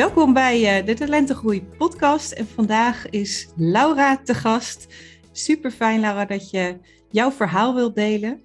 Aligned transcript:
Welkom 0.00 0.32
bij 0.32 0.78
eh, 0.78 0.86
de 0.86 0.94
Talentengroei 0.94 1.62
podcast 1.78 2.32
en 2.32 2.46
vandaag 2.46 3.10
is 3.10 3.48
Laura 3.56 4.16
te 4.16 4.34
gast. 4.34 4.86
Super 5.32 5.70
fijn 5.70 6.00
Laura 6.00 6.24
dat 6.24 6.50
je 6.50 6.76
jouw 7.10 7.30
verhaal 7.30 7.74
wilt 7.74 7.94
delen. 7.94 8.42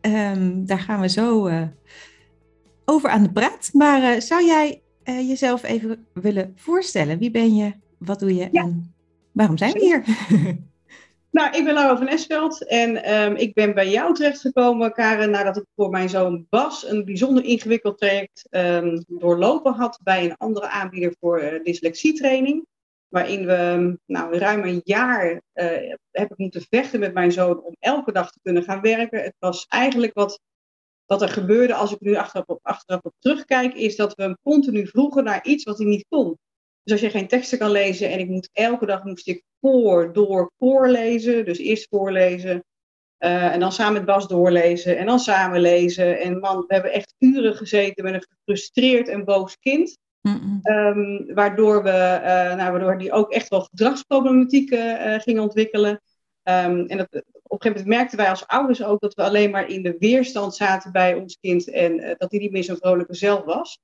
Ehm, 0.00 0.64
daar 0.64 0.78
gaan 0.78 1.00
we 1.00 1.08
zo 1.08 1.46
uh, 1.46 1.62
over 2.84 3.10
aan 3.10 3.22
de 3.22 3.32
praat. 3.32 3.70
Maar 3.72 4.14
uh, 4.14 4.20
zou 4.20 4.44
jij 4.44 4.82
jezelf 5.04 5.62
even 5.62 6.06
willen 6.12 6.52
voorstellen? 6.56 7.18
Wie 7.18 7.30
ben 7.30 7.56
je? 7.56 7.72
Wat 7.98 8.18
doe 8.18 8.34
je? 8.34 8.50
En 8.50 8.94
waarom 9.32 9.58
zijn 9.58 9.72
we 9.72 9.78
hier? 9.78 10.04
Nou, 11.36 11.56
ik 11.56 11.64
ben 11.64 11.74
Laura 11.74 11.96
van 11.96 12.08
Esveld 12.08 12.66
en 12.66 13.14
um, 13.14 13.34
ik 13.36 13.54
ben 13.54 13.74
bij 13.74 13.88
jou 13.90 14.14
terechtgekomen, 14.14 14.92
Karen, 14.92 15.30
nadat 15.30 15.56
ik 15.56 15.64
voor 15.74 15.90
mijn 15.90 16.08
zoon 16.08 16.46
Bas 16.48 16.86
een 16.86 17.04
bijzonder 17.04 17.44
ingewikkeld 17.44 17.98
traject 17.98 18.46
um, 18.50 19.04
doorlopen 19.08 19.72
had 19.72 20.00
bij 20.02 20.24
een 20.24 20.36
andere 20.36 20.68
aanbieder 20.68 21.14
voor 21.20 21.42
uh, 21.42 21.64
dyslexietraining. 21.64 22.66
Waarin 23.08 23.46
we 23.46 23.98
nou, 24.06 24.38
ruim 24.38 24.64
een 24.64 24.80
jaar 24.84 25.42
uh, 25.54 25.94
heb 26.10 26.30
ik 26.30 26.38
moeten 26.38 26.66
vechten 26.70 27.00
met 27.00 27.14
mijn 27.14 27.32
zoon 27.32 27.62
om 27.62 27.76
elke 27.78 28.12
dag 28.12 28.30
te 28.30 28.40
kunnen 28.42 28.62
gaan 28.62 28.80
werken. 28.80 29.22
Het 29.22 29.36
was 29.38 29.66
eigenlijk 29.68 30.14
wat, 30.14 30.40
wat 31.06 31.22
er 31.22 31.28
gebeurde 31.28 31.74
als 31.74 31.92
ik 31.92 32.00
nu 32.00 32.14
achteraf 32.14 33.02
op 33.02 33.14
terugkijk, 33.18 33.74
is 33.74 33.96
dat 33.96 34.14
we 34.14 34.22
hem 34.22 34.38
continu 34.42 34.86
vroegen 34.86 35.24
naar 35.24 35.46
iets 35.46 35.64
wat 35.64 35.78
hij 35.78 35.86
niet 35.86 36.06
kon. 36.08 36.38
Dus 36.82 36.92
als 36.92 37.00
je 37.00 37.10
geen 37.10 37.28
teksten 37.28 37.58
kan 37.58 37.70
lezen 37.70 38.10
en 38.10 38.18
ik 38.18 38.28
moet 38.28 38.48
elke 38.52 38.86
dag 38.86 39.04
moest 39.04 39.28
ik 39.28 39.42
voor, 39.66 40.12
door, 40.12 40.52
voorlezen. 40.58 41.44
Dus 41.44 41.58
eerst 41.58 41.86
voorlezen 41.90 42.64
uh, 43.18 43.52
en 43.52 43.60
dan 43.60 43.72
samen 43.72 43.92
met 43.92 44.04
Bas 44.04 44.28
doorlezen 44.28 44.98
en 44.98 45.06
dan 45.06 45.18
samen 45.18 45.60
lezen. 45.60 46.20
En 46.20 46.38
man, 46.38 46.64
we 46.66 46.74
hebben 46.74 46.92
echt 46.92 47.14
uren 47.18 47.54
gezeten 47.54 48.04
met 48.04 48.14
een 48.14 48.26
gefrustreerd 48.28 49.08
en 49.08 49.24
boos 49.24 49.58
kind. 49.58 49.98
Um, 50.62 51.34
waardoor, 51.34 51.82
we, 51.82 52.20
uh, 52.22 52.54
nou, 52.54 52.70
waardoor 52.70 52.98
die 52.98 53.12
ook 53.12 53.32
echt 53.32 53.48
wel 53.48 53.60
gedragsproblematiek 53.60 54.70
uh, 54.70 55.14
ging 55.18 55.40
ontwikkelen. 55.40 55.90
Um, 55.90 56.86
en 56.86 56.96
dat, 56.96 57.08
op 57.10 57.22
een 57.52 57.60
gegeven 57.60 57.70
moment 57.70 57.86
merkten 57.86 58.18
wij 58.18 58.28
als 58.28 58.46
ouders 58.46 58.84
ook 58.84 59.00
dat 59.00 59.14
we 59.14 59.22
alleen 59.22 59.50
maar 59.50 59.68
in 59.68 59.82
de 59.82 59.96
weerstand 59.98 60.54
zaten 60.54 60.92
bij 60.92 61.14
ons 61.14 61.38
kind 61.40 61.70
en 61.70 62.14
dat 62.18 62.30
hij 62.30 62.40
niet 62.40 62.50
meer 62.50 62.64
zo'n 62.64 62.76
vrolijke 62.76 63.14
zelf 63.14 63.44
was. 63.44 63.78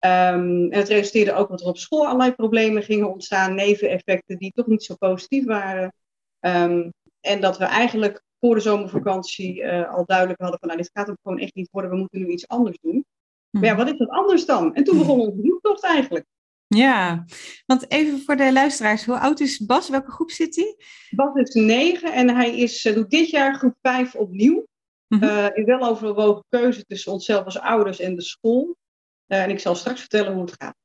Um, 0.00 0.70
en 0.70 0.78
het 0.78 0.88
resulteerde 0.88 1.32
ook 1.32 1.48
dat 1.48 1.60
er 1.60 1.66
op 1.66 1.78
school 1.78 2.06
allerlei 2.06 2.32
problemen 2.32 2.82
gingen 2.82 3.12
ontstaan, 3.12 3.54
neveneffecten 3.54 4.38
die 4.38 4.52
toch 4.54 4.66
niet 4.66 4.84
zo 4.84 4.94
positief 4.94 5.44
waren. 5.44 5.92
Um, 6.40 6.92
en 7.20 7.40
dat 7.40 7.58
we 7.58 7.64
eigenlijk 7.64 8.22
voor 8.40 8.54
de 8.54 8.60
zomervakantie 8.60 9.62
uh, 9.62 9.94
al 9.94 10.04
duidelijk 10.04 10.40
hadden 10.40 10.58
van 10.58 10.68
nou, 10.68 10.80
dit 10.80 10.90
gaat 10.92 11.06
hem 11.06 11.16
gewoon 11.22 11.38
echt 11.38 11.54
niet 11.54 11.68
worden, 11.70 11.90
we 11.90 11.96
moeten 11.96 12.18
nu 12.18 12.26
iets 12.26 12.48
anders 12.48 12.78
doen. 12.80 13.04
Maar 13.50 13.64
ja, 13.64 13.76
wat 13.76 13.90
is 13.90 13.98
dat 13.98 14.08
anders 14.08 14.46
dan? 14.46 14.74
En 14.74 14.84
toen 14.84 14.98
begon 14.98 15.20
onze 15.20 15.42
zoektocht 15.42 15.84
eigenlijk. 15.84 16.26
Ja, 16.66 17.24
want 17.66 17.90
even 17.90 18.20
voor 18.20 18.36
de 18.36 18.52
luisteraars, 18.52 19.04
hoe 19.04 19.18
oud 19.18 19.40
is 19.40 19.66
Bas? 19.66 19.88
Welke 19.88 20.10
groep 20.10 20.30
zit 20.30 20.56
hij? 20.56 20.76
Bas 21.10 21.34
is 21.34 21.54
negen 21.54 22.12
en 22.12 22.36
hij 22.36 22.58
is, 22.58 22.84
uh, 22.84 22.94
doet 22.94 23.10
dit 23.10 23.30
jaar 23.30 23.54
groep 23.54 23.74
vijf 23.82 24.14
opnieuw. 24.14 24.66
Mm 25.08 25.18
-hmm. 25.18 25.28
uh, 25.28 25.46
in 25.54 25.64
weloverwogen 25.64 26.44
keuze 26.48 26.84
tussen 26.84 27.12
onszelf 27.12 27.44
als 27.44 27.58
ouders 27.58 28.00
en 28.00 28.14
de 28.14 28.22
school. 28.22 28.76
Uh, 29.28 29.42
en 29.42 29.50
ik 29.50 29.60
zal 29.60 29.74
straks 29.74 30.00
vertellen 30.00 30.32
hoe 30.32 30.42
het 30.42 30.54
gaat. 30.58 30.76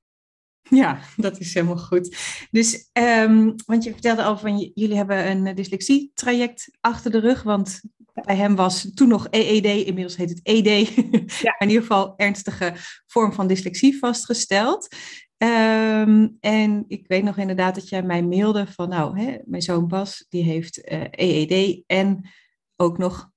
Ja, 0.70 1.00
dat 1.16 1.40
is 1.40 1.54
helemaal 1.54 1.78
goed. 1.78 2.18
Dus, 2.52 2.90
um, 2.94 3.56
want 3.66 3.84
je 3.84 3.92
vertelde 3.92 4.24
al 4.24 4.38
van 4.38 4.72
jullie 4.74 4.96
hebben 4.96 5.30
een 5.30 5.56
dyslexietraject 5.56 6.78
achter 6.81 7.12
de 7.12 7.20
rug, 7.20 7.44
want 7.44 7.81
bij 8.14 8.36
hem 8.36 8.56
was 8.56 8.92
toen 8.94 9.08
nog 9.08 9.28
EED, 9.30 9.66
inmiddels 9.66 10.16
heet 10.16 10.30
het 10.30 10.40
ED, 10.44 10.88
ja. 11.42 11.56
in 11.59 11.68
ieder 11.68 11.81
geval 11.81 12.14
ernstige 12.18 12.74
vorm 13.08 13.34
van 13.34 13.48
dyslexie 13.48 13.98
vastgesteld. 13.98 14.96
Um, 15.38 16.38
en 16.40 16.86
ik 16.88 17.08
weet 17.08 17.24
nog 17.24 17.38
inderdaad 17.38 17.75
dat 17.75 17.90
jij 17.90 18.04
mij 18.04 18.24
mailde 18.24 18.68
van, 18.68 18.90
nou, 18.90 19.20
hè, 19.20 19.38
mijn 19.46 19.62
zoon 19.62 19.88
Bas, 19.88 20.25
die 20.30 20.44
heeft 20.44 20.92
uh, 20.92 21.04
EED 21.10 21.84
en 21.88 22.30
ook 22.75 22.98
nog 22.98 23.30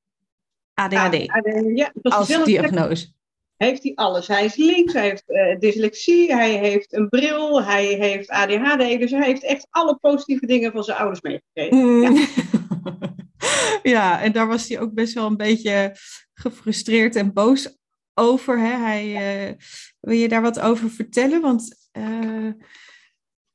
ADHD, 0.74 1.28
ADHD 1.28 1.78
ja, 1.78 1.92
als 2.02 2.44
diagnose 2.44 3.14
heeft 3.56 3.82
hij 3.82 3.92
alles. 3.94 4.26
Hij 4.26 4.44
is 4.44 4.56
links, 4.56 4.92
hij 4.92 5.08
heeft 5.08 5.24
uh, 5.26 5.58
dyslexie, 5.58 6.34
hij 6.34 6.52
heeft 6.58 6.92
een 6.94 7.08
bril, 7.08 7.62
hij 7.62 7.86
heeft 7.86 8.28
ADHD. 8.28 8.98
Dus 8.98 9.10
hij 9.10 9.24
heeft 9.24 9.42
echt 9.42 9.66
alle 9.70 9.96
positieve 9.96 10.46
dingen 10.46 10.72
van 10.72 10.84
zijn 10.84 10.98
ouders 10.98 11.20
meegekregen. 11.20 11.76
Mm. 11.76 12.02
Ja. 12.02 12.26
ja. 13.82 14.22
en 14.22 14.32
daar 14.32 14.46
was 14.46 14.68
hij 14.68 14.80
ook 14.80 14.94
best 14.94 15.14
wel 15.14 15.26
een 15.26 15.36
beetje 15.36 15.96
gefrustreerd 16.34 17.16
en 17.16 17.32
boos 17.32 17.76
over. 18.14 18.58
Hè? 18.58 18.76
Hij, 18.76 19.06
uh, 19.48 19.54
wil 20.00 20.16
je 20.16 20.28
daar 20.28 20.42
wat 20.42 20.60
over 20.60 20.90
vertellen? 20.90 21.40
Want... 21.40 21.88
Uh, 21.92 22.52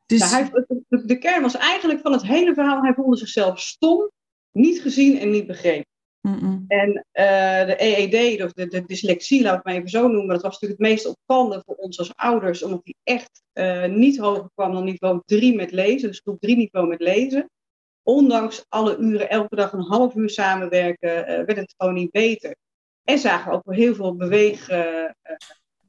dus... 0.06 0.20
Nou, 0.20 0.32
hij, 0.32 0.50
de, 0.88 1.06
de 1.06 1.18
kern 1.18 1.42
was 1.42 1.56
eigenlijk 1.56 2.02
van 2.02 2.12
het 2.12 2.24
hele 2.24 2.54
verhaal, 2.54 2.82
hij 2.82 2.94
voelde 2.94 3.18
zichzelf 3.18 3.60
stom, 3.60 4.12
niet 4.52 4.82
gezien 4.82 5.20
en 5.20 5.30
niet 5.30 5.48
begrepen. 5.48 5.91
Mm 6.22 6.38
-mm. 6.40 6.66
En 6.68 6.90
uh, 6.90 7.66
de 7.66 7.76
EED, 7.78 8.44
of 8.44 8.52
de, 8.52 8.68
de, 8.68 8.86
dyslexie, 8.86 9.42
laat 9.42 9.52
ik 9.52 9.58
het 9.58 9.66
maar 9.66 9.76
even 9.76 9.90
zo 9.90 10.08
noemen, 10.08 10.34
dat 10.34 10.42
was 10.42 10.52
natuurlijk 10.52 10.82
het 10.82 10.90
meest 10.90 11.06
opvallende 11.06 11.64
voor 11.66 11.76
ons 11.76 12.00
als 12.00 12.16
ouders, 12.16 12.64
omdat 12.64 12.84
die 12.84 12.96
echt 13.04 13.42
uh, 13.54 13.86
niet 13.86 14.18
hoger 14.18 14.50
kwam 14.54 14.74
dan 14.74 14.84
niveau 14.84 15.22
3 15.26 15.56
met 15.56 15.72
lezen, 15.72 16.08
dus 16.08 16.20
groep 16.20 16.40
3 16.40 16.56
niveau 16.56 16.88
met 16.88 17.00
lezen. 17.00 17.50
Ondanks 18.04 18.66
alle 18.70 18.98
uren, 18.98 19.30
elke 19.30 19.56
dag 19.56 19.74
een 19.74 19.82
half 19.82 20.16
uur 20.16 20.30
samenwerken, 20.30 21.18
uh, 21.18 21.26
werd 21.26 21.56
het 21.56 21.74
gewoon 21.78 21.94
niet 21.94 22.12
beter. 22.12 22.56
En 23.04 23.20
zagen 23.20 23.52
we 23.52 23.58
ook 23.58 23.66
wel 23.66 23.76
heel 23.76 23.96
veel 23.96 24.16
beweeg, 24.16 24.70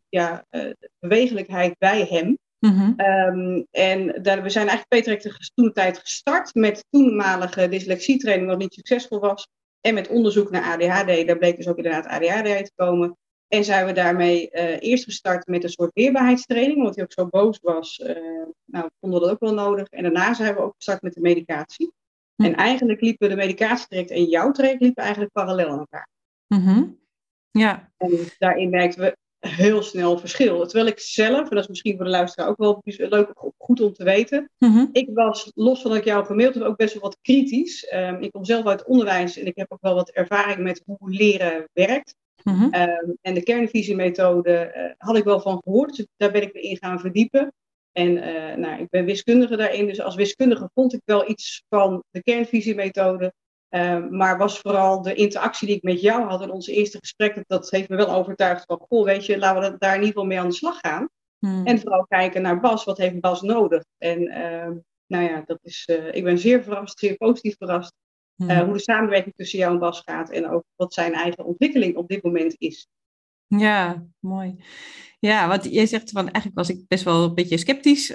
ja, 0.09 0.47
bewegelijkheid 0.99 1.79
bij 1.79 2.07
hem. 2.11 2.39
Mm 2.59 2.71
-hmm. 2.71 2.95
um, 3.01 3.67
en 3.71 4.23
daar, 4.23 4.43
we 4.43 4.51
zijn 4.51 4.69
eigenlijk 4.69 4.89
Peter 4.89 5.51
toen 5.55 5.65
de 5.65 5.73
tijd 5.73 5.99
gestart 5.99 6.55
met 6.55 6.85
toenmalige 6.91 7.69
dyslexietraining, 7.69 8.49
wat 8.49 8.59
niet 8.59 8.75
succesvol 8.75 9.21
was. 9.21 9.47
En 9.83 9.95
met 9.95 10.09
onderzoek 10.09 10.51
naar 10.51 10.73
ADHD, 10.73 11.27
daar 11.27 11.39
bleek 11.39 11.57
dus 11.57 11.69
ook 11.69 11.77
inderdaad 11.77 12.07
ADHD 12.07 12.65
te 12.65 12.73
komen. 12.75 13.17
En 13.49 13.65
zijn 13.65 13.87
we 13.87 13.93
daarmee 13.93 14.51
uh, 14.53 14.81
eerst 14.81 15.05
gestart 15.05 15.47
met 15.47 15.65
een 15.65 15.71
soort 15.71 15.91
weerbaarheidstraining, 15.95 16.79
omdat 16.79 16.95
hij 16.95 17.05
ook 17.05 17.13
zo 17.13 17.27
boos 17.27 17.59
was. 17.63 17.99
Uh, 17.99 18.09
nou, 18.65 18.91
vonden 19.01 19.21
we 19.21 19.27
dat 19.27 19.35
ook 19.35 19.41
wel 19.41 19.55
nodig. 19.55 19.87
En 19.89 20.03
daarna 20.03 20.35
zijn 20.35 20.55
we 20.55 20.61
ook 20.61 20.75
gestart 20.77 21.03
met 21.03 21.15
de 21.15 21.21
medicatie. 21.21 21.93
Hm. 22.35 22.45
En 22.45 22.55
eigenlijk 22.55 23.01
liepen 23.01 23.29
de 23.29 23.37
medicatietraject 23.37 24.11
en 24.11 24.25
jouw 24.25 24.51
traject 24.51 24.81
liepen 24.81 25.03
eigenlijk 25.03 25.33
parallel 25.33 25.69
aan 25.69 25.79
elkaar. 25.79 26.09
Mm 26.47 26.65
-hmm. 26.65 27.01
Ja. 27.51 27.93
En 27.97 28.11
daarin 28.39 28.71
merkten 28.71 29.01
we 29.01 29.17
heel 29.49 29.83
snel 29.83 30.19
verschil. 30.19 30.67
Terwijl 30.67 30.87
ik 30.87 30.99
zelf, 30.99 31.49
en 31.49 31.55
dat 31.55 31.63
is 31.63 31.69
misschien 31.69 31.97
voor 31.97 32.05
de 32.05 32.11
luisteraar 32.11 32.49
ook 32.49 32.59
wel 32.59 32.81
leuk, 32.85 33.33
goed 33.59 33.81
om 33.81 33.93
te 33.93 34.05
weten. 34.05 34.51
Mm-hmm. 34.59 34.89
Ik 34.93 35.09
was, 35.15 35.51
los 35.55 35.81
van 35.81 35.91
dat 35.91 36.01
ik 36.01 36.07
jou 36.07 36.25
gemaild 36.25 36.55
heb, 36.55 36.63
ook 36.63 36.77
best 36.77 36.93
wel 36.93 37.03
wat 37.03 37.19
kritisch. 37.23 37.93
Um, 37.95 38.21
ik 38.21 38.33
kom 38.33 38.45
zelf 38.45 38.67
uit 38.67 38.79
het 38.79 38.89
onderwijs 38.89 39.39
en 39.39 39.47
ik 39.47 39.57
heb 39.57 39.73
ook 39.73 39.83
wel 39.83 39.95
wat 39.95 40.11
ervaring 40.11 40.59
met 40.59 40.83
hoe 40.85 41.11
leren 41.11 41.69
werkt. 41.73 42.15
Mm-hmm. 42.43 42.75
Um, 42.75 43.19
en 43.21 43.35
de 43.35 43.43
kernvisiemethode 43.43 44.73
uh, 44.77 44.93
had 44.99 45.17
ik 45.17 45.25
wel 45.25 45.41
van 45.41 45.61
gehoord, 45.63 45.97
dus 45.97 46.07
daar 46.17 46.33
ben 46.33 46.43
ik 46.43 46.55
me 46.55 46.61
in 46.61 46.77
gaan 46.77 47.01
verdiepen. 47.01 47.53
En 47.93 48.17
uh, 48.17 48.55
nou, 48.55 48.83
ik 48.83 48.89
ben 48.89 49.05
wiskundige 49.05 49.57
daarin, 49.57 49.87
dus 49.87 50.01
als 50.01 50.15
wiskundige 50.15 50.71
vond 50.75 50.93
ik 50.93 51.01
wel 51.05 51.31
iets 51.31 51.65
van 51.69 52.03
de 52.11 52.23
kernvisiemethode. 52.23 53.33
Uh, 53.75 54.09
maar 54.09 54.39
was 54.39 54.59
vooral 54.59 55.03
de 55.03 55.15
interactie 55.15 55.67
die 55.67 55.77
ik 55.77 55.83
met 55.83 56.01
jou 56.01 56.23
had 56.23 56.43
in 56.43 56.51
onze 56.51 56.73
eerste 56.73 56.99
gesprek, 56.99 57.35
dat, 57.35 57.45
dat 57.47 57.71
heeft 57.71 57.89
me 57.89 57.97
wel 57.97 58.15
overtuigd 58.15 58.65
van, 58.67 58.79
goh, 58.89 59.05
weet 59.05 59.27
je, 59.27 59.39
laten 59.39 59.73
we 59.73 59.79
daar 59.79 59.95
in 59.95 60.01
ieder 60.01 60.13
geval 60.13 60.25
mee 60.25 60.41
aan 60.41 60.49
de 60.49 60.55
slag 60.55 60.81
gaan. 60.81 61.09
Hmm. 61.39 61.67
En 61.67 61.81
vooral 61.81 62.07
kijken 62.07 62.43
naar 62.43 62.61
Bas, 62.61 62.85
wat 62.85 62.99
heeft 62.99 63.21
Bas 63.21 63.43
nodig? 63.43 63.85
En 63.99 64.23
uh, 64.23 64.71
nou 65.07 65.25
ja, 65.25 65.43
dat 65.47 65.59
is, 65.63 65.89
uh, 65.91 66.15
ik 66.15 66.25
ben 66.25 66.39
zeer 66.39 66.63
verrast, 66.63 66.99
zeer 66.99 67.17
positief 67.17 67.57
verrast, 67.57 67.93
hmm. 68.35 68.61
hoe 68.61 68.73
de 68.73 68.81
samenwerking 68.81 69.35
tussen 69.37 69.59
jou 69.59 69.73
en 69.73 69.79
Bas 69.79 70.01
gaat 70.01 70.31
en 70.31 70.51
ook 70.51 70.65
wat 70.77 70.95
zijn 70.95 71.13
eigen 71.13 71.45
ontwikkeling 71.45 71.97
op 71.97 72.09
dit 72.09 72.23
moment 72.23 72.55
is. 72.59 72.89
Ja, 73.47 74.07
mooi. 74.19 74.65
Ja, 75.19 75.49
want 75.49 75.65
jij 75.65 75.87
zegt 75.87 76.11
van, 76.11 76.25
eigenlijk 76.25 76.57
was 76.57 76.69
ik 76.69 76.89
best 76.89 77.05
wel 77.05 77.25
een 77.25 77.35
beetje 77.35 77.59
sceptisch 77.59 78.15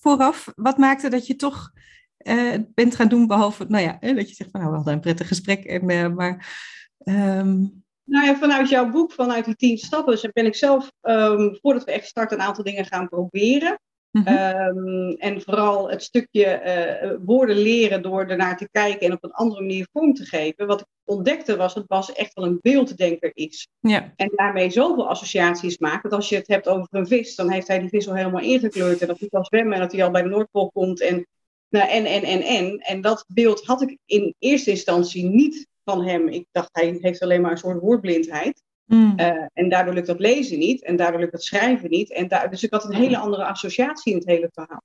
vooraf. 0.00 0.52
Wat 0.54 0.78
maakte 0.78 1.08
dat 1.08 1.26
je 1.26 1.36
toch 1.36 1.70
uh, 2.28 2.54
bent 2.74 2.94
gaan 2.94 3.08
doen, 3.08 3.26
behalve, 3.26 3.64
nou 3.68 3.84
ja, 3.84 3.98
dat 4.14 4.28
je 4.28 4.34
zegt 4.34 4.50
van 4.50 4.60
nou, 4.60 4.70
we 4.70 4.76
hadden 4.76 4.94
een 4.94 5.00
prettig 5.00 5.28
gesprek. 5.28 5.64
En, 5.64 5.90
uh, 5.90 6.08
maar 6.08 6.56
um, 7.04 7.84
Nou 8.04 8.26
ja, 8.26 8.36
vanuit 8.36 8.68
jouw 8.68 8.90
boek, 8.90 9.12
vanuit 9.12 9.44
die 9.44 9.56
tien 9.56 9.78
stappen, 9.78 10.30
ben 10.32 10.46
ik 10.46 10.54
zelf, 10.54 10.92
um, 11.02 11.58
voordat 11.60 11.84
we 11.84 11.92
echt 11.92 12.06
starten, 12.06 12.38
een 12.38 12.44
aantal 12.44 12.64
dingen 12.64 12.84
gaan 12.84 13.08
proberen. 13.08 13.78
Mhm. 14.10 14.26
Ehm, 14.26 15.10
en 15.10 15.42
vooral 15.42 15.90
het 15.90 16.02
stukje 16.02 16.62
uh, 17.02 17.16
woorden 17.24 17.56
leren 17.56 18.02
door 18.02 18.26
ernaar 18.26 18.56
te 18.56 18.68
kijken 18.70 19.06
en 19.06 19.12
op 19.12 19.24
een 19.24 19.32
andere 19.32 19.60
manier 19.60 19.88
vorm 19.92 20.14
te 20.14 20.24
geven. 20.24 20.66
Wat 20.66 20.80
ik 20.80 20.86
ontdekte 21.04 21.56
was 21.56 21.74
dat 21.74 21.86
Bas 21.86 22.12
echt 22.12 22.34
wel 22.34 22.44
een 22.44 22.58
beelddenker 22.62 23.30
is. 23.34 23.68
Ja. 23.80 24.12
En 24.16 24.32
daarmee 24.34 24.70
zoveel 24.70 25.08
associaties 25.08 25.78
maakt. 25.78 26.02
Dat 26.02 26.12
als 26.12 26.28
je 26.28 26.36
het 26.36 26.48
hebt 26.48 26.68
over 26.68 26.88
een 26.90 27.06
vis, 27.06 27.34
dan 27.34 27.50
heeft 27.50 27.68
hij 27.68 27.78
die 27.78 27.88
vis 27.88 28.08
al 28.08 28.14
helemaal 28.14 28.42
ingekleurd. 28.42 29.00
En 29.00 29.06
dat 29.06 29.18
hij 29.18 29.28
kan 29.28 29.44
zwemmen 29.44 29.72
en 29.72 29.80
dat 29.80 29.92
hij 29.92 30.04
al 30.04 30.10
bij 30.10 30.22
de 30.22 30.28
Noordpool 30.28 30.70
komt. 30.70 31.00
En, 31.00 31.26
nou, 31.68 31.88
en, 31.88 32.04
en, 32.04 32.22
en, 32.22 32.42
en. 32.42 32.78
En 32.78 33.00
dat 33.00 33.24
beeld 33.28 33.64
had 33.64 33.82
ik 33.82 33.98
in 34.04 34.34
eerste 34.38 34.70
instantie 34.70 35.24
niet 35.24 35.66
van 35.84 36.04
hem. 36.04 36.28
Ik 36.28 36.46
dacht, 36.50 36.68
hij 36.72 36.98
heeft 37.00 37.22
alleen 37.22 37.40
maar 37.40 37.50
een 37.50 37.58
soort 37.58 37.80
woordblindheid. 37.80 38.62
Mm. 38.84 39.14
Uh, 39.16 39.46
en 39.52 39.68
daardoor 39.68 39.94
lukt 39.94 40.06
dat 40.06 40.20
lezen 40.20 40.58
niet. 40.58 40.84
En 40.84 40.96
daardoor 40.96 41.20
lukt 41.20 41.32
het 41.32 41.44
schrijven 41.44 41.90
niet. 41.90 42.12
En 42.12 42.28
daar, 42.28 42.50
dus 42.50 42.62
ik 42.62 42.72
had 42.72 42.84
een 42.84 42.94
hele 42.94 43.18
andere 43.18 43.44
associatie 43.44 44.12
in 44.12 44.18
het 44.18 44.28
hele 44.28 44.48
verhaal. 44.52 44.82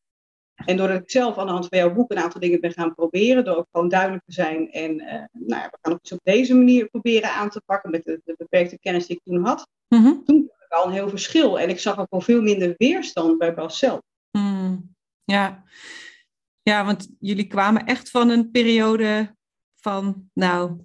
En 0.65 0.77
doordat 0.77 1.01
ik 1.01 1.11
zelf 1.11 1.37
aan 1.37 1.45
de 1.45 1.51
hand 1.51 1.67
van 1.67 1.77
jouw 1.77 1.93
boek 1.93 2.11
een 2.11 2.17
aantal 2.17 2.41
dingen 2.41 2.59
ben 2.59 2.71
gaan 2.71 2.95
proberen, 2.95 3.45
door 3.45 3.55
ook 3.55 3.67
gewoon 3.71 3.89
duidelijk 3.89 4.23
te 4.25 4.33
zijn. 4.33 4.71
En 4.71 4.91
uh, 4.91 5.07
nou 5.31 5.61
ja, 5.61 5.69
we 5.69 5.77
gaan 5.81 5.93
het 5.93 6.01
dus 6.01 6.11
op 6.11 6.19
deze 6.23 6.55
manier 6.55 6.89
proberen 6.89 7.29
aan 7.31 7.49
te 7.49 7.61
pakken 7.65 7.91
met 7.91 8.03
de, 8.03 8.21
de 8.23 8.33
beperkte 8.37 8.79
kennis 8.79 9.07
die 9.07 9.15
ik 9.15 9.21
toen 9.23 9.45
had. 9.45 9.67
Mm-hmm. 9.87 10.23
Toen 10.25 10.51
had 10.51 10.65
ik 10.65 10.71
al 10.71 10.85
een 10.85 10.93
heel 10.93 11.09
verschil. 11.09 11.59
En 11.59 11.69
ik 11.69 11.79
zag 11.79 11.99
ook 11.99 12.09
al 12.09 12.21
veel 12.21 12.41
minder 12.41 12.73
weerstand 12.77 13.37
bij 13.37 13.53
Bas 13.53 13.77
zelf. 13.77 14.01
Mm. 14.31 14.95
Ja. 15.23 15.63
Ja, 16.63 16.85
want 16.85 17.07
jullie 17.19 17.47
kwamen 17.47 17.85
echt 17.85 18.09
van 18.09 18.29
een 18.29 18.51
periode 18.51 19.35
van, 19.75 20.29
nou, 20.33 20.79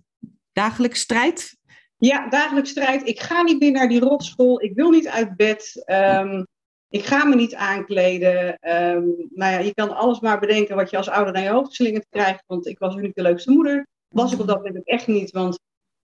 dagelijks 0.52 1.00
strijd? 1.00 1.56
Ja, 1.96 2.28
dagelijks 2.28 2.70
strijd. 2.70 3.08
Ik 3.08 3.20
ga 3.20 3.42
niet 3.42 3.60
meer 3.60 3.70
naar 3.70 3.88
die 3.88 4.00
rotschool. 4.00 4.62
Ik 4.62 4.74
wil 4.74 4.90
niet 4.90 5.08
uit 5.08 5.36
bed. 5.36 5.84
Um, 5.86 6.46
ik 6.88 7.04
ga 7.04 7.24
me 7.24 7.34
niet 7.34 7.54
aankleden. 7.54 8.46
Um, 8.48 9.28
nou 9.30 9.52
ja, 9.52 9.58
je 9.58 9.74
kan 9.74 9.96
alles 9.96 10.20
maar 10.20 10.40
bedenken 10.40 10.76
wat 10.76 10.90
je 10.90 10.96
als 10.96 11.08
ouder 11.08 11.32
naar 11.32 11.42
je 11.42 11.48
hoofd 11.48 11.74
slingert 11.74 12.06
krijgt. 12.10 12.42
Want 12.46 12.66
ik 12.66 12.78
was 12.78 12.94
niet 12.94 13.14
de 13.14 13.22
leukste 13.22 13.50
moeder. 13.50 13.86
Was 14.08 14.32
ik 14.32 14.40
op 14.40 14.46
dat 14.46 14.64
moment 14.64 14.86
echt 14.86 15.06
niet. 15.06 15.30
Want 15.30 15.58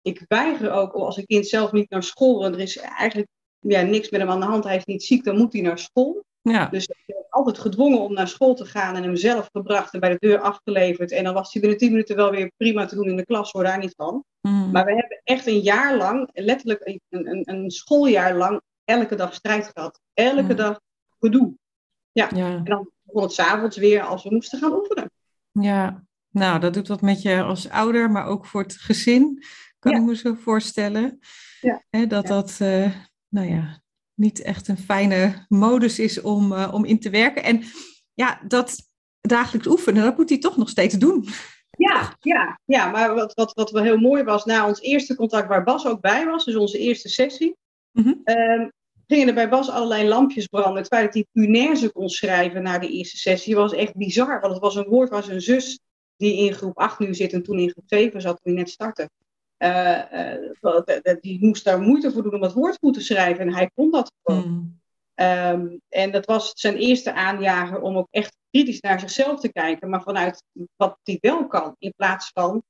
ik 0.01 0.25
weiger 0.27 0.71
ook 0.71 0.93
als 0.93 1.17
een 1.17 1.25
kind 1.25 1.47
zelf 1.47 1.71
niet 1.71 1.89
naar 1.89 2.03
school. 2.03 2.45
En 2.45 2.53
er 2.53 2.59
is 2.59 2.77
eigenlijk 2.77 3.29
ja, 3.59 3.81
niks 3.81 4.09
met 4.09 4.21
hem 4.21 4.29
aan 4.29 4.39
de 4.39 4.45
hand. 4.45 4.63
Hij 4.63 4.75
is 4.75 4.85
niet 4.85 5.03
ziek, 5.03 5.23
dan 5.23 5.37
moet 5.37 5.53
hij 5.53 5.61
naar 5.61 5.79
school. 5.79 6.23
Ja. 6.41 6.65
Dus 6.65 6.87
ik 6.87 7.03
heb 7.05 7.25
altijd 7.29 7.59
gedwongen 7.59 7.99
om 7.99 8.13
naar 8.13 8.27
school 8.27 8.53
te 8.55 8.65
gaan 8.65 8.95
en 8.95 9.03
hem 9.03 9.15
zelf 9.15 9.49
gebracht 9.51 9.93
en 9.93 9.99
bij 9.99 10.09
de 10.09 10.27
deur 10.27 10.39
afgeleverd. 10.39 11.11
En 11.11 11.23
dan 11.23 11.33
was 11.33 11.53
hij 11.53 11.61
binnen 11.61 11.79
tien 11.79 11.91
minuten 11.91 12.15
wel 12.15 12.31
weer 12.31 12.51
prima 12.57 12.85
te 12.85 12.95
doen 12.95 13.09
in 13.09 13.15
de 13.15 13.25
klas, 13.25 13.51
hoor 13.51 13.63
daar 13.63 13.77
niet 13.77 13.93
van. 13.95 14.23
Mm. 14.41 14.71
Maar 14.71 14.85
we 14.85 14.91
hebben 14.91 15.21
echt 15.23 15.47
een 15.47 15.59
jaar 15.59 15.97
lang, 15.97 16.29
letterlijk 16.33 16.81
een, 16.83 17.01
een, 17.09 17.41
een 17.45 17.71
schooljaar 17.71 18.35
lang, 18.35 18.61
elke 18.83 19.15
dag 19.15 19.33
strijd 19.33 19.71
gehad. 19.73 19.99
Elke 20.13 20.41
mm. 20.41 20.55
dag 20.55 20.79
gedoe. 21.19 21.53
Ja. 22.11 22.29
ja. 22.35 22.45
En 22.45 22.63
dan 22.63 22.89
begon 23.01 23.21
het 23.21 23.33
s'avonds 23.33 23.77
weer 23.77 24.01
als 24.01 24.23
we 24.23 24.33
moesten 24.33 24.59
gaan 24.59 24.73
oefenen. 24.73 25.11
Ja, 25.51 26.03
nou 26.29 26.59
dat 26.59 26.73
doet 26.73 26.87
wat 26.87 27.01
met 27.01 27.21
je 27.21 27.41
als 27.41 27.69
ouder, 27.69 28.11
maar 28.11 28.25
ook 28.25 28.45
voor 28.45 28.61
het 28.61 28.73
gezin, 28.73 29.43
kan 29.79 29.95
ik 29.95 30.01
me 30.01 30.15
zo 30.15 30.33
voorstellen. 30.33 31.19
Ja. 31.61 32.05
Dat 32.05 32.27
dat, 32.27 32.57
uh, 32.61 32.95
nou 33.29 33.47
ja, 33.47 33.81
niet 34.15 34.41
echt 34.41 34.67
een 34.67 34.77
fijne 34.77 35.45
modus 35.49 35.99
is 35.99 36.21
om, 36.21 36.51
uh, 36.51 36.69
om 36.73 36.85
in 36.85 36.99
te 36.99 37.09
werken. 37.09 37.43
En 37.43 37.63
ja, 38.13 38.41
dat 38.47 38.77
dagelijks 39.21 39.67
oefenen, 39.67 40.03
dat 40.03 40.17
moet 40.17 40.29
hij 40.29 40.39
toch 40.39 40.57
nog 40.57 40.69
steeds 40.69 40.95
doen. 40.97 41.27
Ja, 41.77 42.15
ja, 42.19 42.59
ja 42.65 42.89
maar 42.89 43.15
wat, 43.15 43.33
wat, 43.33 43.53
wat 43.53 43.71
wel 43.71 43.83
heel 43.83 43.97
mooi 43.97 44.23
was, 44.23 44.45
na 44.45 44.67
ons 44.67 44.81
eerste 44.81 45.15
contact 45.15 45.47
waar 45.47 45.63
Bas 45.63 45.87
ook 45.87 46.01
bij 46.01 46.25
was, 46.25 46.45
dus 46.45 46.55
onze 46.55 46.77
eerste 46.77 47.09
sessie, 47.09 47.55
mm 47.91 48.23
gingen 49.07 49.27
er 49.27 49.33
bij 49.33 49.49
Bas 49.49 49.69
allerlei 49.69 50.07
lampjes 50.07 50.47
branden. 50.47 50.75
Het 50.75 50.87
feit 50.87 51.05
dat 51.05 51.13
hij 51.13 51.25
punaise 51.31 51.91
kon 51.91 52.09
schrijven 52.09 52.63
na 52.63 52.79
de 52.79 52.91
eerste 52.91 53.17
sessie 53.17 53.55
was 53.55 53.73
echt 53.73 53.95
bizar, 53.95 54.39
want 54.39 54.53
het 54.53 54.61
was 54.61 54.75
een 54.75 54.87
woord 54.87 55.09
waar 55.09 55.23
zijn 55.23 55.41
zus, 55.41 55.79
die 56.17 56.37
in 56.37 56.53
groep 56.53 56.77
8 56.77 56.99
nu 56.99 57.13
zit 57.13 57.33
en 57.33 57.43
toen 57.43 57.59
in 57.59 57.69
groep 57.69 57.83
7 57.87 58.21
zat, 58.21 58.39
toen 58.41 58.53
hij 58.53 58.61
net 58.61 58.71
startte, 58.71 59.09
die 61.19 61.37
moest 61.39 61.63
daar 61.63 61.81
moeite 61.81 62.11
voor 62.11 62.23
doen 62.23 62.33
om 62.33 62.41
het 62.41 62.53
woord 62.53 62.77
goed 62.77 62.93
te 62.93 63.01
schrijven. 63.01 63.47
En 63.47 63.53
hij 63.53 63.71
kon 63.75 63.91
dat 63.91 64.11
gewoon. 64.23 64.43
Hmm. 64.43 64.79
Ehm, 65.13 65.77
en 65.89 66.11
dat 66.11 66.25
was 66.25 66.51
zijn 66.55 66.75
eerste 66.75 67.13
aanjager 67.13 67.81
om 67.81 67.97
ook 67.97 68.07
echt 68.11 68.37
kritisch 68.51 68.79
naar 68.79 68.99
zichzelf 68.99 69.39
te 69.39 69.51
kijken. 69.51 69.89
Maar 69.89 70.01
vanuit 70.01 70.43
wat 70.75 70.97
hij 71.03 71.17
wel 71.21 71.47
kan. 71.47 71.75
In 71.79 71.93
plaats 71.95 72.31
van 72.33 72.63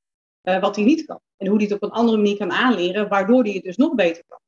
uh, 0.44 0.62
wat 0.62 0.76
hij 0.76 0.86
niet 0.86 1.06
kan. 1.06 1.20
En 1.38 1.48
hoe 1.48 1.58
hij 1.58 1.66
het 1.66 1.76
op 1.76 1.84
een 1.84 1.96
andere 1.96 2.18
manier 2.18 2.38
kan 2.38 2.52
aanleren. 2.52 3.10
Waardoor 3.10 3.44
hij 3.44 3.54
het 3.54 3.64
dus 3.64 3.78
nog 3.78 3.96
beter 3.96 4.24
kan. 4.28 4.40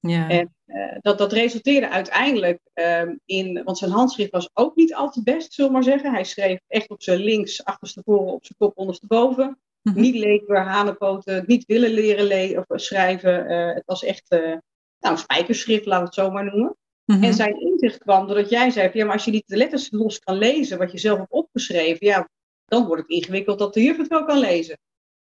Ja. 0.00 0.28
En 0.28 0.54
dat, 1.00 1.18
dat 1.18 1.32
resulteerde 1.32 1.88
uiteindelijk 1.88 2.60
um, 2.74 3.20
in, 3.24 3.62
want 3.64 3.78
zijn 3.78 3.90
handschrift 3.90 4.30
was 4.30 4.50
ook 4.52 4.76
niet 4.76 4.94
al 4.94 5.10
te 5.10 5.22
best, 5.22 5.52
zullen 5.52 5.70
we 5.70 5.76
maar 5.76 5.86
zeggen. 5.86 6.12
Hij 6.12 6.24
schreef 6.24 6.60
echt 6.66 6.88
op 6.88 7.02
zijn 7.02 7.18
links, 7.18 7.64
achterstevoren, 7.64 8.32
op 8.32 8.44
zijn 8.44 8.58
kop, 8.58 8.78
ondersteboven. 8.78 9.58
Mhm. 9.82 10.00
Niet 10.00 10.14
leker, 10.14 10.58
hanenpoten, 10.58 11.44
niet 11.46 11.64
willen 11.66 11.90
leren 11.90 12.24
le 12.24 12.64
of 12.66 12.80
schrijven. 12.80 13.50
Uh, 13.50 13.74
het 13.74 13.82
was 13.86 14.04
echt 14.04 14.32
uh, 14.32 14.56
nou, 14.98 15.16
spijkerschrift, 15.16 15.86
laat 15.86 16.02
het 16.02 16.14
zo 16.14 16.30
maar 16.30 16.44
noemen. 16.44 16.76
Mhm. 17.04 17.24
En 17.24 17.34
zijn 17.34 17.60
inzicht 17.60 17.98
kwam 17.98 18.26
doordat 18.26 18.50
jij 18.50 18.70
zei: 18.70 18.90
ja, 18.92 19.04
maar 19.04 19.14
als 19.14 19.24
je 19.24 19.30
niet 19.30 19.48
de 19.48 19.56
letters 19.56 19.90
los 19.90 20.18
kan 20.18 20.36
lezen, 20.36 20.78
wat 20.78 20.92
je 20.92 20.98
zelf 20.98 21.18
hebt 21.18 21.32
opgeschreven, 21.32 22.06
ja, 22.06 22.28
dan 22.64 22.86
wordt 22.86 23.02
het 23.02 23.10
ingewikkeld 23.10 23.58
dat 23.58 23.74
de 23.74 23.82
juf 23.82 23.96
het 23.96 24.08
wel 24.08 24.24
kan 24.24 24.38
lezen. 24.38 24.78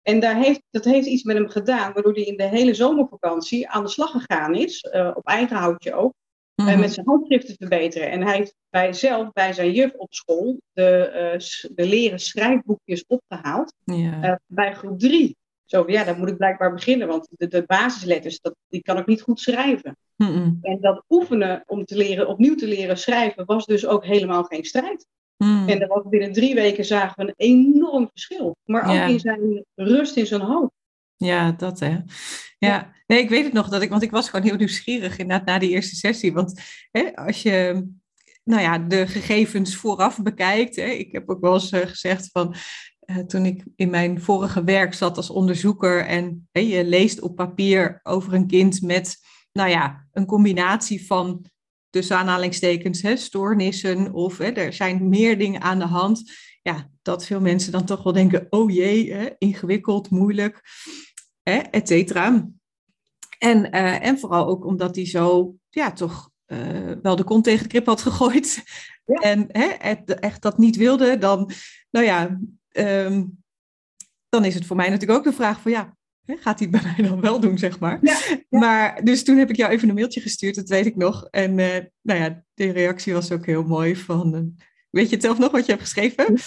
En 0.02 0.20
daar 0.20 0.36
heeft, 0.36 0.62
dat 0.70 0.86
heeft 0.86 1.08
iets 1.08 1.24
met 1.24 1.38
hem 1.38 1.50
gedaan, 1.50 1.94
waardoor 1.94 2.14
hij 2.14 2.24
in 2.24 2.38
de 2.38 2.48
hele 2.48 2.74
zomervakantie 2.74 3.70
aan 3.70 3.84
de 3.84 3.90
slag 3.90 4.12
gegaan 4.12 4.56
is, 4.56 4.84
uh, 4.94 5.12
op 5.14 5.28
eigen 5.28 5.58
houtje 5.58 5.94
ook, 5.94 6.14
mm 6.56 6.80
met 6.80 6.94
zijn 6.94 7.06
handschrift 7.06 7.48
te 7.48 7.56
verbeteren. 7.58 8.12
En 8.12 8.24
hij 8.24 8.36
heeft 8.36 8.56
bij 8.70 8.94
zelf, 8.94 9.32
bij 9.32 9.54
zijn 9.54 9.72
juf 9.72 9.94
op 9.94 10.14
school, 10.14 10.62
de, 10.74 11.12
uh, 11.34 11.76
de 11.76 11.86
leren 11.86 12.20
schrijfboekjes 12.20 13.06
opgehaald. 13.08 13.74
Uh, 13.86 14.34
bij 14.46 14.74
groep 14.74 15.00
drie. 15.00 15.38
Zo 15.66 15.84
ja, 15.88 16.04
dan 16.04 16.18
moet 16.18 16.30
ik 16.30 16.38
blijkbaar 16.38 16.74
beginnen, 16.74 17.08
want 17.08 17.28
de, 17.32 17.48
de 17.48 17.64
basisletters, 17.66 18.40
dat, 18.40 18.56
die 18.68 18.82
kan 18.82 18.98
ik 18.98 19.06
niet 19.06 19.22
goed 19.22 19.40
schrijven. 19.40 19.98
En 20.62 20.78
dat 20.82 21.04
oefenen 21.10 21.64
om 21.68 21.86
te 21.86 21.98
leren, 21.98 22.28
opnieuw 22.28 22.56
te 22.56 22.68
leren 22.68 22.98
schrijven, 22.98 23.46
was 23.46 23.66
dus 23.66 23.86
ook 23.86 24.06
helemaal 24.06 24.44
geen 24.44 24.66
strijd. 24.66 25.08
Mm. 25.38 25.68
En 25.68 25.80
dat 25.80 25.90
was 25.90 26.04
binnen 26.10 26.32
drie 26.32 26.56
weken 26.56 26.86
zagen 26.86 27.26
we 27.26 27.34
een 27.38 27.50
enorm 27.50 28.10
verschil. 28.10 28.56
Maar 28.64 28.84
ook 28.84 29.10
in 29.10 29.20
zijn 29.20 29.66
rust 29.76 30.16
in 30.16 30.28
zijn 30.28 30.42
hoofd. 30.42 30.74
Ja, 31.26 31.52
dat 31.52 31.80
hè. 31.80 31.98
Ja, 32.58 32.94
nee, 33.08 33.20
ik 33.20 33.30
weet 33.30 33.44
het 33.44 33.54
nog, 33.54 33.70
dat 33.70 33.82
ik, 33.82 33.90
want 33.90 34.02
ik 34.02 34.12
was 34.12 34.30
gewoon 34.30 34.46
heel 34.46 34.58
nieuwsgierig 34.58 35.18
inderdaad 35.18 35.46
na 35.46 35.60
die 35.60 35.70
eerste 35.70 35.96
sessie. 35.96 36.34
Want 36.34 36.62
hè, 36.92 37.16
als 37.16 37.42
je 37.42 37.88
nou 38.44 38.62
ja, 38.62 38.78
de 38.78 39.08
gegevens 39.08 39.76
vooraf 39.76 40.22
bekijkt. 40.22 40.76
Hè, 40.76 40.86
ik 40.86 41.12
heb 41.12 41.30
ook 41.30 41.42
wel 41.42 41.54
eens 41.54 41.72
uh, 41.72 41.80
gezegd 41.80 42.30
van. 42.32 42.56
Uh, 43.06 43.18
toen 43.18 43.46
ik 43.46 43.64
in 43.76 43.90
mijn 43.90 44.22
vorige 44.22 44.64
werk 44.64 44.94
zat 44.94 45.18
als 45.18 45.30
onderzoeker 45.30 46.06
en 46.06 46.48
hè, 46.52 46.62
je 46.62 46.86
leest 46.86 47.22
op 47.22 47.36
papier 47.36 48.00
over 48.04 48.34
een 48.34 48.48
kind 48.48 48.82
met, 48.82 49.18
nou 49.52 49.70
ja, 49.70 50.08
een 50.12 50.26
combinatie 50.26 51.06
van 51.06 51.46
tussen 51.90 52.18
aanhalingstekens, 52.18 53.02
hè, 53.02 53.16
stoornissen 53.16 54.14
of 54.14 54.38
hè, 54.38 54.50
er 54.50 54.74
zijn 54.74 55.10
meer 55.10 55.38
dingen 55.38 55.62
aan 55.62 55.80
de 55.80 55.86
hand. 55.86 56.32
Ja, 56.62 56.90
dat 57.02 57.26
veel 57.26 57.42
mensen 57.42 57.72
dan 57.72 57.86
toch 57.86 58.04
wel 58.04 58.14
denken, 58.14 58.48
oh 58.50 58.72
jee, 58.72 59.14
hè, 59.14 59.30
ingewikkeld, 59.38 60.10
moeilijk, 60.10 60.62
hè, 61.44 61.58
et 61.58 61.88
cetera. 61.88 62.50
En, 63.38 63.76
uh, 63.76 64.06
en 64.06 64.20
vooral 64.20 64.48
ook 64.48 64.66
omdat 64.66 64.96
hij 64.96 65.06
zo, 65.06 65.56
ja, 65.70 65.92
toch 65.92 66.30
uh, 66.48 66.92
wel 67.02 67.16
de 67.16 67.24
kont 67.24 67.44
tegen 67.44 67.64
de 67.64 67.70
krip 67.70 67.86
had 67.86 68.02
gegooid. 68.02 68.64
En 69.06 69.46
hè, 69.48 69.66
echt 69.66 70.42
dat 70.42 70.58
niet 70.58 70.76
wilde, 70.76 71.18
dan, 71.18 71.52
nou 71.90 72.06
ja, 72.06 72.40
um, 72.72 73.44
dan 74.30 74.46
is 74.46 74.54
het 74.54 74.66
voor 74.66 74.76
mij 74.76 74.90
natuurlijk 74.90 75.20
ook 75.20 75.26
de 75.26 75.34
vraag 75.34 75.62
van, 75.62 75.72
ja, 75.72 75.98
gaat 76.26 76.60
hij 76.60 76.68
het 76.72 76.82
bij 76.82 76.82
mij 76.98 77.10
dan 77.10 77.22
wel 77.22 77.40
doen, 77.40 77.58
zeg 77.58 77.80
maar. 77.80 78.00
Ja, 78.02 78.20
Maar 78.50 79.04
dus 79.04 79.24
toen 79.24 79.38
heb 79.38 79.50
ik 79.50 79.56
jou 79.56 79.72
even 79.72 79.90
een 79.90 79.96
mailtje 79.96 80.22
gestuurd, 80.22 80.56
dat 80.56 80.70
weet 80.70 80.86
ik 80.86 80.96
nog. 80.96 81.28
En 81.30 81.58
uh, 81.58 81.78
nou 82.02 82.20
ja, 82.20 82.44
de 82.54 82.72
reactie 82.72 83.14
was 83.14 83.32
ook 83.32 83.46
heel 83.46 83.64
mooi 83.64 83.96
van, 83.96 84.36
uh, 84.36 84.42
weet 84.90 85.10
je 85.10 85.22
zelf 85.22 85.38
nog 85.38 85.52
wat 85.52 85.66
je 85.66 85.72
hebt 85.72 85.84
geschreven? 85.84 86.38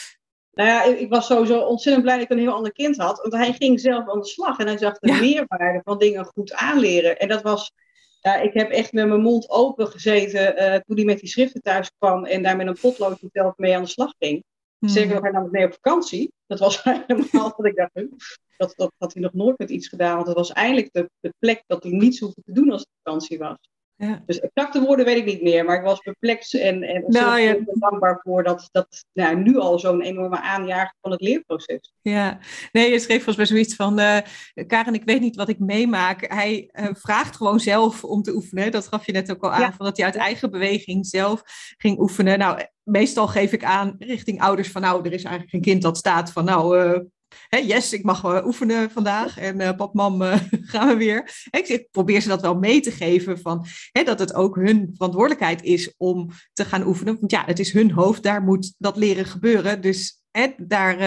Nou 0.55 0.69
ja, 0.69 0.85
ik 0.85 1.09
was 1.09 1.27
sowieso 1.27 1.61
ontzettend 1.61 2.05
blij 2.05 2.17
dat 2.17 2.25
ik 2.25 2.31
een 2.31 2.43
heel 2.43 2.55
ander 2.55 2.73
kind 2.73 2.97
had. 2.97 3.19
Want 3.21 3.33
hij 3.33 3.53
ging 3.53 3.81
zelf 3.81 4.09
aan 4.09 4.19
de 4.19 4.27
slag 4.27 4.59
en 4.59 4.67
hij 4.67 4.79
zag 4.79 4.99
de 4.99 5.13
meerwaarde 5.13 5.81
van 5.85 5.99
dingen 5.99 6.25
goed 6.25 6.53
aanleren. 6.53 7.19
En 7.19 7.29
dat 7.29 7.43
was, 7.43 7.73
ja, 8.21 8.37
ik 8.37 8.55
heb 8.55 8.71
echt 8.71 8.93
met 8.93 9.09
mijn 9.09 9.21
mond 9.21 9.51
open 9.51 9.89
gezeten 9.89 10.63
uh, 10.63 10.75
toen 10.75 10.97
hij 10.97 11.05
met 11.05 11.19
die 11.19 11.29
schriften 11.29 11.63
thuis 11.63 11.91
kwam 11.99 12.25
en 12.25 12.43
daar 12.43 12.57
met 12.57 12.67
een 12.67 12.79
potloodje 12.81 13.29
zelf 13.33 13.57
mee 13.57 13.77
aan 13.77 13.83
de 13.83 13.89
slag 13.89 14.13
ging. 14.19 14.45
Hmm. 14.79 14.89
Zeker 14.89 15.15
nog, 15.15 15.23
hij 15.23 15.33
nam 15.33 15.49
mee 15.51 15.67
op 15.67 15.73
vakantie. 15.73 16.33
Dat 16.47 16.59
was 16.59 16.83
helemaal 17.07 17.53
wat 17.57 17.67
ik 17.67 17.77
dacht, 17.77 18.09
dat, 18.57 18.73
dat 18.77 18.93
had 18.99 19.13
hij 19.13 19.23
nog 19.23 19.33
nooit 19.33 19.59
met 19.59 19.71
iets 19.71 19.89
gedaan. 19.89 20.15
Want 20.15 20.27
dat 20.27 20.37
was 20.37 20.53
eigenlijk 20.53 20.89
de, 20.93 21.11
de 21.21 21.35
plek 21.39 21.63
dat 21.67 21.83
hij 21.83 21.93
niets 21.93 22.21
hoefde 22.21 22.43
te 22.45 22.53
doen 22.53 22.71
als 22.71 22.81
het 22.81 22.91
vakantie 23.03 23.39
was. 23.39 23.57
Ja. 24.05 24.23
Dus 24.27 24.41
exacte 24.41 24.81
woorden 24.81 25.05
weet 25.05 25.17
ik 25.17 25.25
niet 25.25 25.43
meer, 25.43 25.65
maar 25.65 25.77
ik 25.77 25.85
was 25.85 25.99
perplex 25.99 26.55
en, 26.55 26.83
en 26.83 27.05
nou, 27.07 27.41
ja. 27.41 27.57
dankbaar 27.65 28.21
voor 28.23 28.43
dat, 28.43 28.69
dat 28.73 29.05
nou, 29.13 29.37
nu 29.37 29.59
al 29.59 29.79
zo'n 29.79 30.03
enorme 30.03 30.41
aanjager 30.41 30.97
van 31.01 31.11
het 31.11 31.21
leerproces. 31.21 31.93
Ja, 32.03 32.39
nee, 32.73 32.91
je 32.91 32.99
schreef 32.99 33.17
volgens 33.17 33.37
mij 33.37 33.47
zoiets 33.47 33.75
van, 33.75 34.01
uh, 34.01 34.19
Karen, 34.67 34.95
ik 34.95 35.05
weet 35.05 35.21
niet 35.21 35.37
wat 35.37 35.49
ik 35.49 35.59
meemaak. 35.59 36.33
Hij 36.33 36.71
uh, 36.73 36.87
vraagt 36.93 37.37
gewoon 37.37 37.61
zelf 37.61 38.05
om 38.05 38.23
te 38.23 38.35
oefenen. 38.35 38.73
Dat 38.73 38.89
gaf 38.89 39.07
je 39.07 39.13
net 39.13 39.31
ook 39.31 39.43
al 39.43 39.53
aan, 39.53 39.73
van 39.73 39.87
dat 39.87 39.97
hij 39.97 40.07
uit 40.07 40.17
eigen 40.17 40.51
beweging 40.51 41.07
zelf 41.07 41.43
ging 41.77 41.99
oefenen. 41.99 42.39
Nou, 42.39 42.61
meestal 42.83 43.27
geef 43.29 43.53
ik 43.53 43.65
aan 43.65 43.95
richting 43.99 44.41
ouders 44.41 44.71
van, 44.71 44.83
nou, 44.83 45.05
er 45.05 45.13
is 45.13 45.25
eigenlijk 45.25 45.55
een 45.55 45.61
kind 45.61 45.83
dat 45.83 45.97
staat 45.97 46.33
van, 46.33 46.45
nou, 46.45 46.79
uh, 46.79 47.01
yes, 47.49 47.93
ik 47.93 48.05
mag 48.05 48.25
uh, 48.25 48.47
oefenen 48.47 48.91
vandaag 48.91 49.39
en 49.39 49.61
uh, 49.61 49.77
pap, 49.77 49.95
mam, 49.95 50.23
uh, 50.23 50.37
gaan 50.73 50.89
we 50.89 50.97
weer. 50.97 51.47
ik, 51.51 51.89
probeer 51.91 52.21
ze 52.21 52.29
dat 52.29 52.41
wel 52.41 52.59
mee 52.59 52.81
te 52.81 52.91
geven 52.91 53.41
van 53.41 53.67
dat 53.93 54.19
het 54.19 54.35
ook 54.35 54.57
hun 54.57 54.91
verantwoordelijkheid 54.95 55.63
is 55.63 55.95
om 55.97 56.31
te 56.53 56.65
gaan 56.65 56.87
oefenen. 56.87 57.17
Want 57.21 57.31
ja, 57.31 57.45
het 57.45 57.59
is 57.59 57.73
hun 57.73 57.91
hoofd, 57.91 58.23
daar 58.23 58.43
moet 58.43 58.75
dat 58.79 58.97
leren 58.97 59.25
gebeuren. 59.25 59.81
Dus 59.81 60.23
daar, 60.57 60.99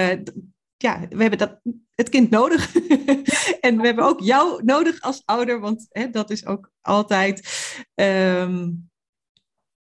ja, 0.77 1.07
we 1.09 1.21
hebben 1.21 1.37
dat, 1.37 1.59
het 1.95 2.09
kind 2.09 2.29
nodig. 2.29 2.75
en 3.67 3.77
we 3.77 3.85
hebben 3.85 4.05
ook 4.05 4.19
jou 4.19 4.63
nodig 4.63 5.01
als 5.01 5.21
ouder, 5.25 5.59
want 5.59 5.87
dat 6.11 6.29
is 6.29 6.45
ook 6.45 6.71
altijd, 6.81 7.47
um, 7.95 8.89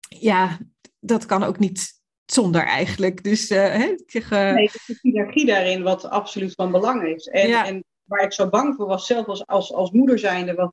ja, 0.09 0.59
dat 1.01 1.27
kan 1.27 1.43
ook 1.43 1.59
niet 1.59 1.98
zonder 2.33 2.63
eigenlijk. 2.63 3.25
Dus 3.25 3.51
uh, 3.51 3.59
hè, 3.59 3.85
ik 3.85 4.11
zeg, 4.11 4.31
uh... 4.31 4.53
Nee, 4.53 4.71
de 4.87 4.95
synergie 4.95 5.47
daarin 5.47 5.83
wat 5.83 6.05
absoluut 6.05 6.55
van 6.55 6.71
belang 6.71 7.03
is. 7.03 7.27
En, 7.27 7.65
en 7.65 7.85
waar 8.05 8.25
ik 8.25 8.33
zo 8.33 8.49
bang 8.49 8.75
voor 8.75 8.87
was, 8.87 9.07
zelf 9.07 9.27
als, 9.27 9.47
als, 9.47 9.73
als 9.73 9.91
moeder 9.91 10.19
zijnde, 10.19 10.55
want 10.55 10.73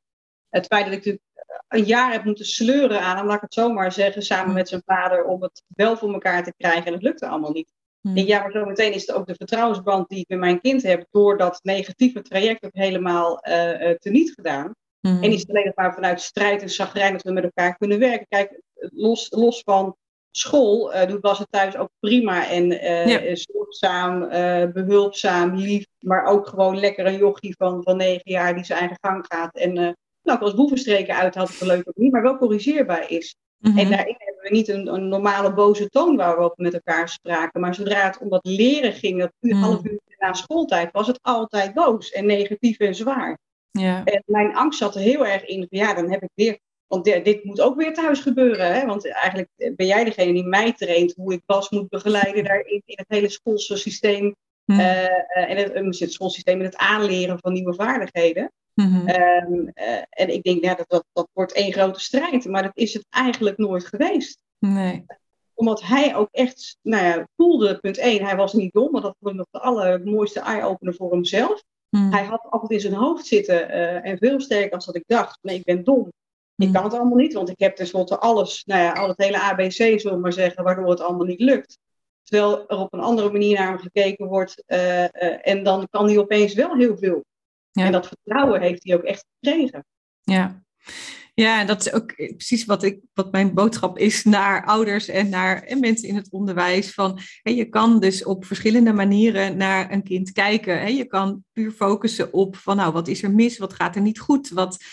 het 0.49 0.65
feit 0.65 0.85
dat 0.85 0.93
ik 0.93 0.97
natuurlijk 0.97 1.23
een 1.67 1.83
jaar 1.83 2.11
heb 2.11 2.23
moeten 2.23 2.45
sleuren 2.45 3.01
aan 3.01 3.17
hem, 3.17 3.25
laat 3.25 3.35
ik 3.35 3.41
het 3.41 3.53
zomaar 3.53 3.91
zeggen, 3.91 4.21
samen 4.21 4.53
met 4.53 4.69
zijn 4.69 4.81
vader, 4.85 5.25
om 5.25 5.41
het 5.41 5.63
wel 5.67 5.97
voor 5.97 6.13
elkaar 6.13 6.43
te 6.43 6.53
krijgen. 6.57 6.85
En 6.85 6.93
het 6.93 7.01
lukte 7.01 7.27
allemaal 7.27 7.51
niet. 7.51 7.73
Hmm. 8.01 8.17
En 8.17 8.25
ja, 8.25 8.41
maar 8.41 8.51
zometeen 8.51 8.93
is 8.93 9.07
het 9.07 9.15
ook 9.15 9.27
de 9.27 9.35
vertrouwensband 9.35 10.09
die 10.09 10.19
ik 10.19 10.27
met 10.27 10.39
mijn 10.39 10.61
kind 10.61 10.83
heb, 10.83 11.05
door 11.11 11.37
dat 11.37 11.59
negatieve 11.63 12.21
traject 12.21 12.65
ook 12.65 12.73
helemaal 12.73 13.47
uh, 13.47 13.91
teniet 13.91 14.33
gedaan. 14.33 14.75
Hmm. 14.99 15.23
En 15.23 15.31
is 15.31 15.39
het 15.39 15.49
alleen 15.49 15.71
maar 15.75 15.93
vanuit 15.93 16.21
strijd 16.21 16.61
en 16.61 16.69
zagrijn 16.69 17.11
dat 17.11 17.21
we 17.21 17.31
met 17.31 17.43
elkaar 17.43 17.77
kunnen 17.77 17.99
werken. 17.99 18.25
Kijk, 18.29 18.61
los, 18.75 19.27
los 19.29 19.61
van 19.61 19.95
school 20.37 20.95
uh, 20.95 21.07
doet 21.07 21.21
Bas 21.21 21.39
het 21.39 21.51
thuis 21.51 21.77
ook 21.77 21.89
prima 21.99 22.49
en 22.49 22.71
uh, 22.71 23.35
zorgzaam, 23.35 24.23
uh, 24.23 24.71
behulpzaam, 24.73 25.55
lief, 25.55 25.85
maar 25.99 26.25
ook 26.25 26.47
gewoon 26.47 26.79
lekker 26.79 27.05
een 27.05 27.17
jochie 27.17 27.55
van, 27.57 27.83
van 27.83 27.97
negen 27.97 28.31
jaar 28.31 28.55
die 28.55 28.65
zijn 28.65 28.79
eigen 28.79 28.97
gang 29.01 29.25
gaat. 29.27 29.55
En 29.55 29.95
nou, 30.21 30.39
als 30.39 30.53
boevenstreken 30.53 31.15
uit 31.15 31.35
had 31.35 31.49
het 31.49 31.61
leuk 31.61 31.87
of 31.87 31.95
niet, 31.95 32.11
maar 32.11 32.21
wel 32.21 32.37
corrigeerbaar 32.37 33.11
is. 33.11 33.35
Mhm. 33.57 33.77
En 33.77 33.89
daarin 33.89 34.15
hebben 34.17 34.43
we 34.43 34.49
niet 34.49 34.67
een, 34.67 34.93
een, 34.93 35.07
normale 35.07 35.53
boze 35.53 35.89
toon 35.89 36.15
waar 36.15 36.37
we 36.37 36.43
op 36.43 36.57
met 36.57 36.73
elkaar 36.73 37.09
spraken. 37.09 37.61
Maar 37.61 37.75
zodra 37.75 38.05
het 38.05 38.17
om 38.17 38.29
dat 38.29 38.45
leren 38.45 38.93
ging, 38.93 39.19
dat 39.19 39.31
mm. 39.39 39.51
half 39.51 39.85
uur 39.85 39.99
na 40.17 40.33
schooltijd, 40.33 40.91
was 40.91 41.07
het 41.07 41.19
altijd 41.21 41.73
boos 41.73 42.11
en 42.11 42.25
negatief 42.25 42.77
en 42.77 42.95
zwaar. 42.95 43.37
Ja. 43.71 44.03
En 44.03 44.23
mijn 44.25 44.55
angst 44.55 44.79
zat 44.79 44.95
er 44.95 45.01
heel 45.01 45.25
erg 45.25 45.45
in. 45.45 45.67
Ja, 45.69 45.93
dan 45.93 46.11
heb 46.11 46.21
ik 46.21 46.29
weer 46.33 46.59
want 46.87 47.03
dit 47.03 47.43
moet 47.43 47.61
ook 47.61 47.75
weer 47.75 47.93
thuis 47.93 48.19
gebeuren. 48.19 48.73
Hè? 48.73 48.85
Want 48.85 49.11
eigenlijk 49.11 49.49
ben 49.55 49.87
jij 49.87 50.03
degene 50.03 50.33
die 50.33 50.45
mij 50.45 50.73
traint 50.73 51.13
hoe 51.15 51.33
ik 51.33 51.41
pas 51.45 51.69
moet 51.69 51.89
begeleiden 51.89 52.43
daarin 52.43 52.81
in 52.85 52.97
het 52.97 53.05
hele 53.07 53.29
schoolsysteem. 53.29 54.35
Mm. 54.65 54.79
Uh, 54.79 55.49
en 55.49 55.57
het, 55.57 55.75
uh, 55.75 55.99
het 55.99 56.13
schoolsysteem 56.13 56.59
en 56.59 56.65
het 56.65 56.77
aanleren 56.77 57.39
van 57.39 57.53
nieuwe 57.53 57.73
vaardigheden. 57.73 58.51
Um, 58.73 59.71
uh, 59.73 59.97
en 60.09 60.29
ik 60.33 60.43
denk, 60.43 60.63
ja, 60.63 60.75
dat, 60.75 60.89
dat, 60.89 61.05
dat 61.13 61.27
wordt 61.33 61.53
één 61.53 61.73
grote 61.73 61.99
strijd. 61.99 62.45
Maar 62.45 62.63
dat 62.63 62.77
is 62.77 62.93
het 62.93 63.05
eigenlijk 63.09 63.57
nooit 63.57 63.85
geweest. 63.85 64.39
Nee. 64.59 65.05
Omdat 65.53 65.81
hij 65.81 66.15
ook 66.15 66.27
echt, 66.31 66.77
nou 66.81 67.03
ja, 67.03 67.27
voelde, 67.35 67.79
punt 67.79 67.97
één, 67.97 68.25
hij 68.25 68.35
was 68.35 68.53
niet 68.53 68.73
dom. 68.73 68.91
Want 68.91 69.03
dat 69.03 69.15
vond 69.19 69.31
ik 69.31 69.37
nog 69.37 69.47
de 69.51 69.59
allermooiste 69.59 70.39
eye-opener 70.39 70.93
voor 70.93 71.11
hemzelf. 71.11 71.63
Mm. 71.89 72.11
Hij 72.11 72.23
had 72.23 72.47
altijd 72.49 72.71
in 72.71 72.79
zijn 72.79 72.93
hoofd 72.93 73.25
zitten 73.25 73.69
en 74.03 74.17
veel 74.17 74.39
sterker 74.39 74.75
als 74.75 74.85
dat 74.85 74.95
ik 74.95 75.03
dacht. 75.07 75.39
Nee, 75.41 75.57
ik 75.57 75.63
ben 75.63 75.83
dom. 75.83 76.11
Ik 76.57 76.73
kan 76.73 76.83
het 76.83 76.93
allemaal 76.93 77.17
niet, 77.17 77.33
want 77.33 77.49
ik 77.49 77.59
heb 77.59 77.75
tenslotte 77.75 78.19
alles, 78.19 78.63
nou 78.65 78.81
ja, 78.81 78.91
al 78.91 79.07
het 79.07 79.17
hele 79.17 79.41
ABC, 79.41 79.71
zullen 79.71 80.13
we 80.13 80.17
maar 80.17 80.33
zeggen, 80.33 80.63
waardoor 80.63 80.89
het 80.89 81.01
allemaal 81.01 81.25
niet 81.25 81.39
lukt. 81.39 81.77
Terwijl 82.23 82.67
er 82.67 82.77
op 82.77 82.93
een 82.93 82.99
andere 82.99 83.31
manier 83.31 83.57
naar 83.57 83.67
hem 83.67 83.77
gekeken 83.77 84.27
wordt 84.27 84.63
uh, 84.67 85.03
uh, 85.03 85.07
en 85.41 85.63
dan 85.63 85.87
kan 85.89 86.05
hij 86.05 86.17
opeens 86.17 86.53
wel 86.53 86.75
heel 86.75 86.97
veel. 86.97 87.25
Ja. 87.71 87.85
En 87.85 87.91
dat 87.91 88.07
vertrouwen 88.07 88.61
heeft 88.61 88.83
hij 88.83 88.95
ook 88.95 89.03
echt 89.03 89.25
gekregen. 89.39 89.85
Ja. 90.21 90.63
Ja, 91.35 91.65
dat 91.65 91.85
is 91.85 91.93
ook 91.93 92.15
precies 92.15 92.65
wat, 92.65 92.83
ik, 92.83 92.99
wat 93.13 93.31
mijn 93.31 93.53
boodschap 93.53 93.97
is 93.97 94.23
naar 94.23 94.65
ouders 94.65 95.07
en 95.07 95.29
naar 95.29 95.63
en 95.63 95.79
mensen 95.79 96.07
in 96.07 96.15
het 96.15 96.31
onderwijs. 96.31 96.93
Van, 96.93 97.19
je 97.43 97.69
kan 97.69 97.99
dus 97.99 98.23
op 98.23 98.45
verschillende 98.45 98.93
manieren 98.93 99.57
naar 99.57 99.91
een 99.91 100.03
kind 100.03 100.31
kijken. 100.31 100.95
Je 100.95 101.05
kan 101.05 101.43
puur 101.53 101.71
focussen 101.71 102.33
op 102.33 102.55
van 102.55 102.75
nou, 102.75 102.93
wat 102.93 103.07
is 103.07 103.23
er 103.23 103.31
mis, 103.31 103.57
wat 103.57 103.73
gaat 103.73 103.95
er 103.95 104.01
niet 104.01 104.19
goed, 104.19 104.49
wat, 104.49 104.83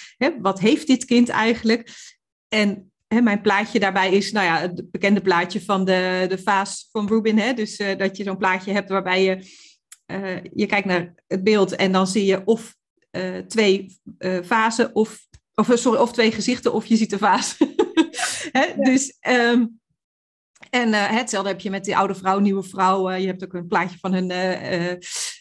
wat 0.40 0.60
heeft 0.60 0.86
dit 0.86 1.04
kind 1.04 1.28
eigenlijk. 1.28 1.88
En 2.48 2.92
mijn 3.20 3.40
plaatje 3.40 3.80
daarbij 3.80 4.12
is 4.12 4.32
nou 4.32 4.46
ja, 4.46 4.58
het 4.58 4.90
bekende 4.90 5.20
plaatje 5.20 5.60
van 5.60 5.84
de, 5.84 6.24
de 6.28 6.38
vaas 6.38 6.88
van 6.90 7.08
Rubin. 7.08 7.38
Hè. 7.38 7.52
Dus 7.52 7.80
uh, 7.80 7.98
dat 7.98 8.16
je 8.16 8.24
zo'n 8.24 8.36
plaatje 8.36 8.72
hebt 8.72 8.88
waarbij 8.88 9.24
je, 9.24 9.36
uh, 10.06 10.36
je 10.54 10.66
kijkt 10.66 10.86
naar 10.86 11.14
het 11.26 11.44
beeld 11.44 11.76
en 11.76 11.92
dan 11.92 12.06
zie 12.06 12.24
je 12.24 12.44
of 12.44 12.76
uh, 13.10 13.38
twee 13.38 14.00
fasen 14.44 14.94
of 14.94 15.30
of, 15.54 15.70
eh, 15.70 15.76
sorry, 15.76 16.00
of 16.00 16.12
twee 16.12 16.32
gezichten, 16.32 16.72
of 16.72 16.86
je 16.86 16.96
ziet 16.96 17.10
de 17.10 17.18
vaas. 17.18 17.56
Hè? 18.52 18.66
Dus, 18.76 19.16
um, 19.28 19.80
en 20.70 20.88
uh, 20.88 21.10
hetzelfde 21.10 21.48
heb 21.48 21.60
je 21.60 21.70
met 21.70 21.84
die 21.84 21.96
oude 21.96 22.14
vrouw, 22.14 22.38
nieuwe 22.38 22.62
vrouw. 22.62 23.10
Uh, 23.10 23.20
je 23.20 23.26
hebt 23.26 23.44
ook 23.44 23.54
een 23.54 23.66
plaatje 23.66 23.98
van 23.98 24.12
een, 24.12 24.30
uh, 24.30 24.96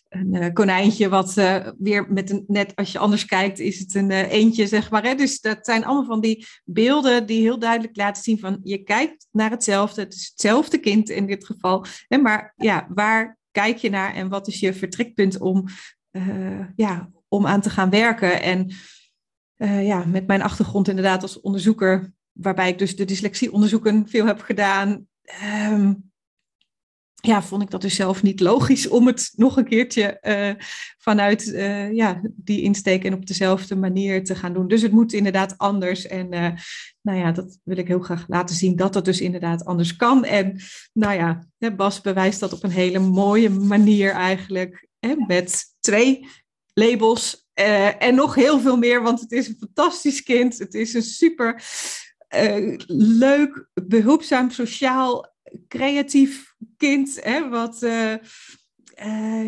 een 0.10 0.54
konijntje, 0.54 1.10
wat 1.10 1.34
weer 1.78 2.12
met 2.12 2.30
een, 2.30 2.44
net 2.48 2.76
als 2.76 2.92
je 2.92 3.00
anders 3.00 3.26
kijkt, 3.26 3.60
is 3.60 3.80
het 3.80 3.96
een 3.96 4.12
eentje, 4.12 4.68
zeg 4.68 4.90
maar. 4.92 5.04
Hè? 5.04 5.16
Dus 5.16 5.42
dat 5.42 5.58
zijn 5.62 5.86
allemaal 5.86 6.06
van 6.06 6.22
die 6.22 6.48
beelden 6.66 7.26
die 7.26 7.42
heel 7.42 7.60
duidelijk 7.60 7.96
laten 7.96 8.24
zien 8.24 8.40
van, 8.40 8.60
je 8.64 8.78
kijkt 8.78 9.28
naar 9.32 9.50
hetzelfde, 9.50 10.02
het 10.02 10.14
is 10.14 10.28
hetzelfde 10.30 10.78
kind 10.78 11.10
in 11.10 11.26
dit 11.26 11.46
geval. 11.46 11.86
Hè? 12.08 12.18
Maar 12.18 12.54
ja, 12.56 12.88
waar 12.90 13.38
kijk 13.52 13.78
je 13.78 13.90
naar 13.90 14.14
en 14.14 14.30
wat 14.30 14.48
is 14.48 14.60
je 14.60 14.74
vertrekpunt 14.74 15.40
om, 15.40 15.66
ja, 16.76 17.10
om 17.28 17.48
aan 17.48 17.62
te 17.62 17.70
gaan 17.70 17.90
werken? 17.90 18.42
En 18.42 18.72
uh, 19.62 19.86
ja, 19.86 20.06
met 20.06 20.28
mijn 20.28 20.42
achtergrond 20.42 20.88
inderdaad 20.88 21.22
als 21.22 21.42
onderzoeker, 21.42 22.14
waarbij 22.32 22.70
ik 22.70 22.78
dus 22.78 22.96
de 22.96 23.06
dyslexieonderzoeken 23.06 24.08
veel 24.08 24.26
heb 24.26 24.42
gedaan, 24.42 25.08
um, 25.72 26.12
ja, 27.16 27.42
vond 27.42 27.62
ik 27.62 27.70
dat 27.70 27.82
dus 27.82 27.96
zelf 27.96 28.24
niet 28.24 28.40
logisch 28.40 28.88
om 28.88 29.08
het 29.08 29.34
nog 29.36 29.58
een 29.58 29.66
keertje 29.66 30.18
uh, 30.22 30.64
vanuit 30.98 31.48
uh, 31.48 31.94
ja, 31.94 32.22
die 32.36 32.62
insteek 32.62 33.04
en 33.04 33.14
op 33.14 33.26
dezelfde 33.26 33.76
manier 33.76 34.24
te 34.24 34.36
gaan 34.36 34.54
doen. 34.54 34.68
Dus 34.68 34.82
het 34.82 34.92
moet 34.92 35.14
inderdaad 35.14 35.58
anders. 35.58 36.08
En 36.08 36.30
nou 37.02 37.18
ja, 37.18 37.32
dat 37.32 37.60
wil 37.64 37.78
ik 37.78 37.88
heel 37.88 38.00
graag 38.00 38.26
laten 38.28 38.56
zien 38.56 38.76
dat 38.76 38.94
het 38.94 39.06
dus 39.06 39.22
inderdaad 39.22 39.66
anders 39.66 39.96
kan. 39.96 40.26
En 40.26 40.62
nou 40.94 41.14
ja, 41.14 41.46
Bas 41.76 42.02
bewijst 42.02 42.40
dat 42.40 42.54
op 42.54 42.64
een 42.64 42.72
hele 42.72 43.00
mooie 43.00 43.50
manier 43.50 44.12
eigenlijk. 44.12 44.88
Hè, 45.00 45.16
met 45.28 45.66
twee 45.80 46.28
labels 46.74 47.50
uh, 47.60 48.04
en 48.04 48.16
nog 48.16 48.36
heel 48.36 48.60
veel 48.60 48.78
meer, 48.78 49.02
want 49.02 49.20
het 49.20 49.32
is 49.32 49.48
een 49.48 49.58
fantastisch 49.60 50.24
kind. 50.24 50.58
Het 50.58 50.74
is 50.74 50.94
een 50.94 51.02
super 51.02 51.64
uh, 52.36 52.78
leuk, 52.88 53.68
behulpzaam, 53.74 54.50
sociaal, 54.50 55.34
creatief 55.68 56.54
kind. 56.78 57.20
Hè, 57.24 57.50
wat 57.50 57.84
uh, 57.84 58.16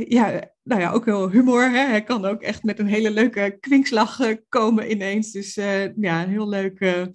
ja, 0.10 0.52
nou 0.64 0.82
ja, 0.82 0.92
ook 0.92 1.06
wel 1.06 1.30
humor. 1.30 1.64
Hè. 1.64 1.86
Hij 1.86 2.04
kan 2.04 2.26
ook 2.26 2.42
echt 2.42 2.64
met 2.64 2.80
een 2.80 2.88
hele 2.88 3.12
leuke 3.12 3.58
kwinkslag 3.60 4.20
komen 4.50 4.92
ineens. 4.92 5.32
Dus 5.32 5.54
ja, 5.54 6.24
een 6.24 6.30
heel 6.30 6.50
leuk 6.50 7.08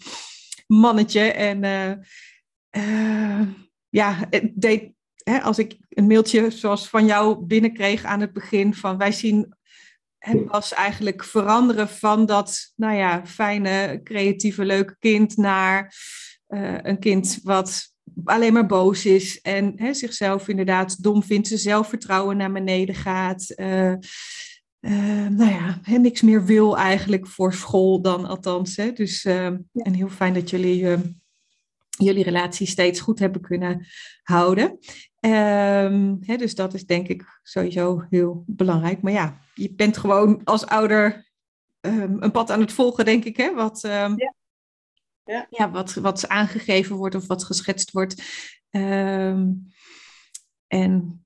mannetje. 0.67 1.21
En 1.21 1.61
ja, 3.89 4.29
deed, 4.55 4.93
hè, 5.25 5.41
als 5.41 5.59
ik 5.59 5.77
een 5.89 6.07
mailtje 6.07 6.51
zoals 6.51 6.89
van 6.89 7.07
jou 7.07 7.45
binnenkreeg 7.45 8.05
aan 8.05 8.21
het 8.21 8.33
begin 8.33 8.75
van 8.75 8.99
wij 8.99 9.13
zien 9.13 9.57
en 10.19 10.47
was 10.47 10.73
eigenlijk 10.73 11.25
veranderen 11.25 11.89
van 11.89 12.27
dat, 12.27 12.73
nou 12.77 12.97
ja, 12.97 13.27
fijne, 13.27 14.01
creatieve, 14.05 14.65
leuke 14.65 14.97
kind 14.99 15.37
naar 15.37 15.95
uh, 16.49 16.79
een 16.83 16.99
kind 16.99 17.39
wat 17.43 17.93
alleen 18.25 18.53
maar 18.53 18.67
boos 18.67 19.07
is 19.07 19.41
en 19.41 19.73
hè, 19.77 19.95
zichzelf 19.95 20.49
inderdaad 20.49 21.03
dom 21.03 21.23
vindt, 21.23 21.49
zijn 21.49 21.61
zelfvertrouwen 21.61 22.37
naar 22.37 22.53
beneden 22.53 22.95
gaat. 22.95 23.53
Uh, 23.57 23.93
uh, 24.81 25.27
nou 25.29 25.51
ja, 25.51 25.79
hè, 25.83 25.99
niks 25.99 26.23
meer 26.23 26.45
wil 26.45 26.77
eigenlijk 26.79 27.27
voor 27.27 27.55
school 27.55 28.03
dan 28.03 28.27
althans. 28.27 28.77
Hè. 28.77 28.93
Dus, 28.93 29.25
en 29.25 29.95
heel 29.95 30.09
fijn 30.09 30.35
dat 30.35 30.51
jullie 30.51 30.87
jullie 31.99 32.25
relatie 32.25 32.67
steeds 32.67 33.01
goed 33.01 33.19
hebben 33.19 33.41
kunnen 33.41 33.87
houden. 34.23 34.79
Um, 35.21 36.19
hè, 36.21 36.37
dus 36.37 36.55
dat 36.55 36.75
is 36.75 36.87
denk 36.87 37.09
ik 37.09 37.41
sowieso 37.43 38.07
heel 38.11 38.45
belangrijk. 38.47 39.03
Maar 39.03 39.13
ja, 39.13 39.39
je 39.55 39.75
bent 39.75 39.97
gewoon 39.97 40.41
als 40.45 40.67
ouder 40.67 41.27
um, 41.81 42.17
een 42.23 42.31
pad 42.31 42.51
aan 42.51 42.61
het 42.61 42.73
volgen, 42.73 43.05
denk 43.05 43.25
ik. 43.25 43.37
Hè? 43.37 43.55
Wat, 43.55 43.85
um, 43.85 43.91
ja. 43.91 44.35
ja. 45.25 45.47
ja 45.51 45.71
wat, 45.71 45.95
wat 45.95 46.29
aangegeven 46.29 46.97
wordt 46.97 47.15
of 47.15 47.27
wat 47.27 47.45
geschetst 47.45 47.91
wordt. 47.91 48.23
Ehm, 48.71 49.53
en 50.67 51.25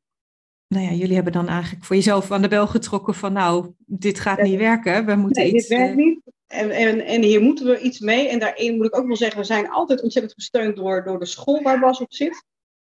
nou 0.68 0.84
ja, 0.84 0.92
jullie 0.92 1.14
hebben 1.14 1.32
dan 1.32 1.48
eigenlijk 1.48 1.84
voor 1.84 1.96
jezelf 1.96 2.30
aan 2.30 2.42
de 2.42 2.48
bel 2.48 2.66
getrokken 2.66 3.14
van 3.14 3.32
nou, 3.32 3.72
dit 3.86 4.20
gaat 4.20 4.42
niet 4.42 4.58
werken. 4.58 5.06
We 5.06 5.14
moeten 5.14 5.42
nee, 5.42 5.52
iets. 5.52 5.68
Dit 5.68 5.78
werkt 5.78 5.96
niet. 5.96 6.20
En, 6.46 6.70
en, 6.70 7.00
en 7.00 7.22
hier 7.22 7.40
moeten 7.40 7.66
we 7.66 7.80
iets 7.80 7.98
mee. 7.98 8.28
En 8.28 8.38
daarin 8.38 8.76
moet 8.76 8.86
ik 8.86 8.96
ook 8.96 9.06
wel 9.06 9.16
zeggen, 9.16 9.40
we 9.40 9.46
zijn 9.46 9.70
altijd 9.70 10.02
ontzettend 10.02 10.34
gesteund 10.34 10.76
door, 10.76 11.04
door 11.04 11.18
de 11.18 11.26
school 11.26 11.62
waar 11.62 11.80
Bas 11.80 12.00
op 12.00 12.12
zit. 12.12 12.44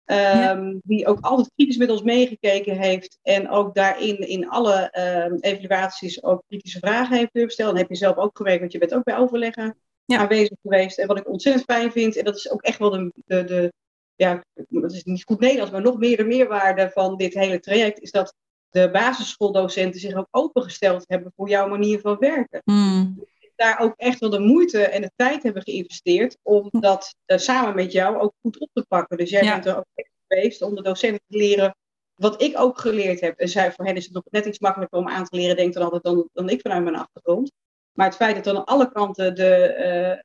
Um, 0.07 0.81
Die 0.85 1.07
ook 1.07 1.21
altijd 1.21 1.51
kritisch 1.57 1.77
met 1.77 1.91
ons 1.91 2.03
meegekeken 2.03 2.79
heeft. 2.79 3.19
En 3.23 3.49
ook 3.49 3.75
daarin 3.75 4.19
in 4.19 4.49
alle 4.49 4.93
um, 5.29 5.39
evaluaties 5.41 6.23
ook 6.23 6.43
kritische 6.49 6.79
vragen 6.79 7.17
heeft 7.17 7.33
durven 7.33 7.53
stellen. 7.53 7.73
Dan 7.73 7.81
heb 7.81 7.91
je 7.91 7.97
zelf 7.97 8.17
ook 8.17 8.37
gewerkt, 8.37 8.61
want 8.61 8.73
je 8.73 8.79
bent 8.79 8.95
ook 8.95 9.05
bij 9.05 9.17
overleggen 9.17 9.79
ja. 10.05 10.19
aanwezig 10.19 10.57
geweest. 10.63 10.99
En 10.99 11.07
wat 11.07 11.19
ik 11.19 11.29
ontzettend 11.29 11.65
fijn 11.65 11.93
vind, 11.93 12.17
en 12.17 12.25
dat 12.25 12.37
is 12.37 12.51
ook 12.51 12.63
echt 12.63 12.79
wel 12.79 12.91
de, 12.91 13.13
de, 13.27 13.45
de 13.45 13.73
ja, 14.15 14.45
dat 14.69 14.93
is 14.93 15.05
niet 15.05 15.25
goed 15.25 15.41
Nederlands, 15.41 15.73
maar 15.73 15.83
nog 15.83 15.99
meer 15.99 16.17
de 16.17 16.25
meerwaarde 16.25 16.91
van 16.91 17.17
dit 17.17 17.35
hele 17.35 17.61
traject, 17.61 18.01
is 18.01 18.11
dat 18.11 18.35
de 18.71 18.91
basisschooldocenten 18.91 20.01
zich 20.01 20.15
ook 20.15 20.29
opengesteld 20.31 21.05
hebben 21.07 21.33
voor 21.37 21.49
jouw 21.49 21.69
manier 21.69 22.01
van 22.01 22.17
werken. 22.19 22.63
Mm. 22.65 23.25
Daar 23.55 23.81
ook 23.81 23.95
echt 23.97 24.21
wel 24.21 24.31
de 24.31 24.39
moeite 24.39 24.85
en 24.85 25.01
de 25.01 25.11
tijd 25.17 25.43
hebben 25.43 25.63
geïnvesteerd 25.63 26.39
om 26.43 26.69
dat 26.71 27.15
uh, 27.27 27.39
samen 27.39 27.75
met 27.75 27.93
jou 27.93 28.17
ook 28.17 28.33
goed 28.41 28.59
op 28.59 28.71
te 28.73 28.85
pakken. 28.89 29.17
Dus 29.17 29.31
jij 29.31 29.43
ja. 29.43 29.53
bent 29.53 29.67
er 29.67 29.77
ook 29.77 29.87
echt 29.95 30.11
geweest 30.27 30.63
om 30.63 30.75
de 30.75 30.83
docenten 30.83 31.21
te 31.29 31.37
leren 31.37 31.77
wat 32.15 32.43
ik 32.43 32.59
ook 32.59 32.79
geleerd 32.79 33.21
heb. 33.21 33.39
En 33.39 33.49
zij, 33.49 33.73
voor 33.73 33.85
hen 33.85 33.97
is 33.97 34.05
het 34.05 34.15
nog 34.15 34.25
net 34.31 34.47
iets 34.47 34.59
makkelijker 34.59 34.99
om 34.99 35.09
aan 35.09 35.25
te 35.25 35.37
leren, 35.37 35.57
denk 35.57 35.75
dan 35.75 35.83
altijd 35.83 36.03
dan, 36.03 36.29
dan 36.33 36.49
ik 36.49 36.61
vanuit 36.61 36.85
mijn 36.85 36.97
achtergrond. 36.97 37.53
Maar 37.93 38.07
het 38.07 38.17
feit 38.17 38.35
dat 38.37 38.47
er 38.47 38.57
aan 38.57 38.65
alle 38.65 38.93
kanten 38.93 39.35
de, 39.35 39.75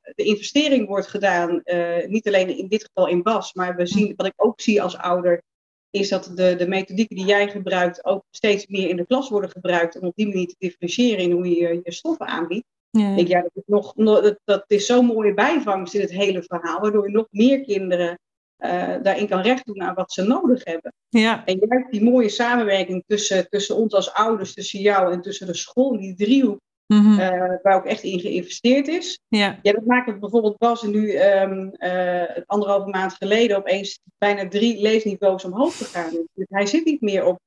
uh, 0.04 0.14
de 0.16 0.24
investering 0.24 0.88
wordt 0.88 1.08
gedaan, 1.08 1.62
uh, 1.64 2.06
niet 2.06 2.28
alleen 2.28 2.58
in 2.58 2.68
dit 2.68 2.84
geval 2.84 3.08
in 3.08 3.24
BAS, 3.24 3.54
maar 3.54 3.76
we 3.76 3.86
zien, 3.86 4.14
wat 4.16 4.26
ik 4.26 4.34
ook 4.36 4.62
zie 4.62 4.82
als 4.82 4.98
ouder, 4.98 5.44
is 5.90 6.10
dat 6.10 6.32
de, 6.36 6.56
de 6.56 6.68
methodieken 6.68 7.16
die 7.16 7.26
jij 7.26 7.50
gebruikt 7.50 8.06
ook 8.06 8.24
steeds 8.32 8.68
meer 8.68 8.90
in 8.90 8.96
de 8.96 9.06
klas 9.06 9.30
worden 9.30 9.50
gebruikt 9.50 10.00
om 10.00 10.08
op 10.08 10.16
die 10.16 10.28
manier 10.28 10.48
te 10.48 10.56
differentiëren 10.58 11.24
in 11.24 11.32
hoe 11.32 11.50
je 11.50 11.82
je 11.84 11.92
stoffen 11.92 12.28
aanbiedt. 12.28 12.68
Ja. 12.90 13.16
Ik 13.16 13.28
ja, 13.28 13.42
dat, 13.42 13.52
is 13.54 13.64
nog, 13.66 13.94
dat, 13.94 14.40
dat 14.44 14.64
is 14.68 14.86
zo'n 14.86 15.06
mooie 15.06 15.34
bijvangst 15.34 15.94
in 15.94 16.02
het 16.02 16.12
hele 16.12 16.44
verhaal, 16.44 16.80
waardoor 16.80 17.06
je 17.08 17.14
nog 17.14 17.28
meer 17.30 17.62
kinderen 17.62 18.20
uh, 18.60 18.96
daarin 19.02 19.28
kan 19.28 19.42
recht 19.42 19.66
doen 19.66 19.82
aan 19.82 19.96
wat 19.96 20.12
ze 20.12 20.24
nodig 20.24 20.64
hebben. 20.64 20.94
Ja. 21.10 21.46
En 21.46 21.60
juist 21.70 21.92
die 21.92 22.04
mooie 22.04 22.30
samenwerking 22.30 23.04
tussen, 23.08 23.50
tussen 23.50 23.76
ons 23.76 23.94
als 23.94 24.14
ouders, 24.14 24.54
tussen 24.54 24.80
jou 24.80 25.14
en 25.14 25.22
tussen 25.22 25.48
de 25.48 25.56
school, 25.56 25.98
die 25.98 26.16
driehoek, 26.16 26.60
Mm-hmm. 26.94 27.20
Uh, 27.20 27.54
waar 27.62 27.76
ook 27.76 27.86
echt 27.86 28.04
in 28.04 28.20
geïnvesteerd 28.20 28.88
is. 28.88 29.20
Ja. 29.28 29.60
ja 29.62 29.72
dat 29.72 29.86
maakt 29.86 30.08
het 30.08 30.20
bijvoorbeeld 30.20 30.58
Bas 30.58 30.84
nu 30.84 31.20
um, 31.22 31.72
uh, 31.78 32.24
anderhalve 32.46 32.90
maand 32.90 33.14
geleden 33.14 33.58
opeens 33.58 34.00
bijna 34.18 34.48
drie 34.48 34.82
leesniveaus 34.82 35.44
omhoog 35.46 35.78
gegaan. 35.78 36.10
Dus 36.12 36.46
hij 36.50 36.66
zit 36.66 36.86
niet 36.86 37.02
meer 37.02 37.26
op 37.26 37.40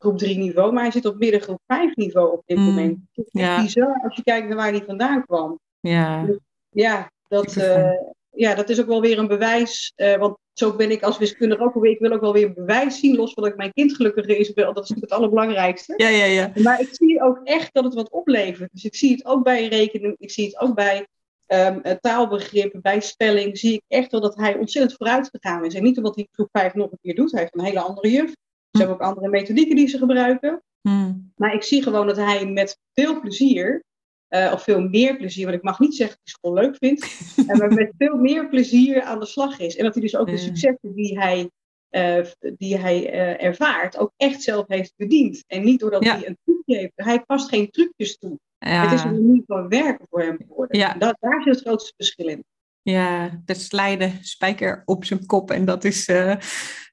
groep 0.00 0.18
3 0.18 0.38
niveau, 0.38 0.72
maar 0.72 0.82
hij 0.82 0.92
zit 0.92 1.06
op 1.06 1.18
middengroep 1.18 1.60
5 1.66 1.96
niveau 1.96 2.32
op 2.32 2.42
dit 2.46 2.56
mm. 2.56 2.64
moment. 2.64 2.98
Het 3.12 3.26
is 3.26 3.40
ja. 3.40 3.62
bizar 3.62 4.00
als 4.04 4.16
je 4.16 4.22
kijkt 4.22 4.48
naar 4.48 4.56
waar 4.56 4.70
hij 4.70 4.84
vandaan 4.86 5.24
kwam. 5.24 5.58
Ja, 5.80 6.24
dus, 6.24 6.36
ja 6.70 7.10
dat, 7.28 7.56
uh, 7.56 7.90
ja, 8.30 8.54
dat 8.54 8.68
is 8.68 8.80
ook 8.80 8.86
wel 8.86 9.00
weer 9.00 9.18
een 9.18 9.28
bewijs. 9.28 9.92
want 10.18 10.38
zo 10.52 10.76
ben 10.76 10.90
ik 10.90 11.02
als 11.02 11.18
wiskundige 11.18 11.62
ook 11.62 11.74
alweer. 11.74 11.90
Ik 11.90 11.98
wil 11.98 12.12
ook 12.12 12.20
wel 12.20 12.32
weer 12.32 12.46
een 12.46 12.54
bewijs 12.54 12.98
zien, 12.98 13.16
los 13.16 13.32
van 13.32 13.42
dat 13.42 13.52
ik 13.52 13.58
mijn 13.58 13.72
kind 13.72 13.96
gelukkiger 13.96 14.36
is. 14.36 14.54
Dat 14.54 14.68
is 14.68 14.74
natuurlijk 14.74 15.00
het 15.00 15.12
allerbelangrijkste. 15.12 15.94
Ja, 15.96 16.08
ja, 16.08 16.24
ja. 16.24 16.52
Maar 16.62 16.80
ik 16.80 16.88
zie 16.92 17.22
ook 17.22 17.40
echt 17.44 17.74
dat 17.74 17.84
het 17.84 17.94
wat 17.94 18.10
oplevert. 18.10 18.72
Dus 18.72 18.84
ik 18.84 18.94
zie 18.94 19.12
het 19.12 19.24
ook 19.24 19.44
bij 19.44 19.68
rekenen. 19.68 20.14
Ik 20.18 20.30
zie 20.30 20.44
het 20.44 20.60
ook 20.60 20.74
bij 20.74 21.06
um, 21.46 21.82
taalbegrippen, 22.00 22.80
bij 22.80 23.00
spelling. 23.00 23.58
Zie 23.58 23.72
ik 23.72 23.82
echt 23.88 24.10
wel 24.10 24.20
dat 24.20 24.36
hij 24.36 24.56
ontzettend 24.56 24.96
vooruit 24.96 25.28
gegaan 25.32 25.64
is. 25.64 25.74
En 25.74 25.82
niet 25.82 25.96
omdat 25.96 26.14
hij 26.14 26.28
groep 26.32 26.48
5 26.52 26.74
nog 26.74 26.90
een 26.90 26.98
keer 27.02 27.14
doet. 27.14 27.32
Hij 27.32 27.40
heeft 27.40 27.54
een 27.54 27.64
hele 27.64 27.80
andere 27.80 28.10
juf. 28.10 28.34
Ze 28.70 28.78
hebben 28.78 28.96
ook 28.96 29.02
andere 29.02 29.28
methodieken 29.28 29.76
die 29.76 29.88
ze 29.88 29.98
gebruiken. 29.98 30.62
Hmm. 30.80 31.32
Maar 31.36 31.54
ik 31.54 31.62
zie 31.62 31.82
gewoon 31.82 32.06
dat 32.06 32.16
hij 32.16 32.46
met 32.46 32.78
veel 32.92 33.20
plezier 33.20 33.84
uh, 34.30 34.50
of 34.52 34.62
veel 34.62 34.80
meer 34.80 35.16
plezier, 35.16 35.44
want 35.44 35.56
ik 35.56 35.62
mag 35.62 35.78
niet 35.78 35.94
zeggen 35.94 36.16
dat 36.16 36.24
hij 36.24 36.34
school 36.34 36.54
leuk 36.54 36.76
vindt, 36.76 37.36
uh, 37.36 37.56
maar 37.58 37.72
met 37.72 37.92
veel 37.98 38.16
meer 38.16 38.48
plezier 38.48 39.02
aan 39.02 39.20
de 39.20 39.26
slag 39.26 39.58
is. 39.58 39.76
En 39.76 39.84
dat 39.84 39.94
hij 39.94 40.02
dus 40.02 40.16
ook 40.16 40.26
de 40.26 40.36
successen 40.36 40.94
die 40.94 41.18
hij, 41.18 41.50
uh, 41.90 42.24
die 42.56 42.78
hij 42.78 43.12
ervaart, 43.38 43.98
ook 43.98 44.12
echt 44.16 44.42
zelf 44.42 44.68
heeft 44.68 44.92
verdiend. 44.96 45.44
En 45.46 45.64
niet 45.64 45.80
doordat 45.80 46.04
ja. 46.04 46.16
hij 46.16 46.26
een 46.26 46.38
trucje 46.44 46.76
heeft. 46.76 46.92
Hij 46.94 47.20
past 47.20 47.48
geen 47.48 47.70
trucjes 47.70 48.18
toe. 48.18 48.38
Ja. 48.58 48.82
Het 48.82 48.92
is 48.92 49.02
een 49.02 49.24
manier 49.24 49.42
van 49.46 49.68
werken 49.68 50.06
voor 50.10 50.22
hem 50.22 50.36
geworden. 50.46 50.78
Ja. 50.78 50.94
Dat, 50.94 51.16
daar 51.20 51.42
zit 51.42 51.54
het 51.54 51.62
grootste 51.62 51.92
verschil 51.96 52.28
in. 52.28 52.44
Ja, 52.82 53.40
dat 53.44 53.60
slijden 53.60 54.18
spijker 54.20 54.82
op 54.84 55.04
zijn 55.04 55.26
kop. 55.26 55.50
En 55.50 55.64
dat 55.64 55.84
is, 55.84 56.06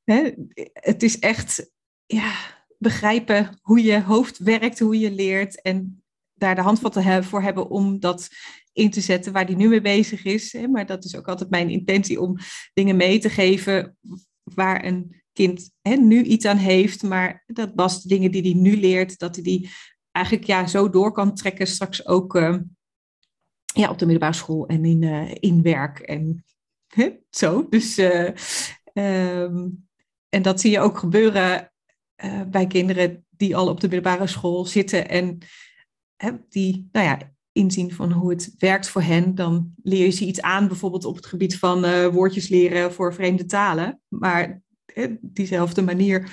hè, 0.04 0.32
het 0.74 1.04
is 1.04 1.20
echt 1.20 1.72
ja, 2.06 2.34
begrijpen 2.78 3.60
hoe 3.62 3.84
je 3.84 4.02
hoofd 4.02 4.38
werkt, 4.38 4.80
hoe 4.80 5.00
je 5.00 5.12
leert. 5.12 5.62
En 5.62 6.04
daar 6.34 6.56
de 6.56 6.62
handvatten 6.62 7.24
voor 7.24 7.42
hebben 7.42 7.70
om 7.70 8.00
dat 8.00 8.28
in 8.74 8.90
te 8.90 9.02
zetten 9.02 9.34
waar 9.34 9.46
die 9.46 9.56
nu 9.56 9.68
mee 9.68 9.82
bezig 9.82 10.24
is. 10.24 10.56
Maar 10.72 10.86
dat 10.86 11.06
is 11.06 11.16
ook 11.16 11.28
altijd 11.28 11.50
mijn 11.50 11.70
intentie 11.70 12.22
om 12.22 12.38
dingen 12.74 12.96
mee 12.96 13.20
te 13.20 13.30
geven 13.30 13.98
waar 14.44 14.86
een 14.86 15.22
kind 15.34 15.72
nu 15.82 16.24
iets 16.24 16.46
aan 16.46 16.58
heeft. 16.58 17.04
Maar 17.04 17.44
dat 17.46 17.72
was 17.76 18.02
de 18.02 18.08
dingen 18.08 18.32
die 18.32 18.42
hij 18.42 18.54
nu 18.54 18.80
leert, 18.80 19.20
dat 19.20 19.36
hij 19.36 19.44
die 19.44 19.70
eigenlijk 20.12 20.46
ja, 20.46 20.68
zo 20.68 20.90
door 20.90 21.12
kan 21.12 21.36
trekken 21.36 21.68
straks 21.68 22.06
ook 22.06 22.36
uh, 22.36 22.56
ja, 23.78 23.90
op 23.90 24.00
de 24.00 24.06
middelbare 24.06 24.38
school 24.38 24.68
en 24.68 24.86
in, 24.86 25.02
uh, 25.02 25.32
in 25.40 25.62
werk. 25.62 26.00
En 26.00 26.46
hè, 26.88 27.10
zo. 27.30 27.68
Dus, 27.70 28.00
uh, 28.00 28.30
um, 28.94 29.88
en 30.30 30.42
dat 30.42 30.62
zie 30.62 30.72
je 30.72 30.80
ook 30.80 30.98
gebeuren 30.98 31.72
bij 32.48 32.68
kinderen 32.68 33.26
die 33.30 33.56
al 33.56 33.68
op 33.68 33.80
de 33.80 33.88
middelbare 33.88 34.28
school 34.28 34.66
zitten 34.66 35.10
en 35.10 35.38
die 36.50 36.90
nou 36.92 37.06
ja, 37.06 37.18
inzien 37.52 37.94
van 37.94 38.12
hoe 38.12 38.30
het 38.30 38.56
werkt 38.58 38.90
voor 38.90 39.02
hen, 39.02 39.36
dan 39.36 39.74
leer 39.84 40.06
je 40.06 40.12
ze 40.12 40.26
iets 40.26 40.42
aan, 40.42 40.68
bijvoorbeeld 40.68 41.06
op 41.06 41.16
het 41.16 41.26
gebied 41.26 41.58
van 41.60 42.10
woordjes 42.12 42.48
leren 42.48 42.94
voor 42.94 43.14
vreemde 43.14 43.46
talen. 43.46 44.02
Maar 44.08 44.62
diezelfde 45.22 45.82
manier 45.82 46.30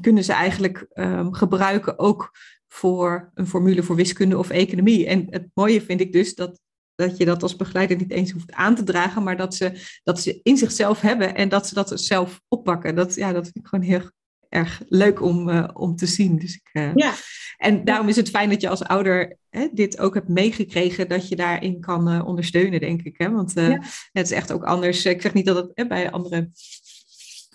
kunnen 0.00 0.24
ze 0.24 0.32
eigenlijk 0.32 0.86
um, 0.94 1.32
gebruiken 1.32 1.98
ook 1.98 2.32
voor 2.68 3.30
een 3.34 3.46
formule 3.46 3.82
voor 3.82 3.96
wiskunde 3.96 4.38
of 4.38 4.50
economie. 4.50 5.06
En 5.06 5.26
het 5.30 5.48
mooie 5.54 5.82
vind 5.82 6.00
ik 6.00 6.12
dus 6.12 6.34
dat, 6.34 6.60
dat 6.94 7.16
je 7.16 7.24
dat 7.24 7.42
als 7.42 7.56
begeleider 7.56 7.96
niet 7.96 8.10
eens 8.10 8.30
hoeft 8.30 8.52
aan 8.52 8.74
te 8.74 8.82
dragen, 8.82 9.22
maar 9.22 9.36
dat 9.36 9.54
ze, 9.54 9.98
dat 10.04 10.20
ze 10.20 10.40
in 10.42 10.56
zichzelf 10.56 11.00
hebben 11.00 11.34
en 11.34 11.48
dat 11.48 11.66
ze 11.66 11.74
dat 11.74 12.00
zelf 12.00 12.40
oppakken. 12.48 12.94
Dat, 12.94 13.14
ja, 13.14 13.32
dat 13.32 13.44
vind 13.44 13.56
ik 13.56 13.66
gewoon 13.66 13.84
heel 13.84 14.10
erg 14.48 14.82
leuk 14.88 15.22
om, 15.22 15.48
uh, 15.48 15.68
om 15.72 15.96
te 15.96 16.06
zien. 16.06 16.38
Dus 16.38 16.54
ik, 16.54 16.70
uh, 16.72 16.94
ja. 16.94 17.12
En 17.56 17.84
daarom 17.84 18.08
is 18.08 18.16
het 18.16 18.30
fijn 18.30 18.50
dat 18.50 18.60
je 18.60 18.68
als 18.68 18.82
ouder 18.82 19.36
hè, 19.48 19.68
dit 19.72 19.98
ook 19.98 20.14
hebt 20.14 20.28
meegekregen, 20.28 21.08
dat 21.08 21.28
je 21.28 21.36
daarin 21.36 21.80
kan 21.80 22.12
uh, 22.12 22.26
ondersteunen, 22.26 22.80
denk 22.80 23.02
ik. 23.02 23.14
Hè? 23.18 23.30
Want 23.30 23.52
ja. 23.54 23.82
het 24.12 24.26
is 24.26 24.30
echt 24.30 24.52
ook 24.52 24.64
anders. 24.64 25.04
Ik 25.04 25.22
zeg 25.22 25.34
niet 25.34 25.46
dat 25.46 25.56
het 25.56 25.70
hè, 25.74 25.86
bij 25.86 26.10
andere 26.10 26.50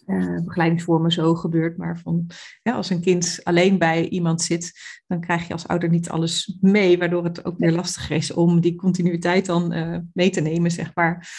begeleidingsvormen 0.06 1.12
zo 1.12 1.36
gebeurt, 1.36 1.78
maar 1.78 2.00
van, 2.00 2.28
ja, 2.64 2.74
als 2.74 2.90
een 2.90 3.02
kind 3.02 3.40
alleen 3.44 3.78
bij 3.78 4.08
iemand 4.08 4.42
zit, 4.42 4.72
dan 5.08 5.22
krijg 5.22 5.48
je 5.48 5.54
als 5.54 5.68
ouder 5.68 5.90
niet 5.90 6.10
alles 6.10 6.58
mee, 6.62 6.98
waardoor 6.98 7.24
het 7.24 7.46
ook 7.46 7.58
weer 7.58 7.72
lastiger 7.72 8.16
is 8.16 8.34
om 8.34 8.62
die 8.62 8.76
continuïteit 8.76 9.46
dan 9.46 9.74
mee 10.14 10.30
te 10.30 10.42
nemen, 10.42 10.72
zeg 10.72 10.96
maar, 10.96 11.30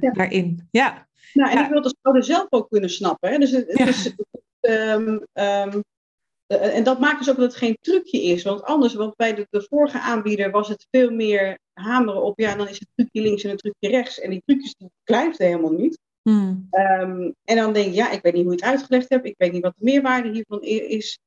ja. 0.00 0.12
daarin. 0.12 0.68
Ja. 0.70 1.06
Nou, 1.32 1.50
en 1.50 1.58
ik 1.58 1.68
wil 1.68 1.76
het 1.76 1.84
als 1.84 1.96
ouder 2.02 2.24
zelf 2.24 2.46
ook 2.50 2.68
kunnen 2.68 2.90
snappen. 2.90 3.30
Hè? 3.30 3.38
Dus 3.38 3.50
het, 3.50 3.78
het 3.78 3.88
is, 3.88 4.14
Um, 4.60 5.26
um, 5.32 5.84
en 6.46 6.84
dat 6.84 7.00
maakt 7.00 7.18
dus 7.18 7.30
ook 7.30 7.36
dat 7.36 7.44
het 7.44 7.56
geen 7.56 7.78
trucje 7.80 8.22
is. 8.22 8.42
Want 8.42 8.62
anders, 8.62 8.94
want 8.94 9.16
bij 9.16 9.34
de, 9.34 9.46
de, 9.50 9.66
vorige 9.68 10.00
aanbieder 10.00 10.50
was 10.50 10.68
het 10.68 10.86
veel 10.90 11.10
meer 11.10 11.58
hameren 11.72 12.22
op, 12.22 12.38
ja, 12.38 12.54
dan 12.54 12.68
is 12.68 12.78
het 12.78 12.88
trucje 12.94 13.22
links 13.22 13.44
en 13.44 13.50
een 13.50 13.56
trucje 13.56 13.88
rechts. 13.88 14.20
En 14.20 14.30
die 14.30 14.42
trucjes 14.44 14.74
die 14.74 14.90
blijven 15.04 15.46
helemaal 15.46 15.72
niet. 15.72 15.98
Hmm. 16.28 16.68
Um, 16.70 17.34
en 17.44 17.56
dan 17.56 17.72
denk 17.72 17.86
je, 17.86 17.92
ja, 17.92 18.10
ik 18.10 18.22
weet 18.22 18.32
niet 18.32 18.42
hoe 18.42 18.52
je 18.52 18.58
het 18.58 18.68
uitgelegd 18.68 19.08
hebt. 19.08 19.26
Ik 19.26 19.34
weet 19.38 19.52
niet 19.52 19.62
wat 19.62 19.74
de 19.76 19.84
meerwaarde 19.84 20.30
hiervan 20.30 20.62
is. 20.62 21.18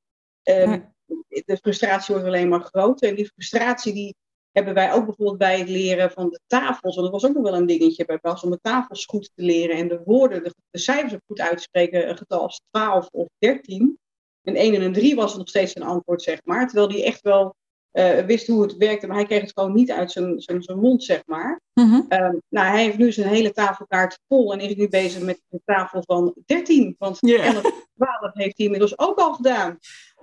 Ja. 0.41 0.93
De 1.27 1.57
frustratie 1.57 2.13
wordt 2.13 2.29
alleen 2.29 2.49
maar 2.49 2.61
groter. 2.61 3.09
En 3.09 3.15
die 3.15 3.25
frustratie 3.25 3.93
die 3.93 4.15
hebben 4.51 4.73
wij 4.73 4.93
ook 4.93 5.05
bijvoorbeeld 5.05 5.37
bij 5.37 5.59
het 5.59 5.69
leren 5.69 6.11
van 6.11 6.29
de 6.29 6.39
tafels. 6.47 6.95
Want 6.95 7.11
dat 7.11 7.21
was 7.21 7.29
ook 7.29 7.35
nog 7.35 7.43
wel 7.43 7.59
een 7.59 7.65
dingetje 7.65 8.05
bij 8.05 8.19
Bas, 8.21 8.43
om 8.43 8.51
de 8.51 8.59
tafels 8.61 9.05
goed 9.05 9.31
te 9.35 9.43
leren 9.43 9.75
en 9.75 9.87
de 9.87 10.01
woorden, 10.05 10.43
de, 10.43 10.53
de 10.69 10.79
cijfers 10.79 11.21
goed 11.27 11.39
uit 11.39 11.57
te 11.57 11.63
spreken. 11.63 12.09
Een 12.09 12.17
getal 12.17 12.41
als 12.41 12.61
12 12.69 13.07
of 13.11 13.27
13. 13.37 13.99
Een 14.41 14.55
1 14.55 14.75
en 14.75 14.81
een 14.81 14.93
3 14.93 15.15
was 15.15 15.37
nog 15.37 15.49
steeds 15.49 15.75
een 15.75 15.83
antwoord, 15.83 16.21
zeg 16.21 16.39
maar. 16.43 16.67
Terwijl 16.67 16.87
die 16.87 17.05
echt 17.05 17.21
wel 17.21 17.55
uh, 17.93 18.19
wist 18.19 18.47
hoe 18.47 18.61
het 18.61 18.77
werkte, 18.77 19.07
maar 19.07 19.15
hij 19.15 19.25
kreeg 19.25 19.41
het 19.41 19.51
gewoon 19.53 19.73
niet 19.73 19.91
uit 19.91 20.11
zijn, 20.11 20.41
zijn, 20.41 20.63
zijn 20.63 20.79
mond, 20.79 21.03
zeg 21.03 21.23
maar. 21.25 21.61
Mm-hmm. 21.73 22.05
Um, 22.09 22.41
nou, 22.49 22.67
hij 22.67 22.83
heeft 22.83 22.97
nu 22.97 23.11
zijn 23.11 23.27
hele 23.27 23.51
tafelkaart 23.51 24.19
vol 24.27 24.53
en 24.53 24.59
is 24.59 24.75
nu 24.75 24.87
bezig 24.87 25.21
met 25.21 25.41
de 25.47 25.61
tafel 25.65 26.03
van 26.05 26.35
13. 26.45 26.95
Want 26.97 27.17
Yeah. 27.19 27.45
11 27.45 27.63
en 27.63 27.71
12 27.95 28.33
heeft 28.33 28.57
hij 28.57 28.65
inmiddels 28.65 28.99
ook 28.99 29.19
al 29.19 29.33
gedaan. 29.33 29.77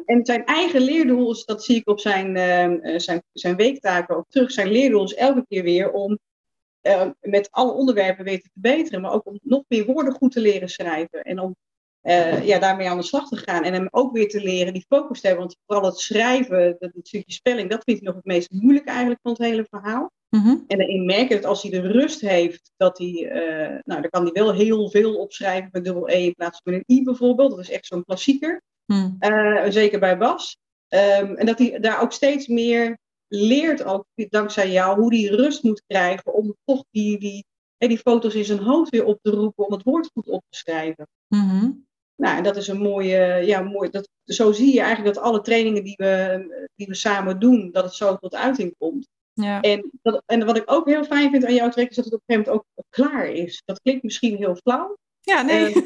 En 0.05 0.27
zijn 0.27 0.45
eigen 0.45 0.81
leerdoel 0.81 1.31
is, 1.31 1.45
dat 1.45 1.65
zie 1.65 1.77
ik 1.77 1.89
op 1.89 2.01
zijn, 2.01 2.37
uh, 2.37 2.99
zijn, 2.99 3.23
zijn 3.33 3.57
weektaken 3.57 4.17
ook 4.17 4.29
terug, 4.29 4.51
zijn 4.51 4.69
leerdoel 4.69 5.05
is 5.05 5.15
elke 5.15 5.45
keer 5.49 5.63
weer 5.63 5.91
om 5.91 6.19
uh, 6.83 7.11
met 7.21 7.49
alle 7.51 7.73
onderwerpen 7.73 8.25
weet 8.25 8.43
te 8.43 8.51
verbeteren, 8.53 9.01
maar 9.01 9.13
ook 9.13 9.27
om 9.27 9.39
nog 9.43 9.63
meer 9.69 9.85
woorden 9.85 10.15
goed 10.15 10.33
te 10.33 10.41
leren 10.41 10.69
schrijven. 10.69 11.23
En 11.23 11.39
om 11.39 11.57
uh, 12.03 12.47
ja, 12.47 12.59
daarmee 12.59 12.89
aan 12.89 12.97
de 12.97 13.03
slag 13.03 13.29
te 13.29 13.37
gaan. 13.37 13.65
En 13.65 13.73
hem 13.73 13.89
ook 13.91 14.13
weer 14.13 14.29
te 14.29 14.41
leren 14.41 14.73
die 14.73 14.85
focus 14.89 15.21
te 15.21 15.27
hebben. 15.27 15.45
Want 15.47 15.59
vooral 15.67 15.87
het 15.91 15.99
schrijven, 15.99 16.77
dat, 16.79 16.91
het 16.95 17.09
stukje 17.09 17.33
spelling, 17.33 17.71
dat 17.71 17.83
vindt 17.85 18.01
hij 18.01 18.09
nog 18.09 18.17
het 18.17 18.33
meest 18.33 18.51
moeilijk 18.51 18.87
eigenlijk 18.87 19.21
van 19.23 19.33
het 19.33 19.41
hele 19.41 19.67
verhaal. 19.71 20.11
Mm-hmm. 20.29 20.65
En 20.67 20.79
daarin 20.79 21.05
merk 21.05 21.29
je 21.29 21.35
dat 21.35 21.45
als 21.45 21.63
hij 21.63 21.71
de 21.71 21.81
rust 21.81 22.21
heeft, 22.21 22.71
dat 22.77 22.99
hij, 22.99 23.09
uh, 23.09 23.79
nou, 23.85 24.01
dan 24.01 24.11
kan 24.11 24.23
hij 24.23 24.33
wel 24.33 24.53
heel 24.53 24.91
veel 24.91 25.17
opschrijven 25.17 25.69
met 25.73 25.85
dubbel 25.85 26.09
E 26.09 26.25
in 26.25 26.35
plaats 26.35 26.61
van 26.65 26.73
een 26.73 26.85
I 26.87 27.03
bijvoorbeeld. 27.03 27.51
Dat 27.51 27.59
is 27.59 27.71
echt 27.71 27.87
zo'n 27.87 28.05
klassieker. 28.05 28.63
Mm. 28.87 29.17
Uh, 29.21 29.65
zeker 29.69 30.01
bij 30.01 30.19
Bas. 30.19 30.59
Um, 30.89 31.37
en 31.37 31.47
dat 31.47 31.59
hij 31.59 31.81
daar 31.81 32.03
ook 32.03 32.13
steeds 32.13 32.47
meer 32.47 32.99
leert, 33.29 33.85
ook 33.85 34.07
dankzij 34.15 34.71
jou, 34.71 35.01
hoe 35.01 35.15
hij 35.15 35.25
rust 35.25 35.63
moet 35.63 35.83
krijgen 35.87 36.35
om 36.35 36.57
toch 36.65 36.85
die, 36.91 37.19
die, 37.19 37.45
die 37.77 37.99
foto's 37.99 38.35
in 38.35 38.45
zijn 38.45 38.59
hoofd 38.59 38.91
weer 38.91 39.05
op 39.05 39.19
te 39.23 39.31
roepen, 39.31 39.67
om 39.67 39.73
het 39.73 39.83
woord 39.83 40.11
goed 40.13 40.29
op 40.29 40.43
te 40.49 40.59
schrijven. 40.59 41.09
Mm-hmm. 41.29 41.87
Nou, 42.19 42.37
en 42.37 42.43
dat 42.43 42.57
is 42.57 42.69
een 42.69 42.79
mooie, 42.79 43.43
ja, 43.47 43.61
mooi, 43.61 43.91
dat, 43.91 44.09
zo 44.25 44.53
zie 44.53 44.75
je 44.75 44.81
eigenlijk 44.81 45.15
dat 45.15 45.25
alle 45.25 45.41
trainingen 45.41 45.85
die 45.85 45.95
we, 45.97 46.69
die 46.77 46.87
we 46.87 46.95
samen 46.95 47.39
doen, 47.39 47.71
dat 47.73 47.85
het 47.85 47.95
zo 47.95 48.17
tot 48.17 48.35
uiting 48.35 48.75
komt. 48.79 49.09
Ja. 49.33 49.61
En, 49.61 49.91
dat, 50.03 50.23
en 50.27 50.47
wat 50.47 50.57
ik 50.57 50.63
ook 50.67 50.89
heel 50.89 51.05
fijn 51.05 51.31
vind 51.31 51.45
aan 51.45 51.55
jouw 51.55 51.69
trek, 51.69 51.91
is 51.91 51.97
dat 51.97 52.05
het 52.05 52.15
op 52.15 52.23
een 52.27 52.35
gegeven 52.35 52.53
moment 52.53 52.77
ook 52.77 52.85
klaar 52.91 53.27
is. 53.27 53.63
Dat 53.65 53.81
klinkt 53.81 54.03
misschien 54.03 54.37
heel 54.37 54.57
flauw. 54.57 54.97
Ja, 55.21 55.43
nee. 55.43 55.75
Uh, 55.75 55.83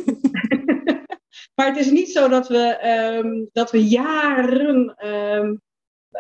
maar 1.57 1.67
het 1.67 1.77
is 1.77 1.91
niet 1.91 2.13
zo 2.13 2.29
dat 2.29 2.49
we, 2.49 2.89
um, 3.19 3.49
dat 3.53 3.71
we 3.71 3.89
jaren 3.89 5.07
um, 5.09 5.61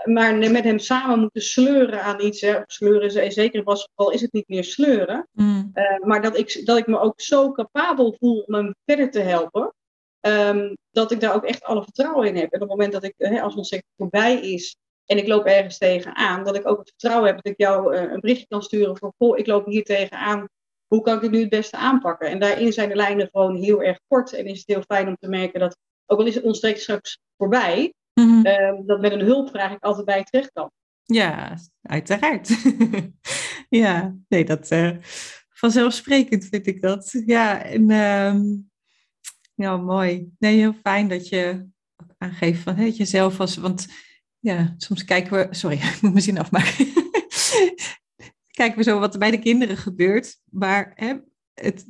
maar 0.04 0.36
met 0.36 0.64
hem 0.64 0.78
samen 0.78 1.18
moeten 1.18 1.42
sleuren 1.42 2.02
aan 2.02 2.20
iets. 2.20 2.40
Hè. 2.40 2.60
Sleuren 2.66 3.02
is 3.02 3.14
in 3.14 3.32
zekere 3.32 3.62
geval 3.64 4.10
is 4.10 4.20
het 4.20 4.32
niet 4.32 4.48
meer 4.48 4.64
sleuren. 4.64 5.28
Mm. 5.32 5.70
Uh, 5.74 6.06
maar 6.06 6.22
dat 6.22 6.38
ik, 6.38 6.60
dat 6.64 6.78
ik 6.78 6.86
me 6.86 6.98
ook 6.98 7.20
zo 7.20 7.52
capabel 7.52 8.16
voel 8.18 8.40
om 8.40 8.54
hem 8.54 8.74
verder 8.84 9.10
te 9.10 9.20
helpen. 9.20 9.74
Um, 10.26 10.76
dat 10.90 11.12
ik 11.12 11.20
daar 11.20 11.34
ook 11.34 11.44
echt 11.44 11.62
alle 11.62 11.82
vertrouwen 11.82 12.28
in 12.28 12.36
heb. 12.36 12.52
En 12.52 12.62
op 12.62 12.68
het 12.68 12.78
moment 12.78 12.92
dat 12.92 13.04
ik, 13.04 13.14
hè, 13.16 13.40
als 13.40 13.54
ons 13.54 13.80
voorbij 13.96 14.40
is 14.40 14.76
en 15.06 15.18
ik 15.18 15.26
loop 15.26 15.44
ergens 15.44 15.78
tegenaan, 15.78 16.44
dat 16.44 16.56
ik 16.56 16.68
ook 16.68 16.78
het 16.78 16.88
vertrouwen 16.88 17.26
heb 17.26 17.36
dat 17.36 17.52
ik 17.52 17.60
jou 17.60 17.94
uh, 17.94 18.00
een 18.00 18.20
berichtje 18.20 18.46
kan 18.46 18.62
sturen 18.62 18.96
van, 18.96 19.12
goh, 19.18 19.38
ik 19.38 19.46
loop 19.46 19.66
hier 19.66 19.84
tegenaan. 19.84 20.48
Hoe 20.86 21.02
kan 21.02 21.14
ik 21.14 21.20
dit 21.20 21.30
nu 21.30 21.40
het 21.40 21.48
beste 21.48 21.76
aanpakken? 21.76 22.28
En 22.28 22.38
daarin 22.38 22.72
zijn 22.72 22.88
de 22.88 22.96
lijnen 22.96 23.28
gewoon 23.32 23.56
heel 23.56 23.82
erg 23.82 23.98
kort. 24.08 24.32
En 24.32 24.44
is 24.44 24.58
het 24.58 24.66
heel 24.66 24.82
fijn 24.82 25.08
om 25.08 25.16
te 25.20 25.28
merken 25.28 25.60
dat, 25.60 25.76
ook 26.06 26.18
al 26.18 26.26
is 26.26 26.34
het 26.34 26.44
ons 26.44 26.58
straks 26.58 27.18
voorbij, 27.36 27.92
Mm-hmm. 28.14 28.46
uh, 28.46 28.86
dat 28.86 29.00
met 29.00 29.12
een 29.12 29.20
hulpvraag 29.20 29.72
ik 29.72 29.82
altijd 29.82 30.06
bij 30.06 30.18
je 30.18 30.24
terecht 30.24 30.50
kan. 30.52 30.70
Ja, 31.04 31.58
uiteraard. 31.82 32.48
ja, 33.82 34.16
nee, 34.28 34.44
dat 34.44 34.70
uh, 34.70 34.96
vanzelfsprekend 35.48 36.44
vind 36.44 36.66
ik 36.66 36.82
dat. 36.82 37.22
Ja, 37.26 37.62
en 37.64 37.90
um, 37.90 38.70
ja, 39.54 39.76
mooi. 39.76 40.32
Nee, 40.38 40.56
heel 40.56 40.74
fijn 40.82 41.08
dat 41.08 41.28
je 41.28 41.68
ook 41.96 42.14
aangeeft 42.18 42.62
van 42.62 42.76
hè, 42.76 42.84
jezelf 42.84 43.40
als, 43.40 43.56
want 43.56 43.86
ja, 44.38 44.74
soms 44.76 45.04
kijken 45.04 45.32
we, 45.32 45.54
sorry, 45.54 45.76
ik 45.94 45.98
moet 46.00 46.12
mijn 46.12 46.24
zin 46.24 46.38
afmaken. 46.38 46.86
kijken 48.60 48.76
we 48.76 48.82
zo 48.82 48.98
wat 48.98 49.12
er 49.12 49.18
bij 49.18 49.30
de 49.30 49.38
kinderen 49.38 49.76
gebeurt, 49.76 50.40
maar 50.50 50.92
hè, 50.94 51.14
het, 51.54 51.86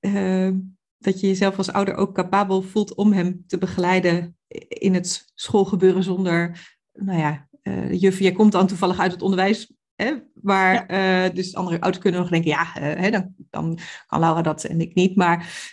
uh, 0.00 0.50
dat 0.98 1.20
je 1.20 1.26
jezelf 1.26 1.58
als 1.58 1.72
ouder 1.72 1.94
ook 1.94 2.14
capabel 2.14 2.62
voelt 2.62 2.94
om 2.94 3.12
hem 3.12 3.44
te 3.46 3.58
begeleiden 3.58 4.36
in 4.68 4.94
het 4.94 5.30
schoolgebeuren 5.34 6.02
zonder, 6.02 6.68
nou 6.92 7.18
ja, 7.18 7.48
uh, 7.62 8.00
juf, 8.00 8.18
jij 8.18 8.32
komt 8.32 8.52
dan 8.52 8.66
toevallig 8.66 8.98
uit 8.98 9.12
het 9.12 9.22
onderwijs, 9.22 9.72
hè, 9.94 10.14
waar 10.34 10.92
ja. 10.92 11.26
uh, 11.26 11.34
dus 11.34 11.54
andere 11.54 11.80
ouders 11.80 12.02
kunnen 12.02 12.20
nog 12.20 12.30
denken, 12.30 12.50
ja, 12.50 12.62
uh, 12.62 13.00
hè, 13.00 13.10
dan, 13.10 13.34
dan 13.50 13.78
kan 14.06 14.20
Laura 14.20 14.42
dat 14.42 14.64
en 14.64 14.80
ik 14.80 14.94
niet, 14.94 15.16
maar 15.16 15.70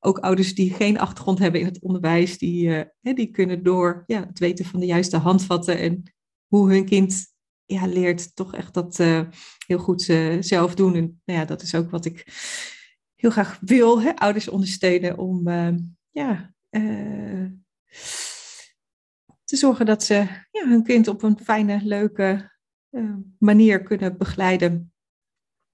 ook 0.00 0.18
ouders 0.18 0.54
die 0.54 0.74
geen 0.74 0.98
achtergrond 0.98 1.38
hebben 1.38 1.60
in 1.60 1.66
het 1.66 1.80
onderwijs, 1.80 2.38
die, 2.38 2.68
hè, 3.00 3.12
die 3.12 3.30
kunnen 3.30 3.62
door 3.62 4.02
ja, 4.06 4.26
het 4.26 4.38
weten 4.38 4.64
van 4.64 4.80
de 4.80 4.86
juiste 4.86 5.16
handvatten 5.16 5.78
en 5.78 6.02
hoe 6.46 6.72
hun 6.72 6.84
kind 6.84 7.26
ja, 7.64 7.86
leert 7.86 8.36
toch 8.36 8.54
echt 8.54 8.74
dat 8.74 8.96
heel 9.66 9.78
goed 9.78 10.02
zelf 10.40 10.74
doen. 10.74 10.94
En 10.94 11.20
nou 11.24 11.38
ja, 11.38 11.44
dat 11.44 11.62
is 11.62 11.74
ook 11.74 11.90
wat 11.90 12.04
ik 12.04 12.26
heel 13.14 13.30
graag 13.30 13.58
wil, 13.60 14.02
hè, 14.02 14.14
ouders 14.14 14.48
ondersteunen 14.48 15.18
om 15.18 15.48
ja, 16.10 16.54
te 19.44 19.56
zorgen 19.56 19.86
dat 19.86 20.04
ze 20.04 20.14
ja, 20.50 20.68
hun 20.68 20.82
kind 20.82 21.08
op 21.08 21.22
een 21.22 21.38
fijne, 21.42 21.80
leuke 21.82 22.57
manier 23.38 23.82
kunnen 23.82 24.16
begeleiden. 24.16 24.92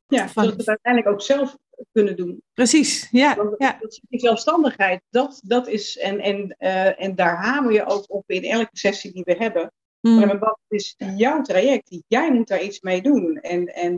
Ja, 0.07 0.29
Van... 0.29 0.43
zodat 0.43 0.51
ze 0.53 0.59
het 0.59 0.69
uiteindelijk 0.69 1.15
ook 1.15 1.23
zelf 1.23 1.57
kunnen 1.93 2.17
doen. 2.17 2.43
Precies, 2.53 3.09
ja. 3.11 3.37
Want, 3.37 3.55
ja. 3.59 3.79
Die 4.09 4.21
zelfstandigheid, 4.21 5.03
dat, 5.11 5.41
dat 5.45 5.69
is, 5.69 5.99
en, 5.99 6.21
en, 6.21 6.57
uh, 6.59 7.03
en 7.03 7.15
daar 7.15 7.37
hamer 7.37 7.73
je 7.73 7.85
ook 7.85 8.05
op 8.07 8.31
in 8.31 8.45
elke 8.45 8.69
sessie 8.79 9.13
die 9.13 9.25
we 9.25 9.35
hebben. 9.35 9.73
Mm. 10.01 10.19
Maar 10.19 10.39
wat 10.39 10.59
is 10.69 10.95
jouw 11.17 11.41
traject? 11.41 12.03
Jij 12.07 12.33
moet 12.33 12.49
daar 12.49 12.63
iets 12.63 12.81
mee 12.81 13.03
doen. 13.03 13.37
En, 13.37 13.67
en, 13.67 13.93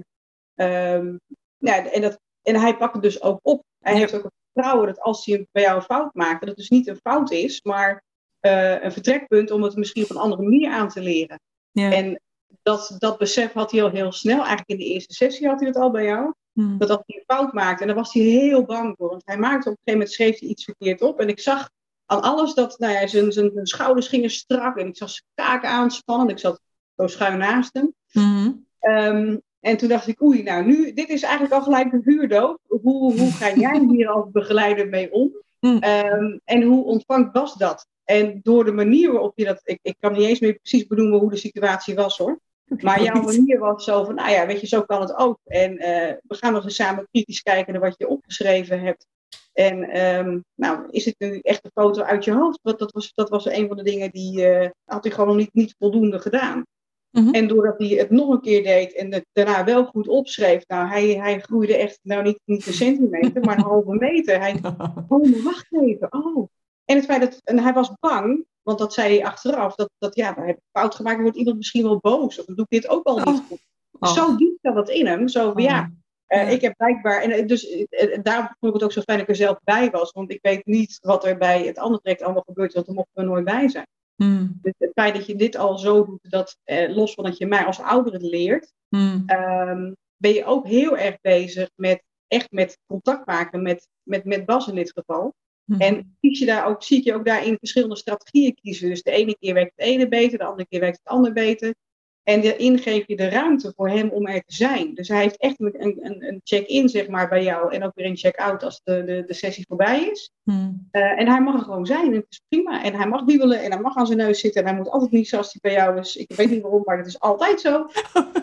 um, 0.54 1.20
ja, 1.56 1.90
en, 1.90 2.00
dat, 2.00 2.20
en 2.42 2.56
hij 2.56 2.76
pakt 2.76 2.92
het 2.92 3.02
dus 3.02 3.22
ook 3.22 3.38
op. 3.42 3.64
Hij 3.78 3.92
ja. 3.92 3.98
heeft 3.98 4.14
ook 4.14 4.22
het 4.22 4.32
vertrouwen 4.52 4.86
dat 4.86 5.00
als 5.00 5.26
hij 5.26 5.46
bij 5.52 5.62
jou 5.62 5.76
een 5.76 5.82
fout 5.82 6.14
maakt, 6.14 6.40
dat 6.40 6.48
het 6.48 6.58
dus 6.58 6.68
niet 6.68 6.86
een 6.86 7.00
fout 7.02 7.30
is, 7.30 7.62
maar 7.62 8.04
uh, 8.40 8.82
een 8.82 8.92
vertrekpunt 8.92 9.50
om 9.50 9.62
het 9.62 9.76
misschien 9.76 10.02
op 10.02 10.10
een 10.10 10.16
andere 10.16 10.42
manier 10.42 10.70
aan 10.70 10.88
te 10.88 11.00
leren. 11.00 11.40
Ja. 11.70 11.92
En 11.92 12.20
dat, 12.66 12.94
dat 12.98 13.18
besef 13.18 13.52
had 13.52 13.70
hij 13.70 13.82
al 13.82 13.90
heel 13.90 14.12
snel. 14.12 14.38
Eigenlijk 14.38 14.68
in 14.68 14.76
de 14.76 14.84
eerste 14.84 15.14
sessie 15.14 15.48
had 15.48 15.60
hij 15.60 15.72
dat 15.72 15.82
al 15.82 15.90
bij 15.90 16.04
jou. 16.04 16.32
Mm. 16.52 16.78
Dat 16.78 16.90
als 16.90 17.02
hij 17.06 17.16
een 17.16 17.36
fout 17.36 17.52
maakte. 17.52 17.80
En 17.80 17.86
daar 17.86 17.96
was 17.96 18.12
hij 18.12 18.22
heel 18.22 18.64
bang 18.64 18.94
voor. 18.98 19.08
Want 19.08 19.22
hij 19.24 19.36
maakte 19.36 19.68
op 19.68 19.74
een 19.74 19.82
gegeven 19.84 19.92
moment 19.92 20.10
schreef 20.10 20.38
hij 20.38 20.48
iets 20.48 20.64
verkeerd 20.64 21.02
op. 21.02 21.20
En 21.20 21.28
ik 21.28 21.40
zag 21.40 21.70
aan 22.06 22.22
alles 22.22 22.54
dat 22.54 22.78
nou 22.78 22.92
ja, 22.92 23.06
zijn, 23.06 23.32
zijn, 23.32 23.50
zijn 23.54 23.66
schouders 23.66 24.08
gingen 24.08 24.30
strak. 24.30 24.76
En 24.76 24.86
ik 24.86 24.96
zag 24.96 25.10
zijn 25.10 25.30
kaken 25.34 25.68
aanspannen. 25.68 26.28
Ik 26.28 26.38
zat 26.38 26.60
zo 26.96 27.06
schuin 27.06 27.38
naast 27.38 27.74
hem. 27.74 27.94
Mm. 28.12 28.66
Um, 28.80 29.42
en 29.60 29.76
toen 29.76 29.88
dacht 29.88 30.06
ik, 30.06 30.22
oei, 30.22 30.42
nou 30.42 30.64
nu, 30.64 30.92
dit 30.92 31.08
is 31.08 31.22
eigenlijk 31.22 31.54
al 31.54 31.62
gelijk 31.62 31.92
een 31.92 32.02
huurdoop. 32.04 32.58
Hoe, 32.66 33.18
hoe 33.18 33.30
ga 33.30 33.54
jij 33.54 33.86
hier 33.88 34.08
als 34.08 34.30
begeleider 34.30 34.88
mee 34.88 35.12
om? 35.12 35.30
Mm. 35.60 35.82
Um, 35.82 36.40
en 36.44 36.62
hoe 36.62 36.84
ontvangt 36.84 37.32
Bas 37.32 37.54
dat? 37.54 37.86
En 38.04 38.40
door 38.42 38.64
de 38.64 38.72
manier 38.72 39.12
waarop 39.12 39.32
je 39.38 39.44
dat, 39.44 39.60
ik, 39.64 39.78
ik 39.82 39.96
kan 40.00 40.12
niet 40.12 40.26
eens 40.26 40.40
meer 40.40 40.54
precies 40.54 40.86
benoemen 40.86 41.18
hoe 41.18 41.30
de 41.30 41.36
situatie 41.36 41.94
was 41.94 42.18
hoor. 42.18 42.40
Maar 42.80 43.02
jouw 43.02 43.22
manier 43.22 43.58
was 43.58 43.84
zo 43.84 44.04
van, 44.04 44.14
nou 44.14 44.30
ja, 44.30 44.46
weet 44.46 44.60
je, 44.60 44.66
zo 44.66 44.82
kan 44.82 45.00
het 45.00 45.16
ook. 45.16 45.38
En 45.44 45.72
uh, 45.72 46.12
we 46.22 46.34
gaan 46.34 46.52
nog 46.52 46.64
eens 46.64 46.74
samen 46.74 47.08
kritisch 47.10 47.42
kijken 47.42 47.72
naar 47.72 47.82
wat 47.82 47.94
je 47.98 48.08
opgeschreven 48.08 48.80
hebt. 48.80 49.06
En 49.52 50.06
um, 50.06 50.44
nou, 50.54 50.86
is 50.90 51.04
het 51.04 51.14
nu 51.18 51.38
echt 51.38 51.64
een 51.64 51.70
foto 51.74 52.02
uit 52.02 52.24
je 52.24 52.32
hoofd? 52.32 52.58
Want 52.62 52.78
dat 52.78 52.92
was, 52.92 53.12
dat 53.14 53.28
was 53.28 53.46
een 53.46 53.68
van 53.68 53.76
de 53.76 53.82
dingen 53.82 54.10
die 54.10 54.40
uh, 54.40 54.68
had 54.84 55.04
hij 55.04 55.12
gewoon 55.12 55.36
niet, 55.36 55.54
niet 55.54 55.74
voldoende 55.78 56.18
gedaan. 56.18 56.64
Mm-hmm. 57.10 57.34
En 57.34 57.48
doordat 57.48 57.78
hij 57.78 57.88
het 57.88 58.10
nog 58.10 58.28
een 58.28 58.40
keer 58.40 58.62
deed 58.62 58.94
en 58.94 59.12
het 59.12 59.26
daarna 59.32 59.64
wel 59.64 59.84
goed 59.84 60.08
opschreef, 60.08 60.66
nou, 60.66 60.88
hij, 60.88 61.08
hij 61.08 61.40
groeide 61.40 61.76
echt, 61.76 61.98
nou 62.02 62.22
niet, 62.22 62.40
niet 62.44 62.66
een 62.66 62.72
centimeter, 62.72 63.42
maar 63.42 63.56
een 63.56 63.64
halve 63.64 63.94
meter. 63.94 64.40
Hij, 64.40 64.60
oh, 65.08 65.30
maar 65.30 65.42
wacht 65.42 65.66
even, 65.70 66.12
oh. 66.12 66.48
En 66.84 66.96
het 66.96 67.04
feit 67.04 67.20
dat, 67.20 67.40
en 67.44 67.58
hij 67.58 67.72
was 67.72 67.92
bang, 68.00 68.44
want 68.66 68.78
dat 68.78 68.94
zei 68.94 69.16
hij 69.18 69.26
achteraf, 69.26 69.74
dat, 69.74 69.90
dat 69.98 70.14
ja, 70.16 70.32
dan 70.32 70.46
heb 70.46 70.56
ik 70.56 70.62
fout 70.72 70.94
gemaakt, 70.94 71.14
dan 71.14 71.24
wordt 71.24 71.38
iemand 71.38 71.56
misschien 71.56 71.82
wel 71.82 71.98
boos, 71.98 72.38
of 72.38 72.44
dan 72.44 72.54
doe 72.54 72.66
ik 72.68 72.80
dit 72.80 72.90
ook 72.90 73.04
al 73.04 73.16
niet 73.16 73.42
goed. 73.48 73.64
Oh. 73.98 74.12
Zo 74.12 74.36
diep 74.36 74.58
zat 74.62 74.74
dat 74.74 74.90
in 74.90 75.06
hem, 75.06 75.28
zo 75.28 75.50
Oh. 75.50 75.62
ja, 75.62 75.90
uh, 76.28 76.42
Ja. 76.42 76.48
ik 76.48 76.60
heb 76.60 76.76
blijkbaar, 76.76 77.22
en 77.22 77.46
dus 77.46 77.70
uh, 77.70 78.18
daar 78.22 78.56
vond 78.60 78.74
ik 78.74 78.80
het 78.80 78.82
ook 78.82 78.92
zo 78.92 79.00
fijn 79.00 79.18
dat 79.18 79.28
ik 79.28 79.34
er 79.34 79.44
zelf 79.44 79.58
bij 79.64 79.90
was, 79.90 80.12
want 80.12 80.30
ik 80.30 80.38
weet 80.42 80.66
niet 80.66 80.98
wat 81.00 81.24
er 81.24 81.38
bij 81.38 81.66
het 81.66 81.78
andere 81.78 82.00
traject 82.00 82.22
allemaal 82.22 82.44
gebeurt, 82.46 82.72
want 82.72 82.86
daar 82.86 82.94
mochten 82.94 83.14
we 83.14 83.22
nooit 83.22 83.44
bij 83.44 83.68
zijn. 83.68 83.86
Mm. 84.16 84.58
Dus 84.62 84.72
het 84.78 84.90
feit 84.92 85.14
dat 85.14 85.26
je 85.26 85.36
dit 85.36 85.56
al 85.56 85.78
zo 85.78 86.04
doet, 86.04 86.30
dat 86.30 86.56
los 86.88 87.14
van 87.14 87.24
dat 87.24 87.38
je 87.38 87.46
mij 87.46 87.64
als 87.64 87.80
ouder 87.80 88.12
het 88.12 88.22
leert, 88.22 88.74
Mm. 88.88 89.24
um, 89.26 89.96
ben 90.16 90.32
je 90.32 90.44
ook 90.44 90.66
heel 90.66 90.96
erg 90.96 91.20
bezig 91.20 91.70
met 91.74 92.02
echt 92.28 92.50
met 92.50 92.78
contact 92.86 93.26
maken 93.26 93.62
met, 93.62 93.88
met, 94.02 94.24
met 94.24 94.46
Bas 94.46 94.68
in 94.68 94.74
dit 94.74 94.92
geval. 94.92 95.34
En 95.78 96.16
kies 96.20 96.38
je 96.38 96.46
daar 96.46 96.66
ook, 96.66 96.82
zie 96.82 96.98
ik 96.98 97.04
je 97.04 97.14
ook 97.14 97.24
daarin 97.24 97.56
verschillende 97.58 97.96
strategieën 97.96 98.54
kiezen. 98.54 98.88
Dus 98.88 99.02
de 99.02 99.10
ene 99.10 99.36
keer 99.38 99.54
werkt 99.54 99.72
het 99.76 99.86
ene 99.86 100.08
beter, 100.08 100.38
de 100.38 100.44
andere 100.44 100.68
keer 100.68 100.80
werkt 100.80 100.98
het 101.02 101.12
ander 101.12 101.32
beter. 101.32 101.74
En 102.22 102.42
daarin 102.42 102.78
geef 102.78 103.06
je 103.06 103.16
de 103.16 103.28
ruimte 103.28 103.72
voor 103.76 103.88
hem 103.88 104.08
om 104.08 104.26
er 104.26 104.42
te 104.44 104.54
zijn. 104.54 104.94
Dus 104.94 105.08
hij 105.08 105.20
heeft 105.20 105.36
echt 105.36 105.60
een, 105.60 105.74
een, 105.78 106.24
een 106.26 106.40
check-in 106.44 106.88
zeg 106.88 107.08
maar, 107.08 107.28
bij 107.28 107.42
jou 107.42 107.74
en 107.74 107.82
ook 107.84 107.94
weer 107.94 108.06
een 108.06 108.16
check-out 108.16 108.62
als 108.62 108.80
de, 108.84 109.04
de, 109.04 109.24
de 109.26 109.34
sessie 109.34 109.64
voorbij 109.68 110.02
is. 110.02 110.32
Mm. 110.42 110.88
Uh, 110.92 111.20
en 111.20 111.28
hij 111.28 111.40
mag 111.40 111.54
er 111.54 111.60
gewoon 111.60 111.86
zijn 111.86 112.06
en 112.06 112.14
het 112.14 112.26
is 112.28 112.42
prima. 112.48 112.84
En 112.84 112.94
hij 112.94 113.08
mag 113.08 113.24
wiebelen 113.24 113.62
en 113.62 113.72
hij 113.72 113.80
mag 113.80 113.96
aan 113.96 114.06
zijn 114.06 114.18
neus 114.18 114.40
zitten. 114.40 114.62
En 114.62 114.68
hij 114.68 114.76
moet 114.76 114.88
altijd 114.88 115.10
niet 115.10 115.28
zoals 115.28 115.52
hij 115.52 115.72
bij 115.72 115.82
jou 115.82 115.98
is. 115.98 116.16
Ik 116.16 116.32
weet 116.36 116.50
niet 116.50 116.62
waarom, 116.62 116.82
maar 116.84 116.96
dat 116.96 117.06
is 117.06 117.20
altijd 117.20 117.60
zo. 117.60 117.86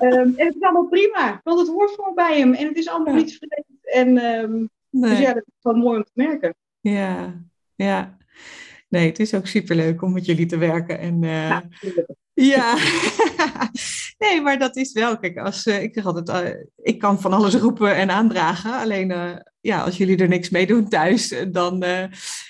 um, 0.01 0.33
en 0.37 0.45
het 0.45 0.55
is 0.55 0.61
allemaal 0.61 0.87
prima, 0.87 1.41
want 1.43 1.59
het 1.59 1.67
hoort 1.67 1.91
gewoon 1.91 2.15
bij 2.15 2.39
hem. 2.39 2.53
En 2.53 2.67
het 2.67 2.77
is 2.77 2.89
allemaal 2.89 3.13
niet 3.13 3.37
vreemd. 3.37 3.65
En 3.81 4.25
um, 4.25 4.69
Nee. 4.93 5.09
dus 5.09 5.19
ja, 5.19 5.33
dat 5.33 5.43
is 5.45 5.53
wel 5.61 5.73
mooi 5.73 5.97
om 5.97 6.03
te 6.03 6.11
merken. 6.13 6.55
Ja, 6.83 7.43
ja. 7.75 8.17
Nee, 8.89 9.07
het 9.07 9.19
is 9.19 9.33
ook 9.33 9.47
superleuk 9.47 10.01
om 10.01 10.13
met 10.13 10.25
jullie 10.25 10.45
te 10.45 10.57
werken. 10.57 10.99
En, 10.99 11.23
uh, 11.23 11.59
Ja, 12.33 12.77
nee, 14.23 14.41
maar 14.41 14.59
dat 14.59 14.75
is 14.75 14.91
wel. 14.91 15.17
Kijk, 15.17 15.37
als, 15.37 15.65
uh, 15.65 15.81
ik 15.81 15.93
zeg 15.93 16.05
altijd, 16.05 16.45
uh, 16.45 16.63
ik 16.75 16.99
kan 16.99 17.21
van 17.21 17.33
alles 17.33 17.55
roepen 17.55 17.95
en 17.95 18.09
aandragen. 18.11 18.79
Alleen 18.79 19.41
ja, 19.61 19.83
als 19.83 19.97
jullie 19.97 20.17
er 20.17 20.27
niks 20.27 20.49
mee 20.49 20.67
doen 20.67 20.89
thuis, 20.89 21.35
dan, 21.51 21.83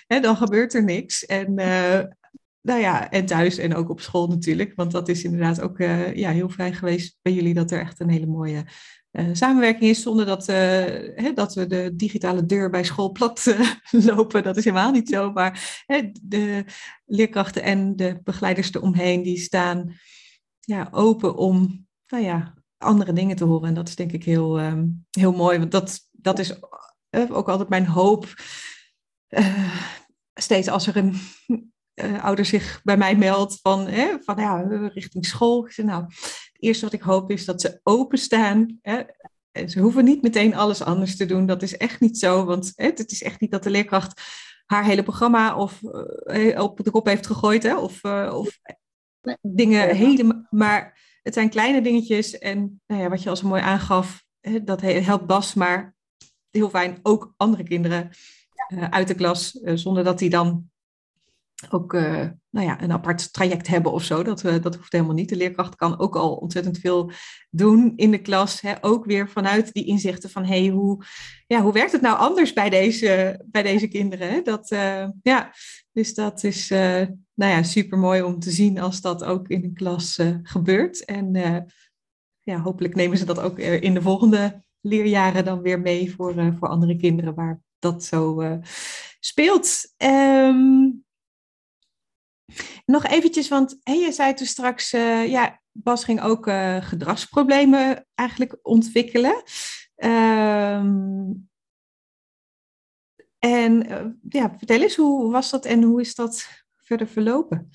hè, 0.07 0.19
dan 0.19 0.37
gebeurt 0.37 0.73
er 0.73 0.83
niks. 0.83 1.25
En 1.25 1.53
nou 2.61 2.79
ja, 2.79 3.11
en 3.11 3.25
thuis 3.25 3.57
en 3.57 3.75
ook 3.75 3.89
op 3.89 4.01
school 4.01 4.27
natuurlijk. 4.27 4.73
Want 4.75 4.91
dat 4.91 5.09
is 5.09 5.23
inderdaad 5.23 5.61
ook 5.61 5.77
ja, 6.13 6.31
heel 6.31 6.49
fijn 6.49 6.75
geweest 6.75 7.17
bij 7.21 7.33
jullie 7.33 7.53
dat 7.53 7.71
er 7.71 7.79
echt 7.79 7.99
een 7.99 8.09
hele 8.09 8.27
mooie 8.27 8.65
samenwerking 9.31 9.89
is 9.89 10.01
zonder 10.01 10.25
dat, 10.25 10.49
uh, 10.49 10.55
hè, 11.15 11.31
dat 11.33 11.53
we 11.53 11.67
de 11.67 11.95
digitale 11.95 12.45
deur 12.45 12.69
bij 12.69 12.83
school 12.83 13.11
plat 13.11 13.45
uh, 13.45 13.71
lopen. 14.15 14.43
Dat 14.43 14.57
is 14.57 14.63
helemaal 14.63 14.91
niet 14.91 15.09
zo. 15.09 15.31
Maar 15.31 15.83
hè, 15.85 16.11
de 16.21 16.65
leerkrachten 17.05 17.63
en 17.63 17.95
de 17.95 18.19
begeleiders 18.23 18.73
eromheen, 18.73 19.23
die 19.23 19.37
staan 19.37 19.93
ja, 20.59 20.87
open 20.91 21.35
om 21.35 21.87
nou 22.07 22.23
ja, 22.23 22.53
andere 22.77 23.13
dingen 23.13 23.35
te 23.35 23.43
horen. 23.43 23.67
En 23.67 23.73
dat 23.73 23.87
is 23.87 23.95
denk 23.95 24.11
ik 24.11 24.23
heel, 24.23 24.59
um, 24.59 25.05
heel 25.11 25.33
mooi. 25.33 25.59
Want 25.59 25.71
dat, 25.71 25.99
dat 26.11 26.39
is 26.39 26.61
ook 27.09 27.49
altijd 27.49 27.69
mijn 27.69 27.85
hoop. 27.85 28.33
steeds 30.33 30.67
als 30.67 30.87
er 30.87 30.97
een 30.97 31.15
ouder 32.21 32.45
zich 32.45 32.81
bij 32.83 32.97
mij 32.97 33.15
meldt 33.15 33.59
van, 33.61 33.87
hè, 33.87 34.07
van 34.19 34.35
ja, 34.39 34.61
richting 34.93 35.25
school. 35.25 35.69
Nou, 35.75 36.05
eerste 36.63 36.85
wat 36.85 36.93
ik 36.93 37.01
hoop 37.01 37.31
is 37.31 37.45
dat 37.45 37.61
ze 37.61 37.79
openstaan. 37.83 38.79
Hè? 38.81 39.03
Ze 39.67 39.79
hoeven 39.79 40.03
niet 40.03 40.21
meteen 40.21 40.55
alles 40.55 40.83
anders 40.83 41.17
te 41.17 41.25
doen. 41.25 41.45
Dat 41.45 41.61
is 41.61 41.77
echt 41.77 41.99
niet 41.99 42.19
zo. 42.19 42.45
Want 42.45 42.71
hè, 42.75 42.85
het 42.85 43.11
is 43.11 43.23
echt 43.23 43.39
niet 43.39 43.51
dat 43.51 43.63
de 43.63 43.69
leerkracht 43.69 44.21
haar 44.65 44.85
hele 44.85 45.03
programma 45.03 45.55
of, 45.55 45.81
uh, 46.25 46.61
op 46.61 46.83
de 46.83 46.91
kop 46.91 47.05
heeft 47.05 47.27
gegooid. 47.27 47.63
Hè? 47.63 47.77
Of, 47.77 48.03
uh, 48.03 48.33
of 48.35 48.59
dingen 49.41 49.95
helemaal. 49.95 50.47
Maar 50.49 50.99
het 51.23 51.33
zijn 51.33 51.49
kleine 51.49 51.81
dingetjes. 51.81 52.37
En 52.37 52.81
nou 52.87 53.01
ja, 53.01 53.09
wat 53.09 53.23
je 53.23 53.29
al 53.29 53.35
zo 53.35 53.47
mooi 53.47 53.61
aangaf, 53.61 54.23
hè, 54.39 54.63
dat 54.63 54.81
helpt 54.81 55.25
Bas. 55.25 55.53
Maar 55.53 55.95
heel 56.49 56.69
fijn 56.69 56.99
ook 57.01 57.33
andere 57.37 57.63
kinderen 57.63 58.09
uh, 58.67 58.89
uit 58.89 59.07
de 59.07 59.15
klas. 59.15 59.59
zonder 59.63 60.03
dat 60.03 60.19
die 60.19 60.29
dan 60.29 60.71
ook 61.71 61.93
uh, 61.93 62.25
nou 62.49 62.67
ja, 62.67 62.81
een 62.81 62.91
apart 62.91 63.33
traject 63.33 63.67
hebben 63.67 63.91
of 63.91 64.03
zo. 64.03 64.23
Dat, 64.23 64.43
uh, 64.43 64.61
dat 64.61 64.75
hoeft 64.75 64.91
helemaal 64.91 65.13
niet. 65.13 65.29
De 65.29 65.35
leerkracht 65.35 65.75
kan 65.75 65.99
ook 65.99 66.15
al 66.15 66.35
ontzettend 66.35 66.77
veel 66.77 67.11
doen 67.49 67.93
in 67.95 68.11
de 68.11 68.21
klas. 68.21 68.61
Hè? 68.61 68.73
Ook 68.81 69.05
weer 69.05 69.29
vanuit 69.29 69.73
die 69.73 69.85
inzichten 69.85 70.29
van 70.29 70.45
hey, 70.45 70.67
hoe, 70.67 71.05
ja, 71.47 71.61
hoe 71.61 71.73
werkt 71.73 71.91
het 71.91 72.01
nou 72.01 72.17
anders 72.17 72.53
bij 72.53 72.69
deze, 72.69 73.41
bij 73.45 73.63
deze 73.63 73.87
kinderen? 73.87 74.29
Hè? 74.29 74.41
Dat, 74.41 74.71
uh, 74.71 75.07
ja, 75.21 75.53
dus 75.91 76.13
dat 76.13 76.43
is 76.43 76.69
nou 76.69 77.51
ja, 77.51 77.63
super 77.63 77.97
mooi 77.97 78.21
om 78.21 78.39
te 78.39 78.51
zien 78.51 78.79
als 78.79 79.01
dat 79.01 79.23
ook 79.23 79.47
in 79.47 79.63
een 79.63 79.73
klas 79.73 80.19
gebeurt. 80.43 81.05
En 81.05 81.33
ja, 82.39 82.59
hopelijk 82.59 82.95
nemen 82.95 83.17
ze 83.17 83.25
dat 83.25 83.39
ook 83.39 83.59
in 83.59 83.93
de 83.93 84.01
volgende 84.01 84.63
leerjaren 84.81 85.45
dan 85.45 85.61
weer 85.61 85.79
mee 85.81 86.15
voor, 86.15 86.55
voor 86.59 86.67
andere 86.67 86.95
kinderen 86.95 87.33
waar 87.33 87.61
dat 87.79 88.03
zo 88.03 88.41
speelt. 89.25 89.93
Um, 89.97 90.92
nog 92.85 93.05
eventjes, 93.05 93.47
want 93.47 93.79
je 93.83 94.11
zei 94.11 94.33
toen 94.33 94.47
straks, 94.47 94.93
uh, 94.93 95.29
ja, 95.29 95.61
Bas 95.71 96.03
ging 96.03 96.21
ook 96.21 96.47
uh, 96.47 96.81
gedragsproblemen 96.81 98.05
eigenlijk 98.15 98.57
ontwikkelen. 98.61 99.43
Um, 99.95 101.49
en 103.39 103.91
uh, 103.91 104.05
ja, 104.29 104.55
vertel 104.57 104.81
eens, 104.81 104.95
hoe 104.95 105.31
was 105.31 105.49
dat 105.49 105.65
en 105.65 105.83
hoe 105.83 106.01
is 106.01 106.15
dat 106.15 106.47
verder 106.75 107.07
verlopen? 107.07 107.69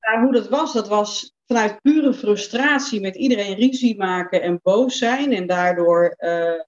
Nou, 0.00 0.24
hoe 0.24 0.32
dat 0.32 0.48
was, 0.48 0.72
dat 0.72 0.88
was 0.88 1.34
vanuit 1.46 1.80
pure 1.80 2.14
frustratie 2.14 3.00
met 3.00 3.16
iedereen 3.16 3.54
ruzie 3.54 3.96
maken 3.96 4.42
en 4.42 4.60
boos 4.62 4.98
zijn. 4.98 5.32
En 5.32 5.46
daardoor, 5.46 6.14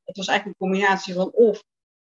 het 0.04 0.16
was 0.16 0.26
eigenlijk 0.26 0.46
een 0.46 0.66
combinatie 0.66 1.14
van 1.14 1.30
of 1.32 1.64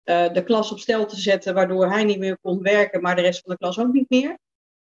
de 0.04 0.42
klas 0.44 0.72
op 0.72 0.78
stel 0.78 1.06
te 1.06 1.16
zetten, 1.16 1.54
waardoor 1.54 1.90
hij 1.90 2.04
niet 2.04 2.18
meer 2.18 2.38
kon 2.38 2.62
werken, 2.62 3.00
maar 3.00 3.16
de 3.16 3.22
rest 3.22 3.40
van 3.40 3.50
de 3.50 3.58
klas 3.58 3.78
ook 3.78 3.92
niet 3.92 4.10
meer. 4.10 4.38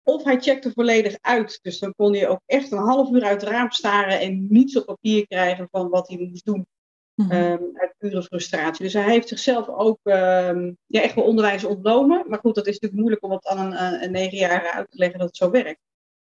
Of 0.07 0.23
hij 0.23 0.39
checkte 0.39 0.71
volledig 0.71 1.17
uit. 1.21 1.59
Dus 1.61 1.79
dan 1.79 1.93
kon 1.95 2.13
hij 2.13 2.27
ook 2.27 2.41
echt 2.45 2.71
een 2.71 2.77
half 2.77 3.11
uur 3.11 3.23
uit 3.23 3.41
het 3.41 3.49
raam 3.49 3.71
staren 3.71 4.19
en 4.19 4.45
niets 4.49 4.77
op 4.77 4.85
papier 4.85 5.27
krijgen 5.27 5.67
van 5.71 5.89
wat 5.89 6.07
hij 6.07 6.17
moest 6.17 6.45
doen. 6.45 6.67
Mm 7.15 7.31
uit 7.73 7.93
pure 7.97 8.23
frustratie. 8.23 8.83
Dus 8.83 8.93
hij 8.93 9.09
heeft 9.11 9.27
zichzelf 9.27 9.67
ook 9.67 9.99
um, 10.03 10.77
ja, 10.85 11.01
echt 11.01 11.15
wel 11.15 11.23
onderwijs 11.23 11.63
ontnomen. 11.63 12.23
Maar 12.27 12.39
goed, 12.39 12.55
dat 12.55 12.67
is 12.67 12.73
natuurlijk 12.73 13.01
moeilijk 13.01 13.23
om 13.23 13.31
het 13.31 13.47
aan 13.47 13.73
een, 13.73 14.03
een 14.03 14.11
negenjarige 14.11 14.71
uit 14.71 14.91
te 14.91 14.97
leggen 14.97 15.19
dat 15.19 15.27
het 15.27 15.37
zo 15.37 15.49
werkt. 15.49 15.79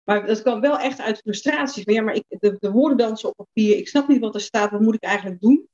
Maar 0.04 0.26
dat 0.26 0.42
kwam 0.42 0.62
wel 0.62 0.80
echt 0.80 1.00
uit 1.00 1.18
frustratie. 1.18 1.84
Van, 1.84 1.94
ja, 1.94 2.02
maar 2.02 2.16
ik, 2.16 2.24
de, 2.28 2.56
de 2.60 2.72
woorden 2.72 2.98
dansen 2.98 3.30
op 3.30 3.36
papier. 3.36 3.78
Ik 3.78 3.88
snap 3.88 4.08
niet 4.08 4.20
wat 4.20 4.36
er 4.36 4.42
staat. 4.42 4.72
Wat 4.72 4.82
moet 4.82 4.96
ik 4.96 5.04
eigenlijk 5.04 5.42
doen? 5.42 5.68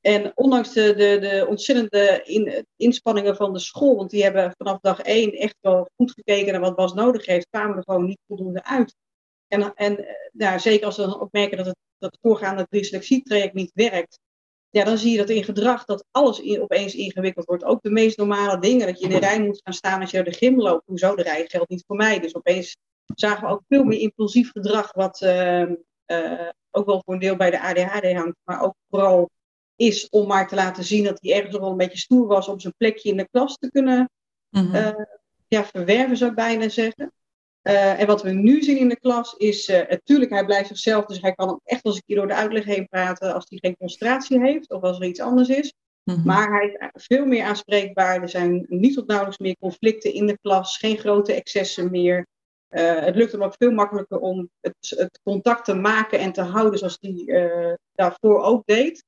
En 0.00 0.32
ondanks 0.34 0.72
de, 0.72 0.94
de, 0.94 1.18
de 1.18 1.46
ontzettende 1.48 2.20
in, 2.24 2.66
inspanningen 2.76 3.36
van 3.36 3.52
de 3.52 3.58
school, 3.58 3.96
want 3.96 4.10
die 4.10 4.22
hebben 4.22 4.54
vanaf 4.56 4.78
dag 4.80 5.00
één 5.00 5.32
echt 5.32 5.56
wel 5.60 5.88
goed 5.96 6.12
gekeken 6.12 6.52
naar 6.52 6.60
wat 6.60 6.76
Bas 6.76 6.94
nodig 6.94 7.26
heeft, 7.26 7.48
kwamen 7.50 7.76
er 7.76 7.82
gewoon 7.82 8.04
niet 8.04 8.20
voldoende 8.26 8.64
uit. 8.64 8.94
En, 9.48 9.74
en 9.74 10.06
ja, 10.32 10.58
zeker 10.58 10.86
als 10.86 10.96
we 10.96 11.02
dan 11.02 11.20
ook 11.20 11.32
merken 11.32 11.56
dat 11.56 11.66
het, 11.66 11.76
dat 11.98 12.18
voorgaande 12.20 12.66
dyslexietraject 12.70 13.54
niet 13.54 13.70
werkt, 13.74 14.18
ja, 14.70 14.84
dan 14.84 14.98
zie 14.98 15.10
je 15.10 15.18
dat 15.18 15.28
in 15.28 15.44
gedrag 15.44 15.84
dat 15.84 16.04
alles 16.10 16.58
opeens 16.58 16.94
ingewikkeld 16.94 17.46
wordt. 17.46 17.64
Ook 17.64 17.82
de 17.82 17.90
meest 17.90 18.16
normale 18.16 18.58
dingen, 18.58 18.86
dat 18.86 18.98
je 18.98 19.04
in 19.04 19.10
de 19.10 19.18
rij 19.18 19.40
moet 19.40 19.60
gaan 19.64 19.74
staan 19.74 20.00
als 20.00 20.10
je 20.10 20.16
door 20.16 20.32
de 20.32 20.38
gym 20.38 20.60
loopt. 20.60 20.86
Hoezo 20.86 21.14
de 21.14 21.22
rij 21.22 21.44
geldt 21.48 21.70
niet 21.70 21.84
voor 21.86 21.96
mij. 21.96 22.20
Dus 22.20 22.34
opeens 22.34 22.76
zagen 23.14 23.46
we 23.46 23.52
ook 23.52 23.62
veel 23.68 23.84
meer 23.84 23.98
impulsief 23.98 24.50
gedrag, 24.50 24.92
wat 24.92 25.20
uh, 25.20 25.70
uh, 26.06 26.48
ook 26.70 26.86
wel 26.86 27.02
voor 27.04 27.14
een 27.14 27.20
deel 27.20 27.36
bij 27.36 27.50
de 27.50 27.60
ADHD 27.60 28.12
hangt, 28.12 28.36
maar 28.44 28.62
ook 28.62 28.74
vooral 28.88 29.30
is 29.80 30.08
om 30.08 30.26
maar 30.26 30.48
te 30.48 30.54
laten 30.54 30.84
zien 30.84 31.04
dat 31.04 31.18
hij 31.20 31.32
ergens 31.34 31.52
nog 31.52 31.60
wel 31.60 31.70
een 31.70 31.76
beetje 31.76 31.98
stoer 31.98 32.26
was 32.26 32.48
om 32.48 32.60
zijn 32.60 32.74
plekje 32.76 33.10
in 33.10 33.16
de 33.16 33.28
klas 33.30 33.56
te 33.56 33.70
kunnen 33.70 34.10
mm 34.50 34.94
ja, 35.48 35.64
verwerven, 35.64 36.16
zou 36.16 36.30
ik 36.30 36.36
bijna 36.36 36.68
zeggen. 36.68 37.12
Uh, 37.62 38.00
en 38.00 38.06
wat 38.06 38.22
we 38.22 38.30
nu 38.30 38.62
zien 38.62 38.78
in 38.78 38.88
de 38.88 39.00
klas 39.00 39.34
is, 39.34 39.68
uh, 39.68 39.88
natuurlijk, 39.88 40.30
hij 40.30 40.44
blijft 40.44 40.68
zichzelf, 40.68 41.04
dus 41.04 41.20
hij 41.20 41.32
kan 41.32 41.48
ook 41.48 41.60
echt 41.64 41.82
als 41.82 41.96
een 41.96 42.02
keer 42.06 42.16
door 42.16 42.26
de 42.26 42.34
uitleg 42.34 42.64
heen 42.64 42.88
praten 42.88 43.34
als 43.34 43.46
hij 43.48 43.58
geen 43.58 43.76
concentratie 43.76 44.40
heeft 44.40 44.70
of 44.70 44.82
als 44.82 44.98
er 45.00 45.06
iets 45.06 45.20
anders 45.20 45.48
is. 45.48 45.74
Mm 46.04 46.14
-hmm. 46.14 46.24
Maar 46.24 46.52
hij 46.52 46.90
is 46.92 47.06
veel 47.06 47.26
meer 47.26 47.44
aanspreekbaar. 47.44 48.22
Er 48.22 48.28
zijn 48.28 48.66
niet 48.68 48.94
tot 48.94 49.06
nauwelijks 49.06 49.38
meer 49.38 49.56
conflicten 49.60 50.14
in 50.14 50.26
de 50.26 50.38
klas, 50.42 50.78
geen 50.78 50.98
grote 50.98 51.32
excessen 51.32 51.90
meer. 51.90 52.26
Uh, 52.70 53.00
het 53.00 53.14
lukt 53.14 53.32
hem 53.32 53.42
ook 53.42 53.54
veel 53.58 53.72
makkelijker 53.72 54.18
om 54.18 54.50
het, 54.60 54.74
het, 54.80 55.20
contact 55.22 55.64
te 55.64 55.74
maken 55.74 56.18
en 56.18 56.32
te 56.32 56.42
houden 56.42 56.78
zoals 56.78 56.98
hij 57.00 57.78
daarvoor 57.92 58.42
ook 58.42 58.62
deed. 58.66 59.04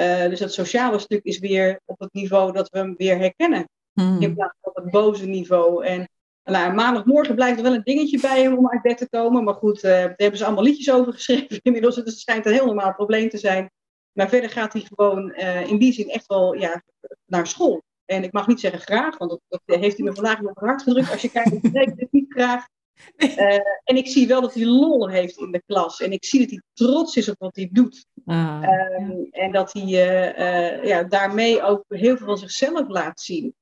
Uh, 0.00 0.28
dus 0.28 0.40
het 0.40 0.52
sociale 0.52 0.98
stuk 0.98 1.24
is 1.24 1.38
weer 1.38 1.80
op 1.84 1.98
het 1.98 2.12
niveau 2.12 2.52
dat 2.52 2.68
we 2.68 2.78
hem 2.78 2.94
weer 2.96 3.18
herkennen. 3.18 3.68
Hmm. 3.92 4.20
In 4.20 4.34
plaats 4.34 4.56
van 4.60 4.72
het 4.74 4.90
boze 4.90 5.26
niveau. 5.26 5.84
En 5.84 6.08
nou, 6.44 6.74
maandagmorgen 6.74 7.34
blijft 7.34 7.56
er 7.56 7.62
wel 7.62 7.74
een 7.74 7.82
dingetje 7.82 8.20
bij 8.20 8.42
hem 8.42 8.56
om 8.56 8.68
uit 8.68 8.82
bed 8.82 8.98
te 8.98 9.08
komen. 9.08 9.44
Maar 9.44 9.54
goed, 9.54 9.76
uh, 9.76 9.90
daar 9.90 10.14
hebben 10.16 10.38
ze 10.38 10.44
allemaal 10.44 10.64
liedjes 10.64 10.90
over 10.92 11.12
geschreven 11.12 11.60
inmiddels. 11.62 11.94
Dus 11.94 12.04
het 12.04 12.18
schijnt 12.18 12.46
een 12.46 12.52
heel 12.52 12.66
normaal 12.66 12.94
probleem 12.94 13.28
te 13.28 13.38
zijn. 13.38 13.70
Maar 14.12 14.28
verder 14.28 14.50
gaat 14.50 14.72
hij 14.72 14.82
gewoon 14.82 15.32
uh, 15.36 15.66
in 15.66 15.78
die 15.78 15.92
zin 15.92 16.10
echt 16.10 16.26
wel 16.26 16.54
ja, 16.54 16.82
naar 17.24 17.46
school. 17.46 17.82
En 18.04 18.22
ik 18.22 18.32
mag 18.32 18.46
niet 18.46 18.60
zeggen 18.60 18.80
graag, 18.80 19.18
want 19.18 19.30
dat, 19.30 19.40
dat 19.64 19.80
heeft 19.80 19.96
hij 19.96 20.06
me 20.06 20.14
vandaag 20.14 20.40
nog 20.40 20.52
hard 20.54 20.82
gedrukt. 20.82 21.10
Als 21.10 21.22
je 21.22 21.30
kijkt, 21.30 21.52
ik 21.52 21.66
spreek 21.66 21.92
het 21.96 22.12
niet 22.12 22.32
graag. 22.32 22.66
Uh, 23.16 23.54
en 23.84 23.96
ik 23.96 24.08
zie 24.08 24.26
wel 24.26 24.40
dat 24.40 24.54
hij 24.54 24.64
lol 24.64 25.08
heeft 25.08 25.38
in 25.38 25.52
de 25.52 25.62
klas. 25.66 26.00
En 26.00 26.12
ik 26.12 26.24
zie 26.24 26.40
dat 26.40 26.50
hij 26.50 26.62
trots 26.72 27.16
is 27.16 27.28
op 27.28 27.38
wat 27.38 27.56
hij 27.56 27.68
doet. 27.72 28.06
Ah, 28.24 28.62
um, 28.62 29.28
ja. 29.30 29.30
En 29.30 29.52
dat 29.52 29.72
hij 29.72 29.82
uh, 29.82 30.38
uh, 30.38 30.84
ja, 30.84 31.02
daarmee 31.02 31.62
ook 31.62 31.84
heel 31.88 32.16
veel 32.16 32.26
van 32.26 32.38
zichzelf 32.38 32.88
laat 32.88 33.20
zien. 33.20 33.54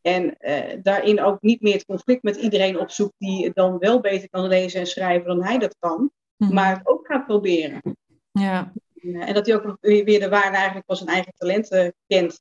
En 0.00 0.36
daarin 0.82 1.20
ook 1.20 1.40
niet 1.40 1.60
meer 1.60 1.72
het 1.72 1.84
conflict 1.84 2.22
met 2.22 2.36
iedereen 2.36 2.78
opzoekt 2.78 3.14
die 3.18 3.50
dan 3.52 3.78
wel 3.78 4.00
beter 4.00 4.28
kan 4.28 4.46
lezen 4.46 4.80
en 4.80 4.86
schrijven 4.86 5.26
dan 5.26 5.44
hij 5.44 5.58
dat 5.58 5.76
kan. 5.78 6.10
Mm. 6.36 6.54
Maar 6.54 6.76
het 6.76 6.86
ook 6.86 7.06
gaat 7.06 7.26
proberen. 7.26 7.96
Ja. 8.30 8.72
En 9.02 9.34
dat 9.34 9.46
hij 9.46 9.54
ook 9.54 9.76
weer 9.80 10.20
de 10.20 10.28
waarde 10.28 10.56
eigenlijk 10.56 10.86
van 10.86 10.96
zijn 10.96 11.08
eigen 11.08 11.32
talenten 11.36 11.94
kent. 12.06 12.40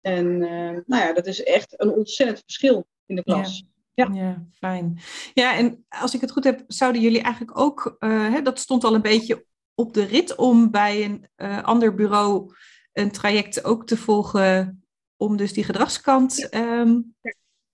En 0.00 0.38
nou 0.86 0.86
ja, 0.86 1.12
dat 1.12 1.26
is 1.26 1.42
echt 1.42 1.80
een 1.80 1.90
ontzettend 1.90 2.40
verschil 2.40 2.86
in 3.06 3.16
de 3.16 3.22
klas. 3.22 3.58
Ja. 3.58 3.70
Ja. 3.94 4.08
ja, 4.12 4.42
fijn. 4.58 4.98
Ja, 5.34 5.56
en 5.56 5.84
als 5.88 6.14
ik 6.14 6.20
het 6.20 6.30
goed 6.30 6.44
heb, 6.44 6.64
zouden 6.66 7.02
jullie 7.02 7.22
eigenlijk 7.22 7.58
ook, 7.58 7.96
uh, 7.98 8.32
hè, 8.32 8.42
dat 8.42 8.58
stond 8.58 8.84
al 8.84 8.94
een 8.94 9.02
beetje 9.02 9.44
op 9.74 9.94
de 9.94 10.04
rit 10.04 10.34
om 10.34 10.70
bij 10.70 11.04
een 11.04 11.26
uh, 11.36 11.62
ander 11.62 11.94
bureau 11.94 12.54
een 12.92 13.10
traject 13.10 13.64
ook 13.64 13.86
te 13.86 13.96
volgen 13.96 14.84
om 15.16 15.36
dus 15.36 15.52
die 15.52 15.64
gedragskant 15.64 16.54
um, 16.54 17.14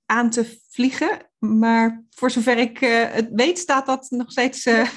aan 0.07 0.31
te 0.31 0.59
vliegen. 0.69 1.31
Maar 1.39 2.05
voor 2.11 2.31
zover 2.31 2.59
ik 2.59 2.81
uh, 2.81 3.05
het 3.11 3.29
weet, 3.33 3.59
staat 3.59 3.87
dat 3.87 4.07
nog 4.11 4.31
steeds 4.31 4.67
uh. 4.67 4.89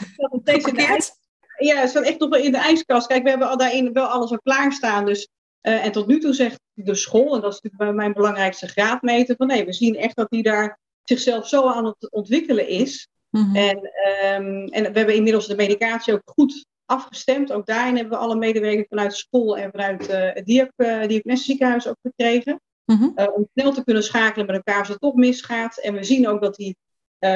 Ja, 1.57 1.75
het 1.75 1.89
staat 1.89 2.03
echt 2.03 2.19
nog 2.19 2.29
wel 2.29 2.39
in 2.39 2.51
de 2.51 2.57
ijskast. 2.57 3.07
Kijk, 3.07 3.23
we 3.23 3.29
hebben 3.29 3.49
al 3.49 3.57
daarin 3.57 3.93
wel 3.93 4.05
alles 4.05 4.31
al 4.31 4.39
klaarstaan. 4.39 5.05
Dus, 5.05 5.29
en 5.61 5.91
tot 5.91 6.07
nu 6.07 6.19
toe 6.19 6.33
zegt 6.33 6.59
de 6.73 6.95
school, 6.95 7.35
en 7.35 7.41
dat 7.41 7.53
is 7.53 7.61
natuurlijk 7.61 7.97
mijn 7.97 8.13
belangrijkste 8.13 8.67
graadmeter, 8.67 9.35
van 9.35 9.47
nee, 9.47 9.65
we 9.65 9.73
zien 9.73 9.95
echt 9.95 10.15
dat 10.15 10.29
die 10.29 10.43
daar 10.43 10.79
zichzelf 11.03 11.47
zo 11.47 11.67
aan 11.67 11.85
het 11.85 12.11
ontwikkelen 12.11 12.67
is. 12.67 13.07
Mm 13.29 13.43
-hmm. 13.43 13.55
en, 13.55 13.77
um, 13.77 14.67
en 14.67 14.91
we 14.91 14.97
hebben 14.97 15.15
inmiddels 15.15 15.47
de 15.47 15.55
medicatie 15.55 16.13
ook 16.13 16.21
goed 16.25 16.65
afgestemd. 16.85 17.51
Ook 17.51 17.65
daarin 17.65 17.95
hebben 17.95 18.17
we 18.17 18.23
alle 18.23 18.35
medewerkers 18.35 18.87
vanuit 18.87 19.15
school 19.15 19.57
en 19.57 19.71
vanuit 19.71 20.09
uh, 20.09 20.33
het 20.33 20.45
Diak, 20.45 20.71
uh, 20.75 21.35
ziekenhuis 21.35 21.87
ook 21.87 21.97
gekregen. 22.01 22.61
Mhm. 22.85 23.29
om 23.35 23.47
snel 23.53 23.71
te 23.73 23.83
kunnen 23.83 24.03
schakelen 24.03 24.45
met 24.45 24.55
elkaar 24.55 24.79
als 24.79 24.87
het 24.87 24.99
toch 24.99 25.13
misgaat. 25.13 25.77
En 25.77 25.93
we 25.93 26.03
zien 26.03 26.27
ook 26.27 26.41
dat 26.41 26.57
hij 26.57 26.75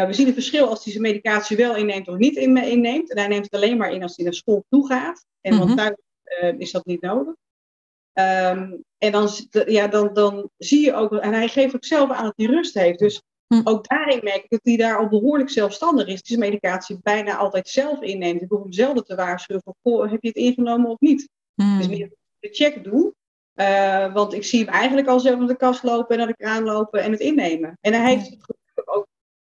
we 0.08 0.14
zien 0.14 0.26
het 0.26 0.34
verschil 0.34 0.68
als 0.68 0.84
hij 0.84 0.92
zijn 0.92 1.04
medicatie 1.04 1.58
wel 1.58 1.76
inneemt 1.76 2.08
of 2.08 2.18
niet 2.18 2.36
inneemt. 2.36 3.12
En 3.12 3.18
hij 3.18 3.28
neemt 3.28 3.44
het 3.44 3.54
alleen 3.54 3.78
maar 3.78 3.92
in 3.92 4.04
als 4.04 4.16
hij 4.16 4.26
naar 4.26 4.34
school 4.34 4.66
toe 4.70 4.88
gaat. 4.88 5.26
En 5.42 5.58
want 5.58 5.70
mhm. 5.70 5.78
thuis 5.78 5.96
is 6.58 6.72
dat 6.72 6.86
niet 6.86 7.02
nodig. 7.02 7.34
Ehm, 8.14 8.72
en 8.98 9.12
dan, 9.12 9.30
ja, 9.66 9.88
dan, 9.88 10.14
dan 10.14 10.50
zie 10.58 10.86
je 10.86 10.94
ook, 10.94 11.14
en 11.14 11.34
hij 11.34 11.48
geeft 11.48 11.76
ook 11.76 11.86
zelf 11.86 12.12
aan 12.12 12.24
dat 12.24 12.34
hij 12.36 12.46
rust 12.46 12.74
heeft. 12.74 13.00
Dus 13.00 13.22
hm. 13.48 13.62
ook 13.64 13.88
daarin 13.88 14.20
merk 14.24 14.44
ik 14.44 14.50
dat 14.50 14.60
hij 14.64 14.78
daar 14.78 14.98
al 14.98 15.08
behoorlijk 15.08 15.50
zelfstandig 15.50 16.08
is. 16.08 16.22
Die 16.22 16.38
zijn 16.38 16.50
medicatie 16.50 17.00
bijna 17.02 17.36
altijd 17.36 17.70
zelf 17.70 18.02
inneemt. 18.02 18.42
Ik 18.42 18.50
hoef 18.50 18.62
hem 18.62 18.74
zelden 18.74 19.06
te 19.06 19.16
waarschuwen 19.16 19.64
van, 19.64 20.10
heb 20.10 20.22
je 20.22 20.28
het 20.28 20.38
ingenomen 20.38 20.90
of 20.90 21.00
niet? 21.00 21.30
Hm. 21.56 21.78
Dus 21.78 21.88
meer 21.88 22.10
de 22.40 22.50
check 22.52 22.84
doe. 22.84 23.14
Uh, 23.56 24.14
want 24.14 24.34
ik 24.34 24.44
zie 24.44 24.60
hem 24.60 24.74
eigenlijk 24.74 25.08
al 25.08 25.20
zelf 25.20 25.38
naar 25.38 25.48
de 25.48 25.58
kast 25.58 25.84
lopen 25.84 26.10
en 26.10 26.18
naar 26.18 26.28
de 26.28 26.44
kraan 26.44 26.64
lopen 26.64 27.02
en 27.02 27.12
het 27.12 27.20
innemen. 27.20 27.78
En 27.82 27.94
hij 27.94 28.16
heeft 28.16 28.38
ook 28.86 29.08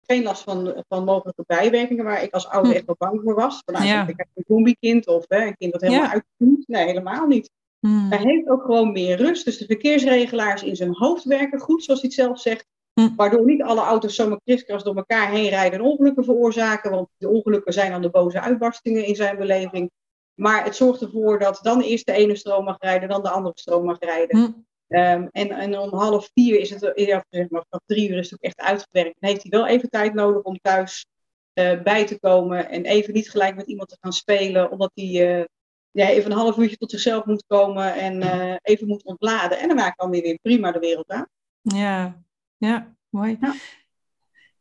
geen 0.06 0.24
last 0.24 0.44
van, 0.44 0.84
van 0.88 1.04
mogelijke 1.04 1.44
bijwerkingen, 1.48 2.06
waar 2.06 2.24
ik 2.24 2.34
als 2.34 2.48
ouder 2.48 2.72
hm. 2.72 2.78
echt 2.78 2.86
wel 2.86 2.96
bang 2.98 3.22
voor 3.24 3.36
was. 3.36 3.62
Vanuit 3.66 3.86
ja. 3.86 4.08
ik 4.08 4.18
heb 4.18 4.28
een 4.34 4.44
zombiekind 4.48 5.08
of 5.08 5.26
hè, 5.28 5.46
een 5.46 5.58
kind 5.58 5.72
dat 5.72 5.82
helemaal 5.82 6.04
ja. 6.04 6.12
uitkomt. 6.12 6.68
Nee, 6.68 6.86
helemaal 6.86 7.28
niet. 7.28 7.50
Hmm. 7.80 8.10
Hij 8.10 8.22
heeft 8.22 8.50
ook 8.50 8.62
gewoon 8.62 8.92
meer 8.92 9.18
rust. 9.18 9.46
Dus 9.46 9.58
de 9.58 9.66
verkeersregelaars 9.66 10.64
in 10.64 10.76
zijn 10.76 10.96
hoofd 10.96 11.24
werken 11.24 11.60
goed, 11.60 11.84
zoals 11.84 12.02
hij 12.02 12.10
het 12.10 12.20
zelf 12.20 12.40
zegt. 12.40 12.68
Hmm. 13.02 13.16
Waardoor 13.16 13.46
niet 13.46 13.62
alle 13.62 13.82
auto's 13.82 14.16
zomaar 14.16 14.40
kriskras 14.44 14.84
door 14.84 14.96
elkaar 14.96 15.32
heen 15.32 15.50
rijden 15.50 15.80
en 15.80 15.86
ongelukken 15.86 16.24
veroorzaken. 16.24 16.92
Want 16.92 17.08
de 17.18 17.30
ongelukken 17.30 17.74
zijn 17.74 17.92
dan 17.92 18.02
de 18.02 18.10
boze 18.10 18.42
uitbarstingen 18.42 19.06
in 19.06 19.16
zijn 19.16 19.38
beleving. 19.38 19.92
Maar 20.34 20.64
het 20.64 20.76
zorgt 20.76 21.02
ervoor 21.02 21.40
dat 21.40 21.60
dan 21.62 21.82
eerst 21.82 22.06
de 22.06 22.12
ene 22.12 22.36
stroom 22.36 22.64
mag 22.64 22.76
rijden, 22.80 23.10
dan 23.10 23.24
de 23.24 23.30
andere 23.30 23.58
stroom 23.58 23.86
mag 23.86 24.00
rijden. 24.00 24.38
Hmm. 24.38 24.66
Ehm, 24.88 25.28
en, 25.32 25.50
en, 25.50 25.80
om 25.80 25.94
half 25.94 26.30
vier 26.34 26.60
is 26.60 26.70
het, 26.70 26.92
ja, 26.96 27.26
zeg 27.30 27.50
maar, 27.50 27.64
vanaf 27.70 27.84
drie 27.86 28.10
uur 28.10 28.18
is 28.18 28.30
het 28.30 28.34
ook 28.34 28.46
echt 28.46 28.60
uitgewerkt. 28.60 29.16
Dan 29.20 29.30
heeft 29.30 29.42
hij 29.42 29.52
wel 29.52 29.68
even 29.68 29.90
tijd 29.90 30.14
nodig 30.14 30.42
om 30.42 30.58
thuis 30.62 31.06
uh, 31.54 31.82
bij 31.82 32.06
te 32.06 32.20
komen. 32.20 32.70
En 32.70 32.86
even 32.86 33.14
niet 33.14 33.30
gelijk 33.30 33.56
met 33.56 33.68
iemand 33.68 33.90
te 33.90 33.98
gaan 34.02 34.14
spelen, 34.14 34.72
omdat 34.72 34.92
hij 34.94 35.40
uh, 35.40 35.46
ja, 35.92 36.08
even 36.08 36.32
een 36.32 36.38
half 36.38 36.58
uurtje 36.58 36.78
tot 36.78 36.92
zichzelf 36.92 37.26
moet 37.26 37.44
komen 37.48 37.94
en 37.94 38.22
uh, 38.22 38.56
even 38.62 38.88
moet 38.88 39.04
ontladen. 39.04 39.60
En 39.60 39.68
daarna 39.68 39.90
kan 39.90 40.12
hij 40.12 40.22
weer 40.22 40.40
prima 40.42 40.72
de 40.72 40.80
wereld 40.80 41.10
aan. 41.10 41.28
Ja, 41.62 42.24
ja 42.68 42.96
mooi. 43.10 43.38
Ja, 43.42 43.54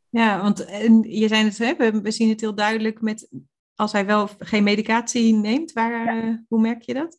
ja 0.09 0.41
want 0.41 0.65
en 0.65 1.03
je 1.03 1.27
zei 1.27 1.43
het, 1.43 1.57
hè, 1.57 2.01
we 2.01 2.11
zien 2.11 2.29
het 2.29 2.41
heel 2.41 2.55
duidelijk 2.55 3.01
met 3.01 3.29
als 3.75 3.91
hij 3.91 4.05
wel 4.05 4.29
geen 4.39 4.63
medicatie 4.63 5.33
neemt. 5.33 5.73
Waar, 5.73 6.15
uh, 6.15 6.35
hoe 6.47 6.61
merk 6.61 6.81
je 6.81 6.93
dat? 6.93 7.17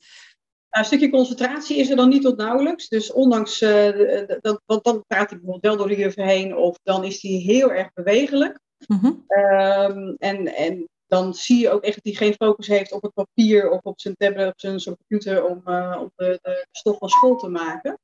Nou, 0.70 0.84
een 0.84 0.84
stukje 0.84 1.10
concentratie 1.10 1.76
is 1.76 1.90
er 1.90 1.96
dan 1.96 2.08
niet 2.08 2.22
tot 2.22 2.36
nauwelijks. 2.36 2.88
Dus 2.88 3.12
ondanks, 3.12 3.62
uh, 3.62 4.26
dat, 4.40 4.62
want 4.66 4.84
dan 4.84 5.04
praat 5.06 5.30
hij 5.30 5.38
bijvoorbeeld 5.38 5.62
wel 5.62 5.76
door 5.76 5.88
de 5.88 6.02
juf 6.02 6.14
heen 6.14 6.56
of 6.56 6.78
dan 6.82 7.04
is 7.04 7.22
hij 7.22 7.30
heel 7.30 7.72
erg 7.72 7.92
bewegelijk. 7.92 8.60
Mm 8.86 8.98
-hmm. 8.98 9.24
um, 9.28 10.16
en, 10.18 10.54
en 10.54 10.88
dan 11.06 11.34
zie 11.34 11.58
je 11.58 11.70
ook 11.70 11.82
echt 11.82 11.94
dat 11.94 12.04
hij 12.04 12.26
geen 12.26 12.34
focus 12.34 12.66
heeft 12.66 12.92
op 12.92 13.02
het 13.02 13.12
papier 13.12 13.70
of 13.70 13.80
op 13.82 14.00
zijn 14.00 14.16
tablet 14.16 14.46
of 14.46 14.52
zijn, 14.56 14.80
zijn 14.80 14.96
computer 14.96 15.44
om, 15.44 15.62
uh, 15.64 15.96
om 16.00 16.12
de, 16.16 16.38
de, 16.42 16.66
stof 16.70 16.98
van 16.98 17.08
school 17.08 17.36
te 17.36 17.48
maken. 17.48 17.98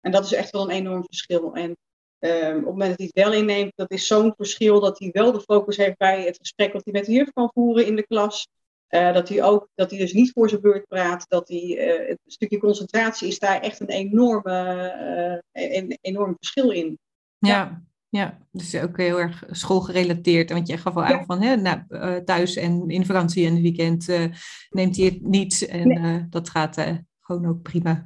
En 0.00 0.12
dat 0.12 0.24
is 0.24 0.32
echt 0.32 0.50
wel 0.50 0.62
een 0.62 0.76
enorm 0.76 1.04
verschil. 1.04 1.54
En 1.54 1.76
uh, 2.20 2.48
op 2.48 2.54
het 2.54 2.64
moment 2.64 2.88
dat 2.88 2.98
hij 2.98 3.10
het 3.12 3.24
wel 3.24 3.32
inneemt, 3.32 3.72
dat 3.74 3.90
is 3.90 4.06
zo'n 4.06 4.32
verschil 4.36 4.80
dat 4.80 4.98
hij 4.98 5.10
wel 5.12 5.32
de 5.32 5.40
focus 5.40 5.76
heeft 5.76 5.96
bij 5.96 6.24
het 6.24 6.36
gesprek 6.36 6.72
wat 6.72 6.84
hij 6.84 6.92
met 6.92 7.04
de 7.04 7.12
juf 7.12 7.32
kan 7.32 7.50
voeren 7.54 7.86
in 7.86 7.96
de 7.96 8.06
klas. 8.06 8.48
Uh, 8.88 9.12
dat 9.12 9.28
hij 9.28 9.42
ook, 9.42 9.68
dat 9.74 9.90
hij 9.90 9.98
dus 9.98 10.12
niet 10.12 10.32
voor 10.32 10.48
zijn 10.48 10.60
beurt 10.60 10.86
praat, 10.86 11.24
dat 11.28 11.48
hij, 11.48 11.62
uh, 11.62 12.08
het 12.08 12.18
stukje 12.26 12.58
concentratie 12.58 13.28
is 13.28 13.38
daar 13.38 13.60
echt 13.60 13.80
een 13.80 13.88
enorme, 13.88 15.42
een, 15.52 15.98
enorm 16.00 16.34
verschil 16.38 16.70
in. 16.70 16.98
ja. 17.38 17.86
Ja, 18.10 18.38
dus 18.50 18.74
ook 18.74 18.96
heel 18.96 19.20
erg 19.20 19.44
schoolgerelateerd. 19.50 20.50
Want 20.50 20.68
je 20.68 20.76
gaf 20.76 20.96
al 20.96 21.04
aan 21.04 21.24
van 21.24 21.42
hè, 21.42 21.56
nou, 21.56 21.82
uh, 21.88 22.16
thuis 22.16 22.56
en 22.56 22.88
in 22.88 23.06
vakantie 23.06 23.46
en 23.46 23.52
het 23.52 23.62
weekend 23.62 24.08
uh, 24.08 24.24
neemt 24.70 24.96
hij 24.96 25.04
het 25.04 25.22
niet. 25.22 25.66
En 25.66 25.88
nee. 25.88 25.98
uh, 25.98 26.22
dat 26.30 26.50
gaat 26.50 26.76
gewoon 27.20 27.46
ook 27.46 27.62
prima. 27.62 28.04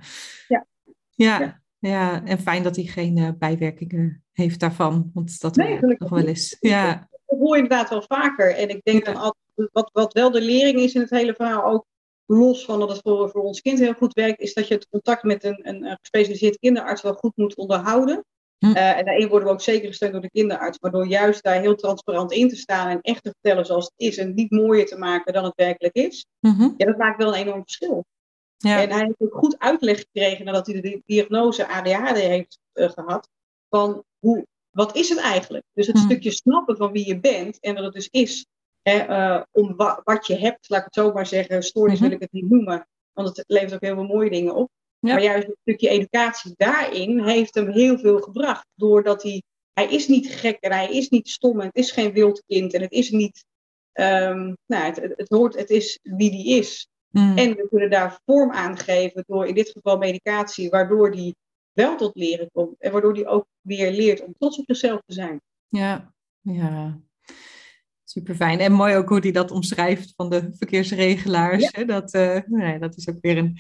Ja. 0.49 0.67
ja. 1.11 1.41
Ja, 1.41 1.62
ja. 1.89 2.25
en 2.25 2.39
fijn 2.39 2.63
dat 2.63 2.77
hij 2.77 2.85
geen 2.85 3.37
bijwerkingen 3.39 4.25
heeft 4.33 4.61
daarvan. 4.61 5.11
Want 5.15 5.41
dat 5.41 5.57
nee, 5.57 5.79
nog 5.81 6.11
wel 6.11 6.27
eens. 6.27 6.57
Ja. 6.61 7.09
Dat 7.27 7.39
hoor 7.39 7.57
je 7.57 7.63
inderdaad 7.63 7.91
wel 7.91 8.03
vaker. 8.03 8.55
En 8.55 8.69
ik 8.69 8.81
denk 8.83 9.05
dan 9.05 9.17
altijd, 9.17 9.71
wat, 9.73 9.91
wat 9.93 10.13
wel 10.13 10.31
de 10.31 10.41
lering 10.41 10.79
is 10.79 10.95
in 10.95 11.01
het 11.01 11.11
hele 11.11 11.35
verhaal 11.35 11.65
ook, 11.65 11.87
los 12.27 12.65
van 12.65 12.79
dat 12.79 12.91
het 12.91 13.01
voor, 13.03 13.31
voor 13.31 13.43
ons 13.43 13.61
kind 13.61 13.79
heel 13.79 13.93
goed 13.93 14.13
werkt, 14.13 14.41
is 14.41 14.55
dat 14.55 14.69
je 14.69 14.75
het 14.75 14.89
contact 14.89 15.23
met 15.23 15.45
een, 15.45 15.69
een, 15.69 15.85
een 15.85 15.99
gespecialiseerd 16.01 16.59
kinderarts 16.59 17.03
wel 17.03 17.15
goed 17.15 17.37
moet 17.37 17.57
onderhouden. 17.57 18.25
Hm. 18.59 18.67
Uh, 18.67 18.99
en 18.99 19.05
daarin 19.05 19.29
worden 19.29 19.49
we 19.49 19.55
ook 19.55 19.61
zeker 19.61 19.89
gesteund 19.89 20.13
door 20.13 20.21
de 20.21 20.31
kinderarts, 20.31 20.79
waardoor 20.79 21.07
juist 21.07 21.43
daar 21.43 21.61
heel 21.61 21.75
transparant 21.75 22.33
in 22.33 22.49
te 22.49 22.57
staan 22.57 22.89
en 22.89 23.01
echt 23.01 23.23
te 23.23 23.31
vertellen 23.31 23.67
zoals 23.67 23.85
het 23.85 23.95
is 23.97 24.19
en 24.19 24.35
niet 24.35 24.51
mooier 24.51 24.87
te 24.87 24.99
maken 24.99 25.33
dan 25.33 25.45
het 25.45 25.55
werkelijk 25.57 25.95
is. 25.95 26.27
Mm 26.41 26.75
Ja, 26.77 26.87
dat 26.87 26.97
maakt 26.97 27.23
wel 27.23 27.29
een 27.29 27.41
enorm 27.41 27.63
verschil. 27.63 28.05
Ja. 28.63 28.83
En 28.83 28.91
hij 28.91 29.05
heeft 29.05 29.21
ook 29.21 29.35
goed 29.35 29.59
uitleg 29.59 29.99
gekregen 29.99 30.45
nadat 30.45 30.67
hij 30.67 30.81
de 30.81 31.03
diagnose 31.07 31.69
ADHD 31.69 32.17
heeft 32.17 32.59
uh, 32.75 32.91
gehad, 32.91 33.29
van 33.69 34.05
hoe, 34.19 34.47
wat 34.71 34.97
is 34.97 35.09
het 35.09 35.19
eigenlijk? 35.19 35.65
Dus 35.73 35.87
het 35.87 35.99
hm. 35.99 36.05
stukje 36.05 36.31
snappen 36.31 36.77
van 36.77 36.93
wie 36.93 37.07
je 37.07 37.21
bent 37.21 37.61
en 37.61 37.75
dat 37.75 37.85
het 37.85 37.95
dus 37.95 38.09
is 38.11 38.47
hè, 38.83 39.09
uh, 39.09 39.43
om 39.51 39.77
wa 39.77 40.01
wat 40.05 40.27
je 40.27 40.37
hebt, 40.37 40.69
laat 40.69 40.79
ik 40.79 40.85
het 40.85 40.95
zo 40.95 41.13
maar 41.13 41.27
zeggen, 41.27 41.63
stoornis 41.63 41.99
-hmm. 41.99 42.09
wil 42.09 42.17
ik 42.17 42.23
het 42.23 42.33
niet 42.33 42.51
noemen, 42.51 42.89
want 43.13 43.37
het 43.37 43.45
levert 43.47 43.75
ook 43.75 43.81
heel 43.81 43.95
veel 43.95 44.05
mooie 44.05 44.31
dingen 44.31 44.55
op. 44.55 44.71
Maar 44.99 45.23
juist 45.23 45.49
een 45.49 45.57
stukje 45.61 45.89
educatie 45.89 46.55
daarin 46.57 47.25
heeft 47.25 47.55
hem 47.55 47.71
heel 47.71 47.99
veel 47.99 48.21
gebracht. 48.21 48.67
Doordat 48.75 49.23
hij, 49.23 49.43
hij 49.73 49.89
is 49.89 50.09
niet 50.09 50.35
gek 50.35 50.57
en 50.61 50.73
hij 50.73 50.91
is 50.91 51.09
niet 51.09 51.29
stom 51.29 51.61
en 51.61 51.67
het 51.67 51.77
is 51.77 51.91
geen 51.91 52.13
wild 52.13 52.43
kind 52.47 52.75
en 52.75 52.81
het 52.81 52.93
is 52.93 53.11
niet, 53.11 53.45
um, 53.93 54.57
nou, 54.67 54.85
het, 54.85 55.13
het, 55.17 55.29
hoort, 55.29 55.55
het 55.55 55.71
is 55.71 55.99
wie 56.03 56.31
die 56.31 56.59
is. 56.59 56.89
Hmm. 57.13 57.37
En 57.37 57.55
we 57.57 57.69
kunnen 57.69 57.91
daar 57.91 58.21
vorm 58.25 58.51
aan 58.51 58.79
geven 58.79 59.25
door 59.27 59.47
in 59.47 59.55
dit 59.55 59.71
geval 59.71 59.99
medicatie, 59.99 60.71
waardoor 60.71 61.11
die 61.11 61.37
wel 61.73 61.97
tot 61.97 62.17
leren 62.17 62.51
komt. 62.53 62.75
En 62.79 62.93
waardoor 62.93 63.15
die 63.15 63.27
ook 63.27 63.47
weer 63.61 63.93
leert 63.93 64.25
om 64.25 64.35
trots 64.39 64.59
op 64.59 64.65
zichzelf 64.67 65.01
te 65.07 65.13
zijn. 65.13 65.41
Ja, 65.69 66.13
ja. 66.41 67.01
Super 68.05 68.35
fijn. 68.35 68.61
En 68.61 68.73
mooi 68.73 68.97
ook 68.97 69.09
hoe 69.09 69.19
hij 69.19 69.33
dat 69.33 69.51
omschrijft 69.51 70.13
van 70.17 70.31
de 70.31 70.49
verkeersregelaars. 70.53 71.71
Dat, 71.87 72.15
uh, 72.15 72.39
nee, 72.47 72.79
dat 72.79 72.97
is 72.97 73.09
ook 73.09 73.19
weer 73.21 73.37
een 73.37 73.59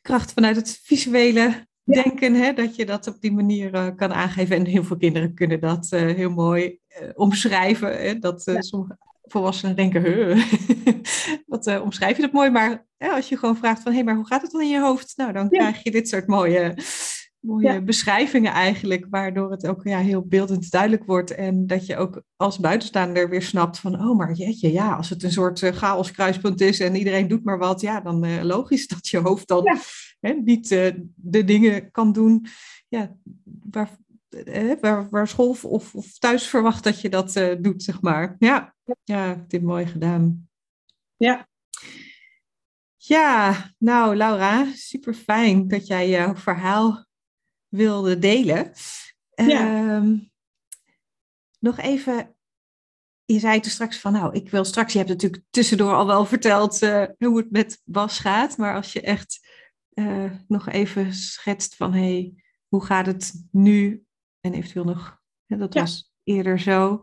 kracht 0.00 0.32
vanuit 0.32 0.56
het 0.56 0.80
visuele 0.82 1.66
denken, 1.84 2.34
hè, 2.34 2.52
dat 2.52 2.76
je 2.76 2.86
dat 2.86 3.06
op 3.06 3.20
die 3.20 3.32
manier 3.32 3.74
uh, 3.74 3.88
kan 3.96 4.12
aangeven. 4.12 4.56
En 4.56 4.64
heel 4.64 4.84
veel 4.84 4.96
kinderen 4.96 5.34
kunnen 5.34 5.60
dat 5.60 5.88
uh, 5.94 6.00
heel 6.00 6.30
mooi 6.30 6.78
uh, 6.88 7.08
omschrijven. 7.14 7.98
Hè, 7.98 8.18
dat 8.18 8.44
ja. 8.44 8.60
sommige 8.60 8.98
volwassenen 9.22 9.76
denken, 9.76 10.02
wat 11.46 11.80
omschrijf 11.80 12.16
je 12.16 12.22
dat 12.22 12.32
mooi? 12.32 12.50
Maar 12.50 12.86
als 12.98 13.28
je 13.28 13.36
gewoon 13.36 13.56
vraagt 13.56 13.82
van, 13.82 13.90
hé, 13.90 13.96
hey, 13.96 14.06
maar 14.06 14.16
hoe 14.16 14.26
gaat 14.26 14.42
het 14.42 14.50
dan 14.50 14.60
in 14.60 14.68
je 14.68 14.80
hoofd? 14.80 15.12
Nou, 15.16 15.32
dan 15.32 15.46
ja. 15.50 15.58
krijg 15.58 15.82
je 15.82 15.90
dit 15.90 16.08
soort 16.08 16.26
mooie 16.26 16.74
mooie 17.46 17.72
ja. 17.72 17.80
beschrijvingen 17.80 18.52
eigenlijk, 18.52 19.06
waardoor 19.10 19.50
het 19.50 19.66
ook 19.66 19.80
ja, 19.84 19.98
heel 19.98 20.22
beeldend 20.22 20.70
duidelijk 20.70 21.04
wordt. 21.04 21.34
En 21.34 21.66
dat 21.66 21.86
je 21.86 21.96
ook 21.96 22.22
als 22.36 22.58
buitenstaander 22.58 23.28
weer 23.28 23.42
snapt 23.42 23.78
van, 23.78 23.94
oh 23.94 24.16
maar 24.16 24.32
jeetje, 24.32 24.72
ja, 24.72 24.94
als 24.94 25.10
het 25.10 25.22
een 25.22 25.32
soort 25.32 25.60
uh, 25.60 25.72
chaos 25.72 26.10
kruispunt 26.10 26.60
is 26.60 26.80
en 26.80 26.94
iedereen 26.94 27.28
doet 27.28 27.44
maar 27.44 27.58
wat, 27.58 27.80
ja, 27.80 28.00
dan 28.00 28.24
uh, 28.24 28.42
logisch 28.42 28.86
dat 28.94 29.08
je 29.08 29.18
hoofd 29.18 29.48
dan 29.48 29.78
hè, 30.20 30.32
niet 30.32 30.68
de 31.14 31.44
dingen 31.44 31.90
kan 31.90 32.12
doen 32.12 32.46
ja, 32.88 33.16
waar, 33.70 33.90
waar, 34.80 35.08
waar 35.10 35.28
school 35.28 35.56
of, 35.62 35.94
of 35.94 36.18
thuis 36.18 36.46
verwacht 36.46 36.84
dat 36.84 37.00
je 37.00 37.08
dat 37.08 37.32
doet, 37.60 37.82
zeg 37.82 38.00
maar. 38.00 38.36
Ja, 38.38 38.74
ja, 39.04 39.44
dit 39.48 39.62
mooi 39.62 39.86
gedaan. 39.86 40.48
Ja, 41.16 41.46
ja, 43.06 43.70
nou 43.78 44.16
Laura, 44.16 44.72
super 44.74 45.14
fijn 45.14 45.68
dat 45.68 45.86
jij 45.86 46.08
jouw 46.08 46.36
verhaal 46.36 47.06
wilde 47.68 48.18
delen. 48.18 48.72
Ja. 49.34 50.00
Uh, 50.00 50.20
nog 51.58 51.78
even, 51.78 52.36
je 53.24 53.38
zei 53.38 53.60
toen 53.60 53.70
straks 53.70 53.98
van, 53.98 54.12
nou, 54.12 54.34
ik 54.34 54.50
wil 54.50 54.64
straks, 54.64 54.92
je 54.92 54.98
hebt 54.98 55.10
natuurlijk 55.10 55.42
tussendoor 55.50 55.92
al 55.92 56.06
wel 56.06 56.24
verteld 56.24 56.82
uh, 56.82 57.04
hoe 57.18 57.36
het 57.36 57.50
met 57.50 57.80
Bas 57.84 58.18
gaat, 58.18 58.56
maar 58.56 58.74
als 58.74 58.92
je 58.92 59.00
echt 59.00 59.48
uh, 59.94 60.30
nog 60.48 60.68
even 60.68 61.14
schetst 61.14 61.76
van, 61.76 61.92
hey, 61.92 62.44
hoe 62.68 62.84
gaat 62.84 63.06
het 63.06 63.46
nu? 63.50 64.04
En 64.40 64.54
eventueel 64.54 64.84
nog, 64.84 65.20
hè, 65.46 65.56
dat 65.56 65.74
ja. 65.74 65.80
was 65.80 66.12
eerder 66.24 66.60
zo. 66.60 67.00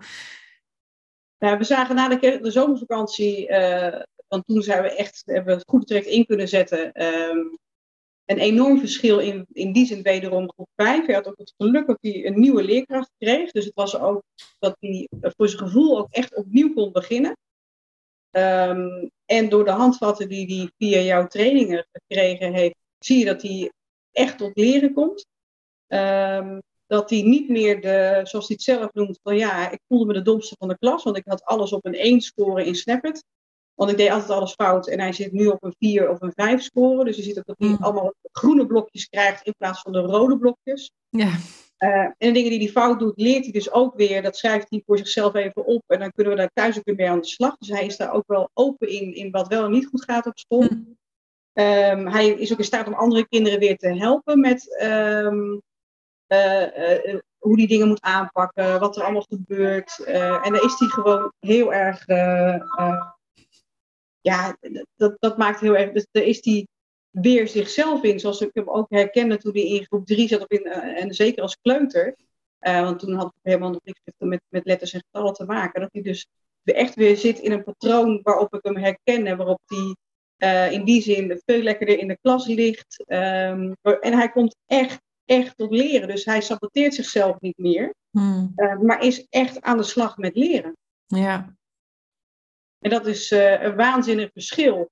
Nou, 1.43 1.57
we 1.57 1.63
zagen 1.63 1.95
na 1.95 2.07
de, 2.07 2.51
zomervakantie, 2.51 3.49
uh, 3.49 4.01
want 4.27 4.45
toen 4.45 4.61
zijn 4.61 4.81
we 4.81 4.95
echt, 4.95 5.21
hebben 5.25 5.45
we 5.45 5.59
het 5.59 5.69
goed 5.69 5.87
direct 5.87 6.05
in 6.05 6.25
kunnen 6.25 6.47
zetten. 6.47 7.03
Um, 7.03 7.57
een 8.25 8.37
enorm 8.37 8.79
verschil 8.79 9.19
in, 9.19 9.45
in 9.51 9.71
die 9.71 9.85
zin 9.85 10.01
wederom 10.01 10.51
groep 10.51 10.67
5. 10.75 11.05
Hij 11.05 11.15
had 11.15 11.27
ook 11.27 11.37
het 11.37 11.53
geluk 11.57 11.87
dat 11.87 11.97
hij 12.01 12.25
een 12.25 12.39
nieuwe 12.39 12.63
leerkracht 12.63 13.11
kreeg. 13.17 13.51
Dus 13.51 13.65
het 13.65 13.73
was 13.73 13.99
ook 13.99 14.23
dat 14.59 14.77
hij 14.79 15.07
voor 15.19 15.49
zijn 15.49 15.67
gevoel 15.67 15.97
ook 15.97 16.11
echt 16.11 16.35
opnieuw 16.35 16.73
kon 16.73 16.91
beginnen. 16.91 17.37
Um, 18.31 19.11
en 19.25 19.49
door 19.49 19.65
de 19.65 19.71
handvatten 19.71 20.29
die 20.29 20.55
hij 20.55 20.71
via 20.77 20.99
jouw 20.99 21.27
trainingen 21.27 21.87
gekregen 21.91 22.53
heeft, 22.53 22.75
zie 22.99 23.19
je 23.19 23.25
dat 23.25 23.41
hij 23.41 23.71
echt 24.11 24.37
tot 24.37 24.57
leren 24.57 24.93
komt. 24.93 25.25
Ehm, 25.87 26.59
dat 26.93 27.09
hij 27.09 27.21
niet 27.21 27.49
meer 27.49 27.81
de, 27.81 28.19
zoals 28.23 28.47
hij 28.47 28.55
het 28.55 28.61
zelf 28.61 28.93
noemt, 28.93 29.19
van 29.23 29.37
ja, 29.37 29.71
ik 29.71 29.79
voelde 29.87 30.05
me 30.05 30.13
de 30.13 30.21
domste 30.21 30.55
van 30.59 30.67
de 30.67 30.77
klas, 30.77 31.03
want 31.03 31.17
ik 31.17 31.23
had 31.25 31.43
alles 31.43 31.73
op 31.73 31.85
een 31.85 31.95
1 31.95 32.21
scoren 32.21 32.65
in 32.65 32.75
Snappet. 32.75 33.23
Want 33.73 33.91
ik 33.91 33.97
deed 33.97 34.09
altijd 34.09 34.29
alles 34.29 34.53
fout 34.53 34.87
en 34.87 34.99
hij 34.99 35.13
zit 35.13 35.31
nu 35.31 35.47
op 35.47 35.63
een 35.63 35.75
4 35.79 36.09
of 36.09 36.21
een 36.21 36.31
5 36.35 36.61
scoren. 36.61 37.05
Dus 37.05 37.15
je 37.15 37.21
ziet 37.23 37.37
ook 37.37 37.45
dat 37.45 37.55
hij 37.59 37.67
Mm. 37.67 37.77
allemaal 37.79 38.13
groene 38.31 38.65
blokjes 38.65 39.09
krijgt 39.09 39.45
in 39.45 39.53
plaats 39.57 39.81
van 39.81 39.91
de 39.91 39.99
rode 39.99 40.37
blokjes. 40.37 40.91
Ja. 41.09 41.31
Eh, 41.77 41.89
en 41.99 42.13
de 42.17 42.31
dingen 42.31 42.49
die 42.49 42.59
hij 42.59 42.69
fout 42.69 42.99
doet, 42.99 43.13
leert 43.15 43.43
hij 43.43 43.51
dus 43.51 43.71
ook 43.71 43.95
weer. 43.95 44.21
Dat 44.21 44.37
schrijft 44.37 44.69
hij 44.69 44.83
voor 44.85 44.97
zichzelf 44.97 45.33
even 45.33 45.65
op. 45.65 45.83
En 45.87 45.99
dan 45.99 46.11
kunnen 46.11 46.33
we 46.33 46.39
daar 46.39 46.51
thuis 46.53 46.77
ook 46.77 46.85
weer 46.85 46.95
mee 46.95 47.09
aan 47.09 47.21
de 47.21 47.27
slag. 47.27 47.57
Dus 47.57 47.69
hij 47.69 47.85
is 47.85 47.97
daar 47.97 48.13
ook 48.13 48.27
wel 48.27 48.49
open 48.53 48.89
in, 48.89 49.15
in 49.15 49.31
wat 49.31 49.47
wel 49.47 49.65
en 49.65 49.71
niet 49.71 49.87
goed 49.87 50.03
gaat 50.03 50.25
op 50.25 50.37
school. 50.37 50.63
Hm. 50.63 50.75
Ehm, 51.53 52.07
hij 52.07 52.27
is 52.29 52.51
ook 52.51 52.57
in 52.57 52.63
staat 52.63 52.87
om 52.87 52.93
andere 52.93 53.27
kinderen 53.27 53.59
weer 53.59 53.77
te 53.77 53.95
helpen 53.95 54.39
met 54.39 54.77
ehm, 54.77 54.89
eh, 54.89 55.25
eh, 55.25 55.57
hoe 57.37 57.57
die 57.57 57.67
dingen 57.67 57.87
moet 57.87 58.01
aanpakken, 58.01 58.79
wat 58.79 58.95
er 58.95 59.03
allemaal 59.03 59.25
gebeurt. 59.29 60.03
Eh, 60.05 60.45
en 60.45 60.53
daar 60.53 60.63
is 60.63 60.79
hij 60.79 60.87
gewoon 60.87 61.33
heel 61.39 61.73
erg. 61.73 62.07
eh, 62.07 62.53
eh, 62.55 63.07
ja, 64.21 64.57
dat, 64.95 65.15
dat 65.19 65.37
maakt 65.37 65.59
heel 65.59 65.77
erg. 65.77 65.91
Dus 65.91 66.07
is 66.11 66.45
hij 66.45 66.67
weer 67.09 67.47
zichzelf 67.47 68.03
in, 68.03 68.19
zoals 68.19 68.41
ik 68.41 68.49
hem 68.53 68.69
ook 68.69 68.89
herkende 68.89 69.37
toen 69.37 69.53
hij 69.53 69.61
in 69.67 69.85
groep 69.85 70.05
3 70.05 70.27
zat, 70.27 70.41
of 70.41 70.47
in, 70.47 70.65
eh, 70.65 71.01
en 71.01 71.13
zeker 71.13 71.41
als 71.41 71.57
kleuter. 71.61 72.15
Eh, 72.59 72.81
want 72.81 72.99
toen 72.99 73.13
had 73.13 73.25
ik 73.25 73.39
helemaal 73.41 73.69
nog 73.69 73.83
niks 73.83 73.99
met, 74.17 74.41
met, 74.49 74.65
letters 74.65 74.93
en 74.93 75.03
getallen 75.05 75.33
te 75.33 75.45
maken. 75.45 75.81
Dat 75.81 75.89
hij 75.91 76.01
dus 76.01 76.27
echt 76.63 76.95
weer 76.95 77.17
zit 77.17 77.39
in 77.39 77.51
een 77.51 77.63
patroon 77.63 78.19
waarop 78.23 78.53
ik 78.53 78.63
hem 78.63 78.77
herken 78.77 79.27
en 79.27 79.37
waarop 79.37 79.61
hij 79.65 79.95
eh, 80.37 80.71
in 80.71 80.83
die 80.83 81.01
zin 81.01 81.41
veel 81.45 81.61
lekkerder 81.61 81.99
in 81.99 82.07
de 82.07 82.17
klas 82.21 82.47
ligt. 82.47 83.03
Ehm, 83.07 83.73
en 83.81 84.13
hij 84.13 84.29
komt 84.29 84.55
echt, 84.65 85.01
echt 85.25 85.57
tot 85.57 85.71
leren. 85.71 86.07
Dus 86.07 86.25
hij 86.25 86.41
saboteert 86.41 86.93
zichzelf 86.93 87.39
niet 87.39 87.57
meer, 87.57 87.93
Hm. 88.11 88.47
eh, 88.55 88.77
maar 88.79 89.01
is 89.03 89.27
echt 89.29 89.61
aan 89.61 89.77
de 89.77 89.83
slag 89.83 90.17
met 90.17 90.35
leren. 90.35 90.77
Ja. 91.05 91.55
En 92.79 92.89
dat 92.89 93.05
is 93.07 93.31
eh, 93.31 93.61
een 93.61 93.75
waanzinnig 93.75 94.29
verschil. 94.33 94.89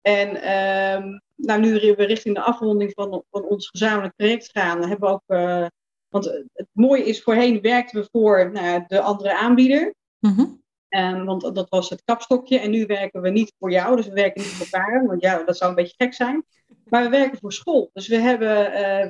En 0.00 0.42
ehm, 0.42 1.18
nou, 1.34 1.60
nu 1.60 1.72
we 1.72 2.04
richting 2.04 2.34
de 2.34 2.42
afronding 2.42 2.90
van, 2.94 3.24
van 3.30 3.44
ons 3.44 3.68
gezamenlijk 3.68 4.16
project 4.16 4.50
gaan, 4.50 4.88
hebben 4.88 5.08
we 5.08 5.14
ook. 5.14 5.22
eh, 5.26 5.66
want 6.08 6.24
het 6.52 6.68
mooie 6.72 7.04
is, 7.04 7.22
voorheen 7.22 7.60
werkten 7.60 8.00
we 8.00 8.08
voor 8.12 8.50
nou, 8.52 8.84
de 8.86 9.00
andere 9.00 9.38
aanbieder. 9.38 9.94
Mhm. 10.18 10.46
Want 11.24 11.54
dat 11.54 11.68
was 11.68 11.90
het 11.90 12.02
kapstokje. 12.04 12.58
En 12.58 12.70
nu 12.70 12.86
werken 12.86 13.20
we 13.20 13.30
niet 13.30 13.52
voor 13.58 13.70
jou. 13.70 13.96
Dus 13.96 14.06
we 14.06 14.12
werken 14.12 14.42
niet 14.42 14.50
voor 14.50 14.66
elkaar. 14.78 15.06
Want 15.06 15.20
ja, 15.20 15.42
dat 15.44 15.56
zou 15.56 15.70
een 15.70 15.76
beetje 15.76 15.94
gek 15.96 16.14
zijn. 16.14 16.44
Maar 16.88 17.02
we 17.02 17.08
werken 17.08 17.38
voor 17.38 17.52
school. 17.52 17.90
Dus 17.92 18.08
we 18.08 18.16
hebben 18.16 18.72
eh, 18.72 19.08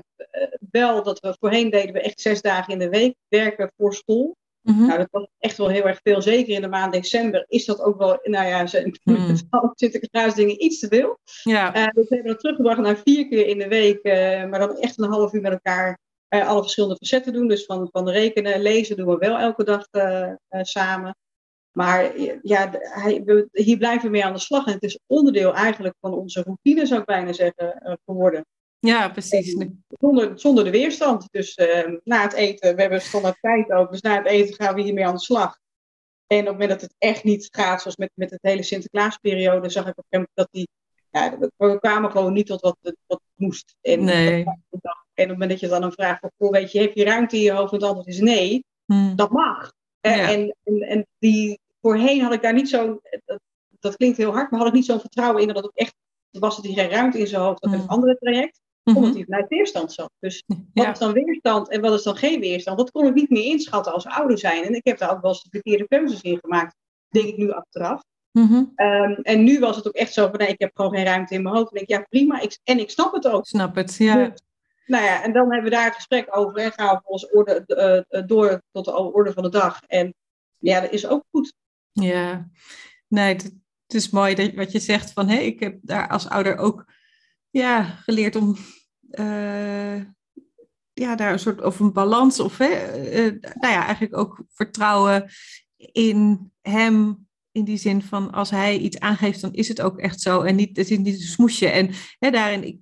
wel 0.70 1.03
dat 1.03 1.20
we 1.20 1.37
voorheen 1.41 1.70
deden 1.70 1.93
we 1.93 2.01
echt 2.01 2.20
zes 2.20 2.43
dagen 2.43 2.73
in 2.73 2.79
de 2.79 2.89
week 2.89 3.14
werken 3.29 3.73
voor 3.77 3.95
school. 3.95 4.37
Mhm. 4.62 4.87
Nou, 4.87 4.99
dat 4.99 5.09
was 5.11 5.27
echt 5.39 5.57
wel 5.57 5.68
heel 5.68 5.87
erg 5.87 6.01
veel. 6.03 6.23
Zeker 6.23 6.55
in 6.55 6.61
de 6.61 6.68
maand 6.68 6.93
december 6.93 7.45
is 7.49 7.64
dat 7.64 7.81
ook 7.81 7.99
wel, 7.99 8.18
nou 8.23 8.47
ja, 8.49 8.66
ze- 8.66 8.99
met 9.05 9.45
alle 9.51 9.70
Sinterklaasdingen 9.75 10.64
iets 10.64 10.79
te 10.79 10.89
veel. 10.89 11.18
Ja. 11.43 11.75
Eh, 11.75 11.85
dus 11.95 12.09
we 12.09 12.14
hebben 12.14 12.33
dat 12.33 12.41
teruggebracht 12.41 12.79
naar 12.81 13.01
vier 13.05 13.29
keer 13.29 13.47
in 13.47 13.59
de 13.59 13.68
week, 13.68 14.03
eh, 14.03 14.45
maar 14.45 14.59
dan 14.59 14.77
echt 14.79 14.99
een 14.99 15.11
half 15.11 15.33
uur 15.33 15.41
met 15.41 15.53
elkaar 15.53 15.99
alle 16.29 16.61
verschillende 16.62 16.97
facetten 16.97 17.33
doen. 17.33 17.49
Dus 17.49 17.64
van, 17.64 17.89
van 17.93 18.09
rekenen, 18.09 18.62
lezen 18.62 18.97
doen 18.97 19.07
we 19.07 19.16
wel 19.16 19.39
elke 19.39 19.64
dag 19.64 19.87
samen. 20.62 21.16
Maar 21.73 22.18
ja, 22.43 22.70
hij, 22.79 23.23
we- 23.25 23.49
hier 23.53 23.77
blijven 23.79 24.05
we 24.05 24.11
mee 24.11 24.25
aan 24.25 24.33
de 24.33 24.39
slag. 24.39 24.66
En 24.66 24.73
het 24.73 24.83
is 24.83 24.99
onderdeel 25.07 25.55
eigenlijk 25.55 25.95
van 26.01 26.14
onze 26.14 26.43
routine, 26.43 26.87
zou 26.87 27.01
ik 27.01 27.07
bijna 27.07 27.33
zeggen, 27.33 27.81
eh, 27.81 27.95
geworden. 28.05 28.47
ja, 28.79 29.09
precies. 29.09 29.57
Zonder, 29.89 30.33
zonder 30.39 30.64
de 30.64 30.70
weerstand. 30.70 31.27
Dus 31.31 31.55
eh, 31.55 31.89
na 32.05 32.23
het 32.23 32.33
eten, 32.33 32.75
we 32.75 32.81
hebben 32.81 33.01
standaard 33.01 33.39
tijd 33.41 33.73
ook. 33.73 33.91
Dus 33.91 34.01
na 34.01 34.16
het 34.16 34.27
eten 34.27 34.55
gaan 34.55 34.75
we 34.75 34.83
hiermee 34.83 35.07
aan 35.07 35.14
de 35.14 35.20
slag. 35.20 35.59
En 36.27 36.39
op 36.39 36.45
het 36.45 36.53
moment 36.53 36.70
dat 36.70 36.81
het 36.81 36.95
echt 36.99 37.25
niet 37.25 37.49
gaat, 37.51 37.81
zoals 37.81 37.97
met, 37.97 38.11
met 38.14 38.31
het 38.31 38.43
hele 38.43 38.62
Sinterklaasperiode, 38.62 39.68
zag 39.68 39.87
ik 39.87 39.99
op 39.99 40.05
een 40.11 40.18
gegeven 40.18 40.31
moment 40.35 40.35
dat 40.35 40.49
die. 40.51 40.68
Ja, 41.11 41.39
we- 41.57 41.79
kwamen 41.79 42.11
gewoon 42.11 42.33
niet 42.33 42.47
tot 42.47 42.61
wat 42.61 42.77
wat 43.07 43.20
moest. 43.35 43.75
En, 43.81 44.05
Nee. 44.05 44.45
en 44.45 44.62
op 44.70 44.81
het 45.14 45.29
moment 45.29 45.51
dat 45.51 45.61
je 45.61 45.68
dan 45.68 45.83
een 45.83 45.93
vraag 45.93 46.18
van, 46.39 46.51
weet 46.51 46.73
je, 46.73 46.81
heb 46.81 46.93
je 46.95 47.05
ruimte 47.05 47.37
in 47.37 47.43
je 47.43 47.53
hoofd? 47.53 47.73
En 47.73 47.77
het 47.79 47.87
antwoord 47.87 48.07
is 48.09 48.18
nee, 48.20 48.64
Hm. 48.85 49.14
dat 49.16 49.31
mag. 49.31 49.73
Eh, 50.03 50.16
Ja. 50.16 50.30
En, 50.30 50.57
en, 50.64 50.80
en 50.80 51.07
die, 51.18 51.59
voorheen 51.80 52.20
had 52.20 52.32
ik 52.32 52.42
daar 52.42 52.53
niet 52.53 52.68
zo, 52.68 53.00
dat, 53.24 53.40
dat 53.80 53.96
klinkt 53.96 54.16
heel 54.16 54.32
hard, 54.32 54.50
maar 54.50 54.59
had 54.61 54.68
ik 54.68 54.74
niet 54.74 54.84
zo'n 54.84 55.00
vertrouwen 55.00 55.40
in 55.40 55.46
dat 55.46 55.57
het 55.57 55.64
ook 55.66 55.74
echt, 55.74 55.94
was 56.30 56.57
dat 56.57 56.64
hij 56.64 56.74
geen 56.74 56.90
ruimte 56.90 57.18
in 57.18 57.26
zijn 57.26 57.42
hoofd, 57.42 57.62
dat 57.62 57.70
Mm. 57.72 57.78
het 57.78 57.88
andere 57.88 58.16
traject 58.18 58.61
Mhm. 58.84 58.96
omdat 58.96 59.14
hij 59.14 59.24
vanuit 59.24 59.48
weerstand 59.48 59.92
zat. 59.92 60.11
Dus 60.18 60.42
wat 60.46 60.59
Ja. 60.84 60.92
is 60.92 60.98
dan 60.98 61.12
weerstand 61.12 61.68
en 61.68 61.80
wat 61.80 61.92
is 61.92 62.03
dan 62.03 62.16
geen 62.16 62.40
weerstand? 62.40 62.78
Dat 62.78 62.90
kon 62.90 63.07
ik 63.07 63.14
niet 63.14 63.30
meer 63.30 63.44
inschatten 63.44 63.92
als 63.92 64.07
ouder 64.07 64.38
zijn. 64.38 64.64
En 64.64 64.74
ik 64.74 64.84
heb 64.86 64.98
daar 64.98 65.11
ook 65.11 65.20
wel 65.22 65.30
eens 65.30 65.42
de 65.42 65.48
verkeerde 65.50 65.88
keuzes 65.88 66.20
in 66.20 66.38
gemaakt, 66.40 66.74
denk 67.09 67.26
ik 67.28 67.36
nu 67.36 67.50
achteraf. 67.53 68.03
Mhm. 68.32 68.64
Ehm, 68.74 69.12
en 69.12 69.44
nu 69.44 69.59
was 69.59 69.76
het 69.76 69.86
ook 69.88 69.94
echt 69.94 70.12
zo 70.12 70.28
van, 70.28 70.38
nee, 70.38 70.48
ik 70.48 70.61
heb 70.61 70.70
gewoon 70.74 70.94
geen 70.94 71.05
ruimte 71.05 71.34
in 71.34 71.42
mijn 71.42 71.55
hoofd. 71.55 71.74
En 71.74 71.80
ik 71.80 71.86
denk, 71.88 72.00
ja 72.00 72.07
prima, 72.09 72.40
ik, 72.40 72.59
en 72.64 72.78
ik 72.78 72.90
snap 72.90 73.12
het 73.12 73.28
ook. 73.28 73.46
Snap 73.46 73.74
het, 73.74 73.96
ja. 73.96 74.14
Dus, 74.28 74.40
nou 74.93 75.05
ja, 75.05 75.22
en 75.22 75.32
dan 75.32 75.53
hebben 75.53 75.70
we 75.70 75.76
daar 75.76 75.84
het 75.84 75.95
gesprek 75.95 76.36
over 76.36 76.59
en 76.59 76.72
gaan 76.72 76.95
we 76.95 77.01
volgens 77.05 77.30
orde, 77.30 77.64
eh, 77.66 78.18
eh, 78.18 78.26
door 78.26 78.62
tot 78.72 78.84
de 78.84 78.93
orde 78.93 79.32
van 79.32 79.43
de 79.43 79.49
dag. 79.49 79.82
En 79.86 80.14
ja, 80.59 80.80
dat 80.80 80.93
is 80.93 81.07
ook 81.07 81.24
goed. 81.30 81.55
Ja, 81.93 82.49
nee, 83.09 83.34
het, 83.34 83.55
is 83.86 84.11
mooi 84.11 84.34
dat, 84.34 84.55
wat 84.55 84.72
je 84.72 84.78
zegt 84.78 85.12
van, 85.12 85.30
ik 85.30 85.61
heb 85.61 85.78
daar 85.82 86.09
als 86.09 86.28
ouder 86.28 86.57
ook 86.57 86.93
ja, 87.51 87.82
geleerd 87.82 88.36
om 88.36 88.57
eh, 89.11 89.97
ja, 90.93 91.16
daar 91.16 91.32
een 91.32 91.38
soort 91.38 91.61
of 91.62 91.80
een 91.80 91.93
balans 91.93 92.40
of, 92.40 92.59
hè, 92.59 92.68
nou 93.40 93.72
ja, 93.72 93.84
eigenlijk 93.84 94.16
ook 94.16 94.45
vertrouwen 94.49 95.30
in 95.76 96.53
hem. 96.61 97.26
In 97.55 97.64
die 97.64 97.76
zin 97.76 98.03
van 98.03 98.30
als 98.30 98.51
hij 98.51 98.78
iets 98.78 98.99
aangeeft, 98.99 99.40
dan 99.40 99.53
is 99.53 99.68
het 99.68 99.80
ook 99.80 99.99
echt 99.99 100.20
zo. 100.20 100.40
En 100.40 100.57
niet, 100.57 100.76
het 100.76 100.90
is 100.90 100.99
niet 100.99 101.07
een 101.07 101.20
smoesje. 101.20 101.68
En 101.68 101.90
hè, 102.18 102.30
daarin, 102.30 102.64
ik 102.64 102.78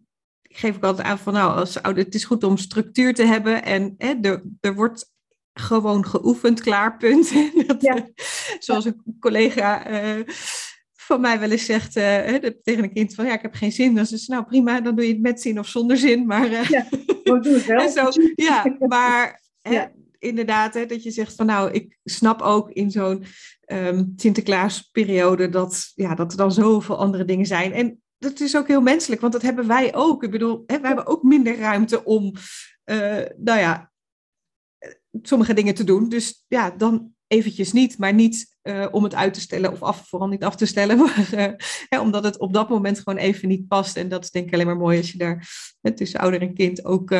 geef 0.52 0.76
ook 0.76 0.84
altijd 0.84 1.06
aan 1.06 1.18
van 1.18 1.32
nou, 1.32 1.56
als 1.58 1.82
ouder, 1.82 2.04
het 2.04 2.14
is 2.14 2.24
goed 2.24 2.44
om 2.44 2.56
structuur 2.56 3.14
te 3.14 3.24
hebben. 3.24 3.64
En 3.64 3.94
hè, 3.98 4.14
er, 4.20 4.42
er 4.60 4.74
wordt 4.74 5.12
gewoon 5.54 6.06
geoefend, 6.06 6.60
klaar, 6.60 6.96
punt. 6.96 7.32
Dat, 7.66 7.82
Ja. 7.82 7.94
eh, 7.96 8.02
zoals 8.58 8.84
een 8.84 9.02
collega 9.20 9.86
eh, 9.86 10.20
van 10.92 11.20
mij 11.20 11.40
wel 11.40 11.50
eens 11.50 11.64
zegt 11.64 11.96
eh, 11.96 12.34
tegen 12.62 12.82
een 12.84 12.92
kind 12.92 13.14
van 13.14 13.26
ja, 13.26 13.32
ik 13.32 13.42
heb 13.42 13.54
geen 13.54 13.72
zin. 13.72 13.94
Dan 13.94 14.04
is 14.04 14.10
het 14.10 14.28
nou 14.28 14.44
prima, 14.44 14.80
dan 14.80 14.94
doe 14.96 15.06
je 15.06 15.12
het 15.12 15.22
met 15.22 15.40
zin 15.40 15.58
of 15.58 15.66
zonder 15.68 15.96
zin. 15.96 16.26
Maar 16.26 16.50
het 16.50 17.66
wel. 17.66 17.80
en 17.84 17.90
zo, 17.90 18.08
ja, 18.34 18.76
maar 18.78 19.42
hè, 19.62 19.72
Ja. 19.74 19.92
inderdaad, 20.18 20.74
hè, 20.74 20.86
dat 20.86 21.02
je 21.02 21.10
zegt 21.10 21.34
van 21.34 21.46
nou, 21.46 21.70
ik 21.70 21.98
snap 22.04 22.42
ook 22.42 22.70
in 22.70 22.90
zo'n 22.90 23.24
ehm 23.64 24.04
Sinterklaasperiode 24.16 25.48
dat, 25.48 25.92
ja, 25.94 26.14
dat 26.14 26.30
er 26.32 26.38
dan 26.38 26.52
zoveel 26.52 26.98
andere 26.98 27.24
dingen 27.24 27.46
zijn. 27.46 27.72
En 27.72 28.02
dat 28.20 28.40
is 28.40 28.56
ook 28.56 28.68
heel 28.68 28.80
menselijk, 28.80 29.20
want 29.20 29.32
dat 29.32 29.42
hebben 29.42 29.66
wij 29.66 29.94
ook. 29.94 30.22
Ik 30.24 30.30
bedoel, 30.30 30.62
hè, 30.66 30.80
wij 30.80 30.86
hebben 30.86 31.06
ook 31.06 31.22
minder 31.22 31.58
ruimte 31.58 32.04
om, 32.04 32.34
eh, 32.84 33.22
nou 33.36 33.58
ja, 33.58 33.92
sommige 35.22 35.54
dingen 35.54 35.74
te 35.74 35.84
doen. 35.84 36.08
Dus 36.08 36.44
ja, 36.48 36.70
dan 36.70 37.14
eventjes 37.26 37.72
niet, 37.72 37.98
maar 37.98 38.14
niet 38.14 38.58
eh, 38.62 38.86
om 38.90 39.04
het 39.04 39.14
uit 39.14 39.34
te 39.34 39.40
stellen 39.40 39.72
of 39.72 39.82
af, 39.82 40.08
vooral 40.08 40.28
niet 40.28 40.44
af 40.44 40.56
te 40.56 40.66
stellen, 40.66 40.98
maar 41.04 41.32
eh, 41.32 41.52
hè, 41.88 42.00
omdat 42.00 42.24
het 42.24 42.38
op 42.38 42.52
dat 42.52 42.68
moment 42.68 42.98
gewoon 42.98 43.18
even 43.18 43.48
niet 43.48 43.68
past. 43.68 43.96
En 43.96 44.08
dat 44.08 44.24
is 44.24 44.30
denk 44.30 44.46
ik 44.46 44.52
alleen 44.52 44.66
maar 44.66 44.76
mooi 44.76 44.98
als 44.98 45.12
je 45.12 45.18
daar 45.18 45.48
hè, 45.80 45.92
tussen 45.92 46.20
ouder 46.20 46.40
en 46.40 46.54
kind 46.54 46.84
ook 46.84 47.14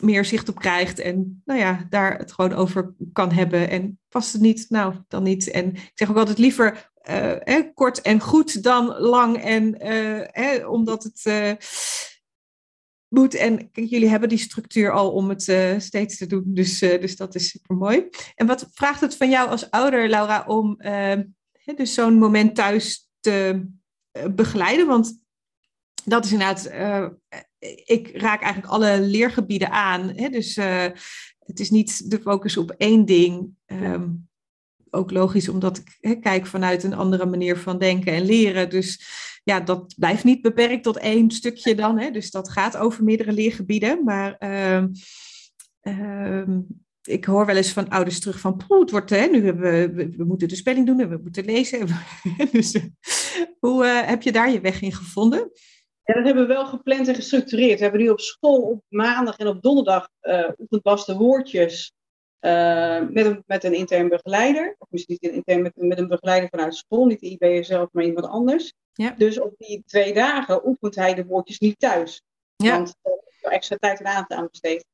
meer 0.00 0.24
zicht 0.24 0.48
op 0.48 0.58
krijgt. 0.58 0.98
En 0.98 1.42
nou 1.44 1.60
ja, 1.60 1.86
daar 1.88 2.18
het 2.18 2.32
gewoon 2.32 2.52
over 2.52 2.94
kan 3.12 3.32
hebben. 3.32 3.70
En 3.70 4.00
past 4.08 4.32
het 4.32 4.42
niet, 4.42 4.66
nou 4.68 4.94
dan 5.08 5.22
niet. 5.22 5.50
En 5.50 5.74
ik 5.74 5.92
zeg 5.94 6.10
ook 6.10 6.16
altijd 6.16 6.38
liever 6.38 6.90
eh, 7.08 7.36
hè, 7.38 7.72
kort 7.74 8.00
en 8.00 8.20
goed 8.20 8.62
dan 8.62 8.86
lang. 8.98 9.42
En 9.42 9.80
eh, 9.80 10.26
hè, 10.26 10.66
omdat 10.66 11.02
het 11.02 11.20
eh, 11.24 11.52
moet. 13.08 13.34
En 13.34 13.70
jullie 13.72 14.08
hebben 14.08 14.28
die 14.28 14.38
structuur 14.38 14.92
al 14.92 15.10
om 15.10 15.28
het 15.28 15.48
eh, 15.48 15.78
steeds 15.78 16.16
te 16.16 16.26
doen. 16.26 16.44
Dus, 16.46 16.82
eh, 16.82 17.00
dus 17.00 17.16
dat 17.16 17.34
is 17.34 17.48
super 17.48 17.76
mooi. 17.76 18.08
En 18.34 18.46
wat 18.46 18.68
vraagt 18.72 19.00
het 19.00 19.16
van 19.16 19.30
jou 19.30 19.48
als 19.48 19.70
ouder, 19.70 20.08
Laura, 20.08 20.44
om 20.46 20.80
eh, 20.80 21.18
dus 21.76 21.94
zo'n 21.94 22.18
moment 22.18 22.54
thuis 22.54 23.08
te 23.20 23.66
eh, 24.10 24.24
begeleiden? 24.34 24.86
Want 24.86 25.20
dat 26.04 26.24
is 26.24 26.32
inderdaad, 26.32 26.64
eh, 26.64 27.06
ik 27.84 28.10
raak 28.16 28.42
eigenlijk 28.42 28.72
alle 28.72 29.00
leergebieden 29.00 29.70
aan. 29.70 30.08
Hè? 30.08 30.28
Dus 30.28 30.56
eh, 30.56 30.86
het 31.38 31.60
is 31.60 31.70
niet 31.70 32.10
de 32.10 32.20
focus 32.20 32.56
op 32.56 32.70
één 32.70 33.04
ding. 33.04 33.50
Ehm, 33.66 34.08
ook 34.90 35.10
logisch, 35.10 35.48
omdat 35.48 35.82
ik 36.00 36.20
kijk 36.20 36.46
vanuit 36.46 36.82
een 36.82 36.94
andere 36.94 37.26
manier 37.26 37.56
van 37.56 37.78
denken 37.78 38.12
en 38.12 38.24
leren. 38.24 38.70
Dus 38.70 39.00
ja, 39.44 39.60
dat 39.60 39.94
blijft 39.98 40.24
niet 40.24 40.42
beperkt 40.42 40.82
tot 40.82 40.98
één 40.98 41.30
stukje 41.30 41.74
dan. 41.74 41.98
Hè? 41.98 42.10
Dus 42.10 42.30
dat 42.30 42.50
gaat 42.50 42.76
over 42.76 43.04
meerdere 43.04 43.32
leergebieden. 43.32 44.04
Maar 44.04 44.36
ehm, 44.38 44.88
ehm, 45.80 46.60
ik 47.02 47.24
hoor 47.24 47.46
wel 47.46 47.56
eens 47.56 47.72
van 47.72 47.88
ouders 47.88 48.20
terug 48.20 48.40
van, 48.40 48.56
poeh, 48.56 48.80
het 48.80 48.90
wordt, 48.90 49.10
hè, 49.10 49.26
nu 49.26 49.44
hebben 49.44 49.94
we, 49.94 50.08
we, 50.16 50.24
moeten 50.24 50.48
de 50.48 50.56
spelling 50.56 50.86
doen 50.86 51.00
en 51.00 51.08
we 51.08 51.18
moeten 51.22 51.44
lezen. 51.44 51.86
dus, 52.52 52.78
Hoe 53.58 53.84
heb 53.84 54.22
je 54.22 54.32
daar 54.32 54.50
je 54.50 54.60
weg 54.60 54.82
in 54.82 54.92
gevonden? 54.92 55.50
Ja, 56.04 56.14
dat 56.14 56.24
hebben 56.24 56.46
we 56.46 56.54
wel 56.54 56.66
gepland 56.66 57.08
en 57.08 57.14
gestructureerd. 57.14 57.78
We 57.78 57.82
hebben 57.82 58.00
nu 58.00 58.08
op 58.08 58.20
school 58.20 58.60
op 58.60 58.82
maandag 58.88 59.36
en 59.36 59.46
op 59.46 59.62
donderdag 59.62 60.08
uh, 60.22 60.48
de 60.68 61.14
woordjes 61.18 61.92
uh, 62.40 63.08
met, 63.08 63.26
een, 63.26 63.42
met 63.46 63.64
een 63.64 63.74
intern 63.74 64.08
begeleider. 64.08 64.74
Of 64.78 64.88
misschien 64.90 65.18
niet 65.20 65.32
intern, 65.32 65.62
met, 65.62 65.72
met 65.76 65.98
een 65.98 66.08
begeleider 66.08 66.48
vanuit 66.48 66.74
school, 66.74 67.06
niet 67.06 67.20
de 67.20 67.28
IBR 67.28 67.64
zelf, 67.64 67.88
maar 67.92 68.04
iemand 68.04 68.26
anders. 68.26 68.72
Ja. 68.92 69.14
Dus 69.18 69.40
op 69.40 69.54
die 69.56 69.82
twee 69.86 70.14
dagen 70.14 70.66
oefent 70.66 70.94
hij 70.94 71.14
de 71.14 71.24
woordjes 71.24 71.58
niet 71.58 71.78
thuis. 71.78 72.22
Ja. 72.56 72.72
Want 72.72 72.94
er 73.02 73.12
is 73.26 73.42
extra 73.42 73.76
tijd 73.76 74.00
en 74.00 74.06
aandacht 74.06 74.32
aan 74.32 74.48
besteed. 74.50 74.84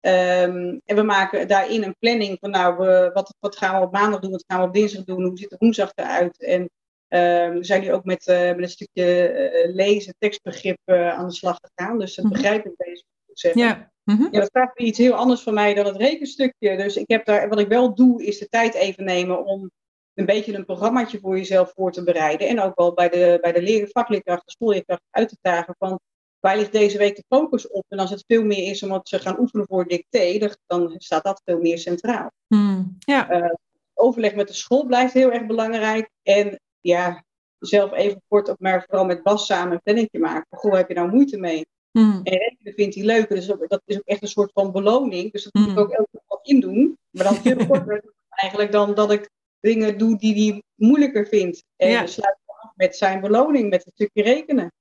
Um, 0.00 0.80
en 0.84 0.96
we 0.96 1.02
maken 1.02 1.48
daarin 1.48 1.82
een 1.82 1.96
planning 1.98 2.36
van 2.40 2.50
nou, 2.50 2.76
we, 2.76 3.10
wat, 3.12 3.34
wat 3.38 3.56
gaan 3.56 3.80
we 3.80 3.86
op 3.86 3.92
maandag 3.92 4.20
doen, 4.20 4.30
wat 4.30 4.44
gaan 4.46 4.60
we 4.60 4.66
op 4.66 4.74
dinsdag 4.74 5.04
doen, 5.04 5.22
hoe 5.22 5.38
ziet 5.38 5.50
de 5.50 5.56
woensdag 5.58 5.92
eruit. 5.94 6.42
En 6.42 6.70
Um, 7.14 7.64
zijn 7.64 7.80
nu 7.80 7.92
ook 7.92 8.04
met, 8.04 8.26
uh, 8.26 8.48
met 8.48 8.58
een 8.58 8.68
stukje 8.68 9.32
uh, 9.32 9.74
lezen, 9.74 10.14
tekstbegrip 10.18 10.78
uh, 10.84 11.08
aan 11.08 11.26
de 11.26 11.34
slag 11.34 11.58
gegaan. 11.60 11.98
Dus 11.98 12.14
dat 12.14 12.28
begrijp 12.28 12.66
ik 12.66 12.72
deze 12.76 13.04
goed 13.26 13.38
zeggen. 13.38 13.60
Ja. 13.60 13.92
-hmm. 14.16 14.28
ja, 14.30 14.40
dat 14.40 14.50
vraagt 14.52 14.78
iets 14.78 14.98
heel 14.98 15.14
anders 15.14 15.42
van 15.42 15.54
mij 15.54 15.74
dan 15.74 15.86
het 15.86 15.96
rekenstukje. 15.96 16.76
Dus 16.76 16.96
ik 16.96 17.08
heb 17.08 17.24
daar, 17.24 17.48
wat 17.48 17.58
ik 17.58 17.68
wel 17.68 17.94
doe, 17.94 18.24
is 18.24 18.38
de 18.38 18.48
tijd 18.48 18.74
even 18.74 19.04
nemen 19.04 19.44
om 19.44 19.70
een 20.14 20.26
beetje 20.26 20.54
een 20.54 20.64
programmaatje 20.64 21.20
voor 21.20 21.36
jezelf 21.36 21.72
voor 21.74 21.92
te 21.92 22.04
bereiden. 22.04 22.48
En 22.48 22.60
ook 22.60 22.78
wel 22.78 22.94
bij 22.94 23.08
de, 23.08 23.38
bij 23.40 23.52
de 23.52 23.62
leren, 23.62 23.88
vakleerkrachten, 23.90 24.52
schoolleerkrachten 24.52 25.08
uit 25.10 25.28
te 25.28 25.36
dagen 25.40 25.74
van 25.78 26.00
waar 26.40 26.56
ligt 26.56 26.72
deze 26.72 26.98
week 26.98 27.16
de 27.16 27.24
focus 27.28 27.68
op? 27.68 27.84
En 27.88 27.98
als 27.98 28.10
het 28.10 28.24
veel 28.26 28.44
meer 28.44 28.70
is 28.70 28.82
omdat 28.82 29.08
ze 29.08 29.18
gaan 29.18 29.40
oefenen 29.40 29.66
voor 29.66 29.86
dicté, 29.86 30.50
dan 30.66 30.94
staat 30.96 31.24
dat 31.24 31.42
veel 31.44 31.60
meer 31.60 31.78
centraal. 31.78 32.30
Mm, 32.46 32.96
ja. 32.98 33.56
overleg 33.94 34.34
met 34.34 34.48
de 34.48 34.54
school 34.54 34.86
blijft 34.86 35.12
heel 35.12 35.32
erg 35.32 35.46
belangrijk. 35.46 36.10
En 36.22 36.60
ja, 36.80 37.24
zelf 37.58 37.92
even 37.92 38.22
kort 38.28 38.48
op, 38.48 38.60
maar 38.60 38.84
vooral 38.88 39.04
met 39.04 39.22
Bas 39.22 39.46
samen 39.46 39.72
een 39.72 39.80
plannetje 39.82 40.18
maken. 40.18 40.46
Goh, 40.50 40.74
heb 40.74 40.88
je 40.88 40.94
nou 40.94 41.10
moeite 41.10 41.38
mee? 41.38 41.66
Mm. 41.92 42.20
En 42.22 42.38
rekenen 42.38 42.74
vindt 42.74 42.94
hij 42.94 43.04
leuk, 43.04 43.28
dus 43.28 43.46
dat 43.46 43.82
is 43.84 43.96
ook 43.96 44.06
echt 44.06 44.22
een 44.22 44.28
soort 44.28 44.52
van 44.52 44.72
beloning. 44.72 45.32
Dus 45.32 45.42
dat 45.42 45.54
moet 45.54 45.70
ik 45.70 45.78
ook 45.78 45.90
elke 45.90 46.08
keer 46.10 46.20
wat 46.26 46.40
in 46.42 46.60
doen. 46.60 46.98
Maar 47.10 47.24
dan 47.24 47.34
veel 47.34 47.66
korter 47.66 48.04
eigenlijk 48.30 48.72
dan 48.72 48.94
dat 48.94 49.12
ik 49.12 49.30
dingen 49.60 49.98
doe 49.98 50.18
die 50.18 50.52
hij 50.52 50.62
moeilijker 50.74 51.26
vindt. 51.26 51.64
En 51.76 51.90
ja. 51.90 52.06
sluit 52.06 52.38
af 52.46 52.72
met 52.74 52.96
zijn 52.96 53.20
beloning, 53.20 53.70
met 53.70 53.84
het 53.84 53.94
stukje 53.94 54.22
rekenen. 54.22 54.72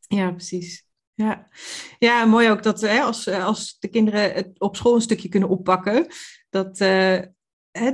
Ja, 0.00 0.30
precies. 0.30 0.84
Ja, 1.14 1.48
ja 1.98 2.24
mooi 2.24 2.50
ook 2.50 2.62
dat 2.62 2.80
hè, 2.80 3.00
als, 3.00 3.28
als 3.28 3.76
de 3.78 3.88
kinderen 3.88 4.32
het 4.32 4.60
op 4.60 4.76
school 4.76 4.94
een 4.94 5.00
stukje 5.00 5.28
kunnen 5.28 5.48
oppakken, 5.48 6.06
dat, 6.50 6.80
uh, 6.80 7.18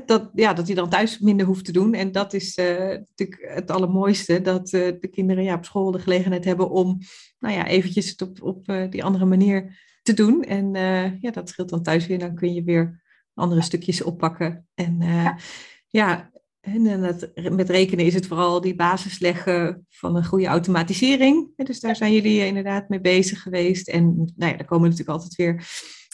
dat, 0.06 0.30
ja, 0.34 0.52
dat 0.52 0.66
hij 0.66 0.74
dan 0.74 0.88
thuis 0.88 1.18
minder 1.18 1.46
hoeft 1.46 1.64
te 1.64 1.72
doen. 1.72 1.94
En 1.94 2.12
dat 2.12 2.32
is 2.32 2.58
uh, 2.58 2.66
natuurlijk 2.78 3.52
het 3.54 3.70
allermooiste, 3.70 4.40
dat 4.40 4.72
uh, 4.72 4.92
de 5.00 5.08
kinderen 5.08 5.44
ja, 5.44 5.54
op 5.54 5.64
school 5.64 5.90
de 5.90 5.98
gelegenheid 5.98 6.44
hebben 6.44 6.70
om 6.70 6.98
nou 7.38 7.54
ja, 7.54 7.66
eventjes 7.66 8.10
het 8.10 8.22
op, 8.22 8.42
op 8.42 8.68
uh, 8.68 8.90
die 8.90 9.04
andere 9.04 9.24
manier 9.24 9.84
te 10.02 10.14
doen. 10.14 10.42
En 10.42 10.74
ja, 11.20 11.30
dat 11.30 11.48
scheelt 11.48 11.68
dan 11.68 11.82
thuis 11.82 12.06
weer. 12.06 12.18
Dan 12.18 12.34
kun 12.34 12.54
je 12.54 12.62
weer 12.62 13.02
andere 13.34 13.62
stukjes 13.62 14.02
oppakken. 14.02 14.66
En 14.74 14.96
ja, 15.00 15.38
ja 15.88 16.30
en 16.60 16.84
het, 16.84 17.50
met 17.50 17.70
rekenen 17.70 18.04
is 18.04 18.14
het 18.14 18.26
vooral 18.26 18.60
die 18.60 18.74
basis 18.74 19.18
leggen 19.18 19.86
van 19.88 20.16
een 20.16 20.24
goede 20.24 20.46
automatisering. 20.46 21.50
Dus 21.56 21.80
daar 21.80 21.96
zijn 21.96 22.12
jullie 22.12 22.46
inderdaad 22.46 22.88
mee 22.88 23.00
bezig 23.00 23.42
geweest. 23.42 23.88
En 23.88 24.14
nou 24.36 24.50
ja, 24.50 24.56
daar 24.56 24.66
komen 24.66 24.90
natuurlijk 24.90 25.18
altijd 25.18 25.34
weer 25.34 25.68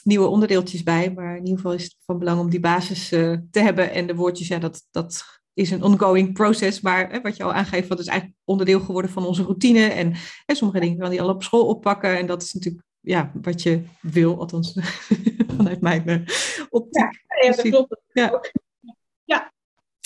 nieuwe 0.05 0.27
onderdeeltjes 0.27 0.83
bij. 0.83 1.13
Maar 1.13 1.37
in 1.37 1.43
ieder 1.43 1.57
geval 1.57 1.75
is 1.75 1.83
het 1.83 1.97
van 2.05 2.19
belang 2.19 2.41
om 2.41 2.51
die 2.51 2.61
basis 2.61 3.13
uh, 3.13 3.37
te 3.51 3.61
hebben. 3.61 3.91
En 3.91 4.07
de 4.07 4.15
woordjes, 4.15 4.49
ja, 4.49 4.59
dat, 4.59 4.87
dat 4.91 5.25
is 5.55 5.71
een 5.71 5.83
ongoing 5.83 6.33
process. 6.33 6.81
Maar 6.81 7.11
hè, 7.11 7.21
wat 7.21 7.37
je 7.37 7.43
al 7.43 7.53
aangeeft, 7.53 7.89
dat 7.89 7.99
is 7.99 8.07
eigenlijk 8.07 8.41
onderdeel 8.45 8.81
geworden 8.81 9.11
van 9.11 9.27
onze 9.27 9.43
routine. 9.43 9.87
En 9.87 10.13
hè, 10.47 10.55
sommige 10.55 10.81
dingen 10.81 10.99
kan 10.99 11.11
die 11.11 11.23
al 11.23 11.29
op 11.29 11.43
school 11.43 11.67
oppakken. 11.67 12.19
En 12.19 12.27
dat 12.27 12.43
is 12.43 12.53
natuurlijk 12.53 12.85
ja, 13.01 13.33
wat 13.43 13.63
je 13.63 13.83
wil, 14.01 14.39
althans 14.39 14.79
vanuit 15.57 15.81
mijn 15.81 16.09
uh, 16.09 16.67
optiek. 16.69 17.03
Ja, 17.03 17.11
ja, 17.43 17.51
dat 17.51 17.61
klopt. 17.61 18.01
Ja. 18.13 18.41
ja. 19.25 19.53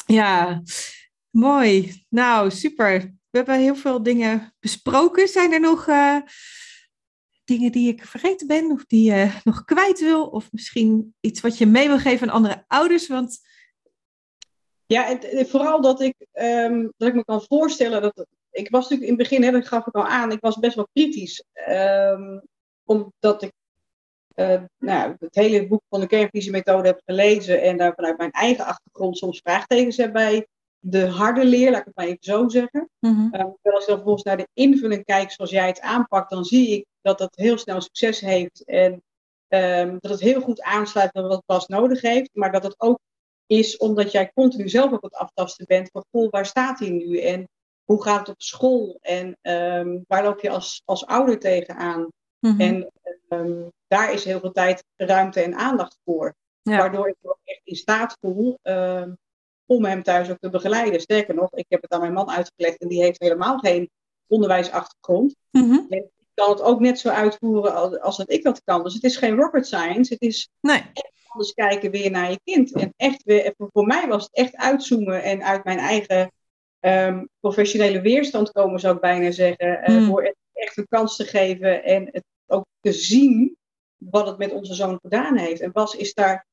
ja, 0.07 0.63
mooi. 1.31 2.05
Nou, 2.09 2.51
super. 2.51 3.01
We 3.31 3.43
hebben 3.43 3.59
heel 3.59 3.77
veel 3.77 4.03
dingen 4.03 4.55
besproken. 4.61 5.29
Zijn 5.29 5.53
er 5.53 5.61
nog... 5.61 5.87
Uh, 5.87 6.19
dingen 7.47 7.73
die 7.73 7.89
ik 7.89 8.05
vergeten 8.05 8.47
ben 8.47 8.71
of 8.71 8.85
die 8.85 9.13
je 9.13 9.31
nog 9.45 9.65
kwijt 9.65 10.01
wil? 10.01 10.27
Of 10.27 10.53
misschien 10.53 11.15
iets 11.21 11.41
wat 11.41 11.59
je 11.59 11.67
mee 11.67 11.89
wil 11.89 11.99
geven 11.99 12.29
aan 12.29 12.35
andere 12.35 12.65
ouders? 12.67 13.09
Want... 13.09 13.39
Ja, 14.87 15.09
en, 15.09 15.47
vooral 15.47 15.81
dat 15.81 16.01
ik, 16.01 16.15
um, 16.33 16.93
dat 16.97 17.09
ik 17.09 17.15
me 17.15 17.25
kan 17.25 17.43
voorstellen 17.43 18.03
dat. 18.03 18.27
Ik 18.51 18.71
was 18.71 18.83
natuurlijk 18.83 19.11
in 19.11 19.19
het 19.19 19.29
begin, 19.29 19.43
hè, 19.43 19.51
dat 19.51 19.69
gaf 19.69 19.87
ik 19.87 19.95
al 19.95 20.07
aan, 20.07 20.33
ik 20.33 20.41
was 20.41 20.59
best 20.59 20.75
wel 20.75 20.89
kritisch. 20.93 21.45
Um, 21.69 22.43
omdat 22.85 23.43
ik 23.43 23.53
uh, 24.37 24.63
nou, 24.79 25.17
het 25.19 25.35
hele 25.35 25.67
boek 25.67 25.83
van 25.89 26.01
de 26.01 26.07
kernvisiemethode 26.07 26.89
heb 26.89 27.01
gelezen 27.05 27.63
en 27.63 27.77
daar 27.77 27.95
vanuit 27.95 28.19
mijn 28.19 28.31
eigen 28.31 28.65
achtergrond 28.65 29.19
soms 29.19 29.41
vraagtekens 29.41 29.97
heb 29.97 30.13
bij 30.13 30.47
de 30.79 31.07
harde 31.07 31.45
leer, 31.45 31.71
laat 31.71 31.81
ik 31.81 31.87
het 31.87 31.97
maar 31.97 32.07
even 32.07 32.19
zo 32.21 32.49
zeggen. 32.49 32.91
Mm-hmm. 33.01 33.29
Uh, 33.33 33.41
als 33.41 33.55
ik 33.55 33.63
dan 33.63 33.83
vervolgens 33.83 34.23
naar 34.23 34.37
de 34.37 34.49
invulling 34.53 35.05
kijk 35.05 35.31
zoals 35.31 35.51
jij 35.51 35.67
het 35.67 35.81
aanpakt, 35.81 36.31
dan 36.31 36.45
zie 36.45 36.71
ik 36.71 36.87
dat 37.07 37.19
dat 37.19 37.37
heel 37.37 37.59
snel 37.59 37.81
succes 37.81 38.21
heeft 38.21 38.65
en 38.65 39.03
um, 39.49 39.97
dat 40.01 40.11
het 40.11 40.21
heel 40.21 40.41
goed 40.41 40.63
aansluit 40.63 41.13
bij 41.13 41.23
wat 41.23 41.43
Bas 41.47 41.67
nodig 41.67 42.01
heeft, 42.01 42.31
maar 42.33 42.53
dat 42.53 42.63
het 42.63 42.75
ook 42.79 42.99
is 43.47 43.77
omdat 43.77 44.13
jij 44.13 44.33
continu 44.35 44.69
zelf 44.69 44.93
op 44.93 45.03
het 45.03 45.15
aftasten 45.15 45.67
bent 45.67 45.89
van 45.93 46.05
goh, 46.11 46.31
waar 46.31 46.47
staat 46.47 46.79
hij 46.79 46.91
nu 46.91 47.21
en 47.21 47.49
hoe 47.85 48.03
gaat 48.03 48.19
het 48.19 48.29
op 48.29 48.43
school 48.43 48.99
en 49.01 49.37
um, 49.43 50.05
waar 50.09 50.25
loop 50.25 50.41
je 50.41 50.51
als, 50.51 50.83
als 50.85 51.07
ouder 51.07 51.39
tegenaan. 51.39 52.09
Mm-hmm. 52.39 52.61
En 52.61 52.91
um, 53.29 53.73
daar 53.87 54.13
is 54.13 54.25
heel 54.25 54.41
veel 54.41 54.53
tijd, 54.53 54.85
ruimte 54.97 55.41
en 55.41 55.55
aandacht 55.55 55.99
voor. 56.05 56.35
Ja. 56.63 56.77
Waardoor 56.77 57.09
ik 57.09 57.17
ook 57.23 57.41
echt 57.45 57.61
in 57.65 57.77
staat 57.77 58.17
voel 58.21 58.59
om 59.67 59.85
hem 59.85 60.03
thuis 60.03 60.31
ook 60.31 60.39
te 60.41 60.51
begeleiden. 60.51 61.01
Sterker 61.01 61.35
nog, 61.35 61.53
ik 61.53 61.67
heb 61.69 61.83
het 61.83 61.93
aan 61.93 62.01
mijn 62.01 62.13
man 62.13 62.31
uitgelegd 62.31 62.79
en 62.79 62.89
die 62.89 63.03
heeft 63.03 63.21
helemaal 63.21 63.59
geen 63.59 63.91
onderwijsachtergrond. 64.27 65.35
Ik 65.89 66.05
kan 66.37 66.51
het 66.51 66.63
ook 66.63 66.81
net 66.81 66.99
zo 66.99 67.09
uitvoeren 67.09 67.75
als, 67.75 68.01
als 68.01 68.17
dat 68.17 68.31
ik 68.31 68.43
dat 68.43 68.63
kan. 68.65 68.83
Dus 68.83 68.95
het 68.95 69.05
is 69.05 69.17
geen 69.17 69.37
rocket 69.37 69.67
science. 69.67 70.13
Het 70.13 70.23
is 70.23 70.49
nee. 70.61 70.83
echt 70.93 71.13
anders 71.29 71.53
kijken 71.53 71.91
weer 71.91 72.11
naar 72.11 72.31
je 72.31 72.41
kind. 72.45 72.73
En 72.73 72.93
echt 72.97 73.23
weer, 73.23 73.55
voor 73.57 73.87
mij 73.87 74.09
was 74.09 74.23
het 74.23 74.35
echt 74.35 74.57
uitzoomen 74.57 75.23
en 75.23 75.45
uit 75.45 75.65
mijn 75.65 75.79
eigen 75.79 76.33
um, 76.81 77.29
professionele 77.41 78.01
weerstand 78.01 78.53
komen, 78.53 78.81
zou 78.81 78.95
ik 78.95 79.01
bijna 79.01 79.31
zeggen. 79.31 79.91
Uh, 79.91 79.99
Mm. 79.99 80.09
Door 80.09 80.25
het 80.25 80.37
echt 80.53 80.77
een 80.77 80.89
kans 80.89 81.17
te 81.17 81.25
geven 81.25 81.85
en 81.85 82.09
het 82.13 82.25
ook 82.47 82.67
te 82.81 82.93
zien 82.93 83.57
wat 83.97 84.27
het 84.27 84.39
met 84.39 84.53
onze 84.53 84.75
zoon 84.75 84.99
gedaan 85.03 85.37
heeft. 85.37 85.61
En 85.61 85.73
Bas 85.73 85.95
is 85.95 86.15
daar 86.15 86.47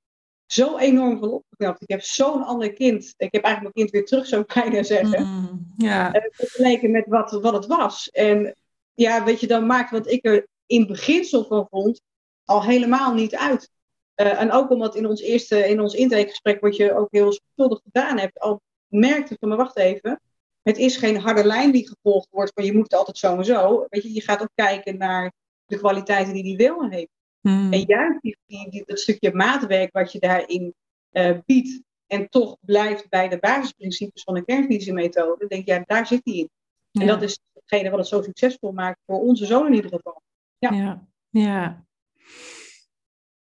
zo 0.46 0.78
enorm 0.78 1.20
van 1.20 1.32
opgeknapt. 1.32 1.82
Ik 1.82 1.90
heb 1.90 2.02
zo'n 2.02 2.44
ander 2.44 2.74
kind. 2.74 3.14
Ik 3.18 3.34
heb 3.34 3.44
eigenlijk 3.44 3.62
mijn 3.62 3.74
kind 3.74 3.90
weer 3.90 4.06
terug, 4.06 4.28
zou 4.28 4.42
ik 4.42 4.54
bijna 4.54 4.84
zeggen. 4.84 5.28
Mm, 5.28 5.74
ja. 5.78 6.16
Uh, 6.16 6.22
vergeleken 6.32 6.92
met 6.92 7.06
wat, 7.08 7.32
wat 7.32 7.54
het 7.54 7.66
was. 7.66 8.10
En 8.10 8.56
ja, 8.94 9.24
weet 9.24 9.40
je, 9.40 9.48
dan 9.48 9.66
maakt 9.66 9.92
wat 9.92 10.08
ik 10.08 10.26
er 10.26 10.48
in 10.66 10.88
beginsel 10.88 11.46
van 11.46 11.68
vond 11.70 12.02
al 12.46 12.64
helemaal 12.64 13.14
niet 13.14 13.36
uit. 13.36 13.72
Uh, 14.16 14.42
en 14.42 14.52
ook 14.52 14.70
omdat 14.70 14.96
in 14.96 15.08
ons 15.08 15.22
eerste, 15.22 15.68
in 15.68 15.82
ons 15.82 15.94
intakegesprek, 15.94 16.62
wat 16.62 16.76
je 16.76 16.96
ook 16.96 17.08
heel 17.12 17.34
zorgvuldig 17.34 17.82
gedaan 17.84 18.20
hebt, 18.20 18.40
al 18.40 18.62
merkte 18.88 19.36
van, 19.40 19.50
maar 19.50 19.58
wacht 19.58 19.78
even, 19.78 20.22
het 20.62 20.78
is 20.78 20.98
geen 20.98 21.18
harde 21.18 21.44
lijn 21.46 21.72
die 21.72 21.88
gevolgd 21.88 22.28
wordt 22.30 22.52
van 22.54 22.66
je 22.66 22.74
moet 22.74 22.84
het 22.84 22.94
altijd 22.94 23.18
zo 23.18 23.38
en 23.38 23.46
zo. 23.46 23.86
Weet 23.90 24.04
je, 24.04 24.14
je 24.14 24.22
gaat 24.22 24.42
ook 24.42 24.52
kijken 24.56 24.98
naar 24.98 25.34
de 25.66 25.78
kwaliteiten 25.78 26.34
die 26.34 26.44
die 26.44 26.58
wel 26.58 26.90
heeft. 26.90 27.12
Mm. 27.42 27.74
En 27.74 27.84
juist 27.88 28.22
die, 28.22 28.38
die, 28.46 28.70
die, 28.70 28.84
dat 28.86 29.00
stukje 29.00 29.34
maatwerk 29.34 29.94
wat 29.94 30.12
je 30.12 30.20
daarin 30.20 30.74
uh, 31.12 31.38
biedt 31.46 31.82
en 32.08 32.30
toch 32.30 32.58
blijft 32.62 33.10
bij 33.10 33.30
de 33.30 33.38
basisprincipes 33.38 34.24
van 34.24 34.34
de 34.34 34.46
kernvisiemethode, 34.46 35.48
denk 35.48 35.66
je, 35.66 35.74
ja, 35.74 35.84
daar 35.86 36.08
zit 36.08 36.22
hij 36.24 36.34
in. 36.34 36.50
Ja. 36.92 37.02
En 37.02 37.08
dat 37.08 37.22
is 37.22 37.40
hetgene 37.66 37.90
wat 37.90 38.00
het 38.00 38.08
zo 38.08 38.22
succesvol 38.22 38.72
maakt 38.72 39.00
voor 39.06 39.20
onze 39.20 39.46
zoon 39.46 39.68
in 39.68 39.74
ieder 39.74 39.92
geval. 39.92 40.22
Ja. 40.58 40.72
ja. 40.72 41.08
ja. 41.30 41.86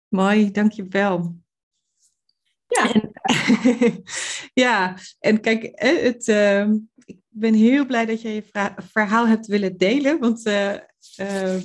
Mooi, 0.09 0.51
dankjewel. 0.51 1.37
Ja. 2.67 2.93
En, 2.93 3.13
ja, 4.65 4.97
en 5.19 5.41
kijk, 5.41 5.71
het, 5.75 6.27
uh, 6.27 6.69
ik 7.05 7.19
ben 7.29 7.55
heel 7.55 7.87
blij 7.87 8.07
dat 8.07 8.23
je 8.23 8.29
je 8.29 8.75
verhaal 8.77 9.27
hebt 9.27 9.47
willen 9.47 9.77
delen, 9.77 10.19
want 10.19 10.47
uh, 10.47 10.75
uh, 11.21 11.61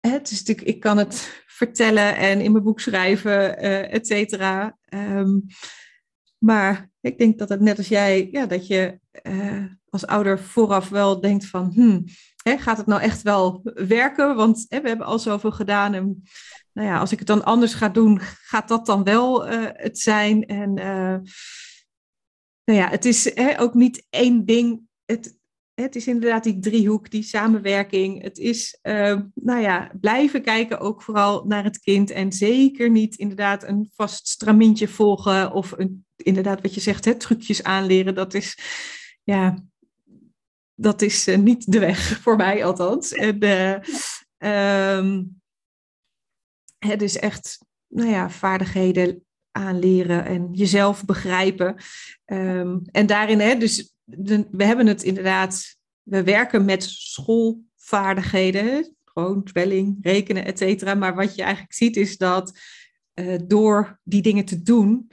het 0.00 0.30
is 0.30 0.38
natuurlijk, 0.38 0.66
ik 0.68 0.80
kan 0.80 0.98
het 0.98 1.42
vertellen 1.46 2.16
en 2.16 2.40
in 2.40 2.52
mijn 2.52 2.64
boek 2.64 2.80
schrijven, 2.80 3.64
uh, 3.64 3.92
et 3.92 4.06
cetera. 4.06 4.78
Um, 4.88 5.46
maar 6.38 6.90
ik 7.00 7.18
denk 7.18 7.38
dat 7.38 7.48
het 7.48 7.60
net 7.60 7.78
als 7.78 7.88
jij, 7.88 8.28
ja, 8.30 8.46
dat 8.46 8.66
je 8.66 9.00
uh, 9.22 9.64
als 9.92 10.06
ouder 10.06 10.40
vooraf 10.40 10.88
wel 10.88 11.20
denkt 11.20 11.46
van, 11.46 11.72
hmm, 11.74 12.04
hè, 12.42 12.58
gaat 12.58 12.76
het 12.76 12.86
nou 12.86 13.00
echt 13.00 13.22
wel 13.22 13.60
werken? 13.74 14.36
Want 14.36 14.64
hè, 14.68 14.80
we 14.80 14.88
hebben 14.88 15.06
al 15.06 15.18
zoveel 15.18 15.52
gedaan 15.52 15.94
en 15.94 16.22
nou 16.72 16.88
ja, 16.88 16.98
als 16.98 17.12
ik 17.12 17.18
het 17.18 17.26
dan 17.28 17.44
anders 17.44 17.74
ga 17.74 17.88
doen, 17.88 18.20
gaat 18.20 18.68
dat 18.68 18.86
dan 18.86 19.04
wel 19.04 19.52
uh, 19.52 19.66
het 19.72 19.98
zijn? 19.98 20.46
En 20.46 20.78
uh, 20.78 21.16
nou 22.64 22.78
ja, 22.78 22.88
het 22.88 23.04
is 23.04 23.34
hè, 23.34 23.60
ook 23.60 23.74
niet 23.74 24.06
één 24.10 24.44
ding 24.44 24.80
het, 25.04 25.36
het 25.74 25.96
is 25.96 26.06
inderdaad 26.06 26.44
die 26.44 26.58
driehoek, 26.58 27.10
die 27.10 27.22
samenwerking. 27.22 28.22
Het 28.22 28.38
is, 28.38 28.78
uh, 28.82 29.20
nou 29.34 29.60
ja, 29.60 29.90
blijven 30.00 30.42
kijken 30.42 30.80
ook 30.80 31.02
vooral 31.02 31.44
naar 31.46 31.64
het 31.64 31.78
kind. 31.78 32.10
En 32.10 32.32
zeker 32.32 32.90
niet 32.90 33.16
inderdaad 33.16 33.62
een 33.62 33.90
vast 33.94 34.28
stramintje 34.28 34.88
volgen. 34.88 35.52
Of 35.52 35.72
een, 35.76 36.04
inderdaad 36.16 36.62
wat 36.62 36.74
je 36.74 36.80
zegt, 36.80 37.04
hè, 37.04 37.14
trucjes 37.14 37.62
aanleren. 37.62 38.14
Dat 38.14 38.34
is, 38.34 38.58
ja, 39.22 39.64
dat 40.74 41.02
is 41.02 41.28
uh, 41.28 41.38
niet 41.38 41.72
de 41.72 41.78
weg 41.78 41.98
voor 42.22 42.36
mij 42.36 42.64
althans. 42.64 43.12
En, 43.22 43.44
uh, 43.44 43.78
um, 44.96 45.40
het 46.78 47.02
is 47.02 47.18
echt, 47.18 47.58
nou 47.86 48.08
ja, 48.08 48.30
vaardigheden 48.30 49.24
aanleren 49.50 50.24
en 50.24 50.48
jezelf 50.52 51.04
begrijpen. 51.04 51.76
Um, 52.24 52.82
en 52.90 53.06
daarin, 53.06 53.40
hè, 53.40 53.56
dus 53.56 53.94
de, 54.04 54.46
we 54.50 54.64
hebben 54.64 54.86
het 54.86 55.02
inderdaad, 55.02 55.76
we 56.02 56.22
werken 56.22 56.64
met 56.64 56.82
schoolvaardigheden, 56.82 58.96
gewoon 59.04 59.40
spelling, 59.44 59.98
rekenen, 60.00 60.44
et 60.44 60.58
cetera. 60.58 60.94
Maar 60.94 61.14
wat 61.14 61.34
je 61.34 61.42
eigenlijk 61.42 61.74
ziet 61.74 61.96
is 61.96 62.16
dat 62.16 62.58
uh, 63.14 63.38
door 63.46 64.00
die 64.02 64.22
dingen 64.22 64.44
te 64.44 64.62
doen, 64.62 65.10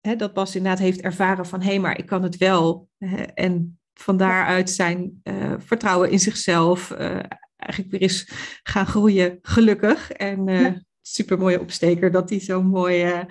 hè, 0.00 0.16
dat 0.16 0.34
Bas 0.34 0.56
inderdaad 0.56 0.80
heeft 0.80 1.00
ervaren 1.00 1.46
van 1.46 1.60
hé, 1.60 1.68
hey, 1.68 1.78
maar 1.78 1.98
ik 1.98 2.06
kan 2.06 2.22
het 2.22 2.36
wel. 2.36 2.88
Hè, 2.98 3.22
en 3.22 3.79
van 3.94 4.16
daaruit 4.16 4.70
zijn 4.70 5.20
uh, 5.24 5.54
vertrouwen 5.58 6.10
in 6.10 6.20
zichzelf 6.20 6.90
uh, 6.90 7.20
eigenlijk 7.56 7.90
weer 7.90 8.00
eens 8.00 8.30
gaan 8.62 8.86
groeien, 8.86 9.38
gelukkig. 9.42 10.12
En 10.12 10.46
ja. 10.46 10.82
super 11.02 11.38
mooie 11.38 11.60
opsteker 11.60 12.10
dat 12.10 12.30
hij 12.30 12.40
zo'n 12.40 12.66
mooie 12.66 13.26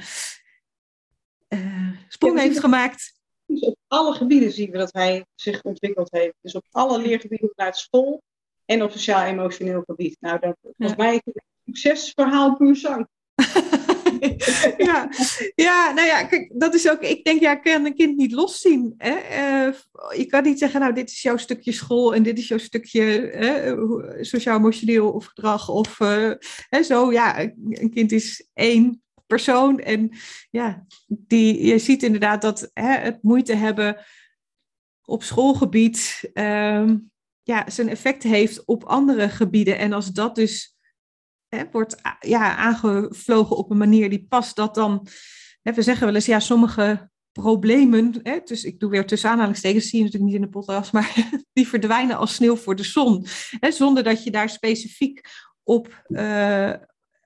sprong 2.07 2.35
ja, 2.37 2.41
heeft 2.41 2.59
gemaakt. 2.59 3.13
Dus 3.45 3.61
op 3.61 3.77
alle 3.87 4.13
gebieden 4.13 4.51
zien 4.51 4.71
we 4.71 4.77
dat 4.77 4.93
hij 4.93 5.25
zich 5.35 5.61
ontwikkeld 5.61 6.11
heeft. 6.11 6.35
Dus 6.41 6.53
op 6.53 6.65
alle 6.71 7.01
leergebieden 7.01 7.51
vanuit 7.55 7.77
school 7.77 8.21
en 8.65 8.83
op 8.83 8.91
sociaal-emotioneel 8.91 9.83
gebied. 9.85 10.17
Nou, 10.19 10.39
dat 10.39 10.57
volgens 10.61 10.89
ja. 10.89 10.95
mij 10.97 11.21
een 11.23 11.43
succesverhaal 11.65 12.55
puur 12.55 12.75
zang. 12.75 13.07
ja. 14.87 15.09
ja, 15.55 15.91
nou 15.93 16.07
ja, 16.07 16.23
kijk, 16.23 16.51
dat 16.59 16.73
is 16.73 16.89
ook, 16.89 17.01
ik 17.01 17.23
denk, 17.23 17.39
ja, 17.41 17.55
kan 17.55 17.85
een 17.85 17.95
kind 17.95 18.17
niet 18.17 18.31
loszien. 18.31 18.93
Hè? 18.97 19.15
Uh, 19.67 19.73
je 20.17 20.25
kan 20.25 20.43
niet 20.43 20.59
zeggen, 20.59 20.79
nou, 20.79 20.93
dit 20.93 21.09
is 21.09 21.21
jouw 21.21 21.37
stukje 21.37 21.71
school 21.71 22.15
en 22.15 22.23
dit 22.23 22.37
is 22.37 22.47
jouw 22.47 22.57
stukje 22.57 24.17
sociaal-emotioneel 24.21 25.11
of 25.11 25.25
gedrag 25.25 25.69
of 25.69 25.97
hè, 26.69 26.83
zo. 26.83 27.11
Ja, 27.11 27.39
een 27.69 27.91
kind 27.93 28.11
is 28.11 28.47
één 28.53 29.01
persoon. 29.27 29.79
En 29.79 30.09
ja, 30.49 30.85
die, 31.07 31.65
je 31.65 31.77
ziet 31.77 32.03
inderdaad 32.03 32.41
dat 32.41 32.71
het 32.73 33.17
moeite 33.21 33.53
hebben 33.53 34.05
op 35.05 35.23
schoolgebied 35.23 36.29
um, 36.33 37.11
ja, 37.43 37.69
zijn 37.69 37.89
effect 37.89 38.23
heeft 38.23 38.65
op 38.65 38.83
andere 38.83 39.29
gebieden. 39.29 39.77
En 39.77 39.93
als 39.93 40.11
dat 40.11 40.35
dus 40.35 40.77
hè, 41.49 41.63
wordt 41.71 41.95
ja, 42.19 42.55
aangevlogen 42.55 43.57
op 43.57 43.71
een 43.71 43.77
manier 43.77 44.09
die 44.09 44.25
past, 44.29 44.55
dat 44.55 44.75
dan, 44.75 45.07
hè, 45.61 45.73
we 45.73 45.81
zeggen 45.81 46.05
wel 46.05 46.15
eens, 46.15 46.25
ja, 46.25 46.39
sommige 46.39 47.09
problemen, 47.31 48.19
hè, 48.23 48.39
dus 48.43 48.63
ik 48.63 48.79
doe 48.79 48.89
weer 48.89 49.05
tussen 49.05 49.29
aanhalingstekens, 49.29 49.89
zie 49.89 49.97
je 49.97 50.03
natuurlijk 50.03 50.31
niet 50.31 50.41
in 50.41 50.47
de 50.47 50.57
podcast, 50.57 50.91
maar 50.91 51.15
die 51.53 51.67
verdwijnen 51.67 52.17
als 52.17 52.33
sneeuw 52.33 52.55
voor 52.55 52.75
de 52.75 52.83
zon. 52.83 53.25
Hè, 53.59 53.71
zonder 53.71 54.03
dat 54.03 54.23
je 54.23 54.31
daar 54.31 54.49
specifiek 54.49 55.21
op, 55.63 56.03
uh, 56.07 56.73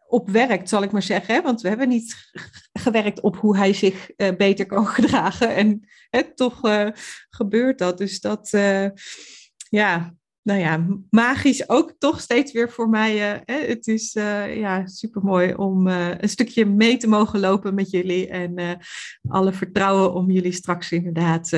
op 0.07 0.29
werkt, 0.29 0.69
zal 0.69 0.83
ik 0.83 0.91
maar 0.91 1.03
zeggen. 1.03 1.43
Want 1.43 1.61
we 1.61 1.67
hebben 1.67 1.89
niet 1.89 2.31
gewerkt 2.73 3.21
op 3.21 3.35
hoe 3.35 3.57
hij 3.57 3.73
zich 3.73 4.09
uh, 4.17 4.35
beter 4.37 4.65
kan 4.65 4.87
gedragen. 4.97 5.55
En 5.55 5.89
hè, 6.09 6.33
toch 6.33 6.61
gebeurt 7.29 7.77
dat. 7.77 7.97
Dus 7.97 8.19
dat, 8.19 8.49
ja, 9.69 10.13
nou 10.43 10.59
ja, 10.59 10.85
magisch 11.09 11.69
ook 11.69 11.93
toch 11.97 12.21
steeds 12.21 12.51
weer 12.51 12.69
voor 12.69 12.89
mij. 12.89 13.17
Hè, 13.45 13.55
het 13.55 13.87
is 13.87 14.13
ja, 14.53 14.87
super 14.87 15.23
mooi 15.23 15.53
om 15.53 15.87
een 15.87 16.29
stukje 16.29 16.65
mee 16.65 16.97
te 16.97 17.07
mogen 17.07 17.39
lopen 17.39 17.73
met 17.73 17.89
jullie. 17.89 18.27
En 18.27 18.79
alle 19.29 19.53
vertrouwen 19.53 20.13
om 20.13 20.31
jullie 20.31 20.51
straks 20.51 20.91
inderdaad. 20.91 21.49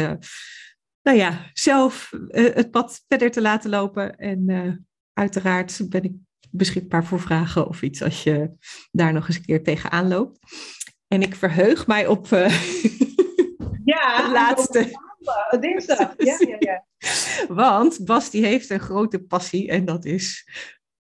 nou 1.02 1.18
ja, 1.18 1.50
zelf 1.54 2.12
het 2.32 2.72
pad 2.72 3.04
verder 3.08 3.32
te 3.32 3.42
laten 3.42 3.70
lopen. 3.70 4.18
En 4.18 4.86
uiteraard 5.14 5.90
ben 5.90 6.04
ik 6.04 6.14
beschikbaar 6.52 7.06
voor 7.06 7.20
vragen 7.20 7.68
of 7.68 7.82
iets 7.82 8.02
als 8.02 8.24
je 8.24 8.52
daar 8.92 9.14
nog 9.14 9.28
eens 9.28 9.38
een 9.38 9.46
keer 9.46 9.64
tegenaan 9.64 10.08
loopt. 10.08 10.40
En 11.08 11.22
ik 11.22 11.36
verheug 11.36 11.88
mij 11.88 12.08
op 12.08 12.32
uh, 12.32 12.50
ja, 13.86 14.18
de 14.26 14.32
laatste. 14.32 15.04
Dinsdag. 15.60 16.14
Ja, 16.18 16.38
ja, 16.40 16.56
ja. 16.60 16.86
Want 17.48 18.06
Bas 18.06 18.30
die 18.30 18.46
heeft 18.46 18.70
een 18.70 18.80
grote 18.80 19.24
passie 19.24 19.70
en 19.70 19.86
dat 19.86 20.06
is 20.06 20.48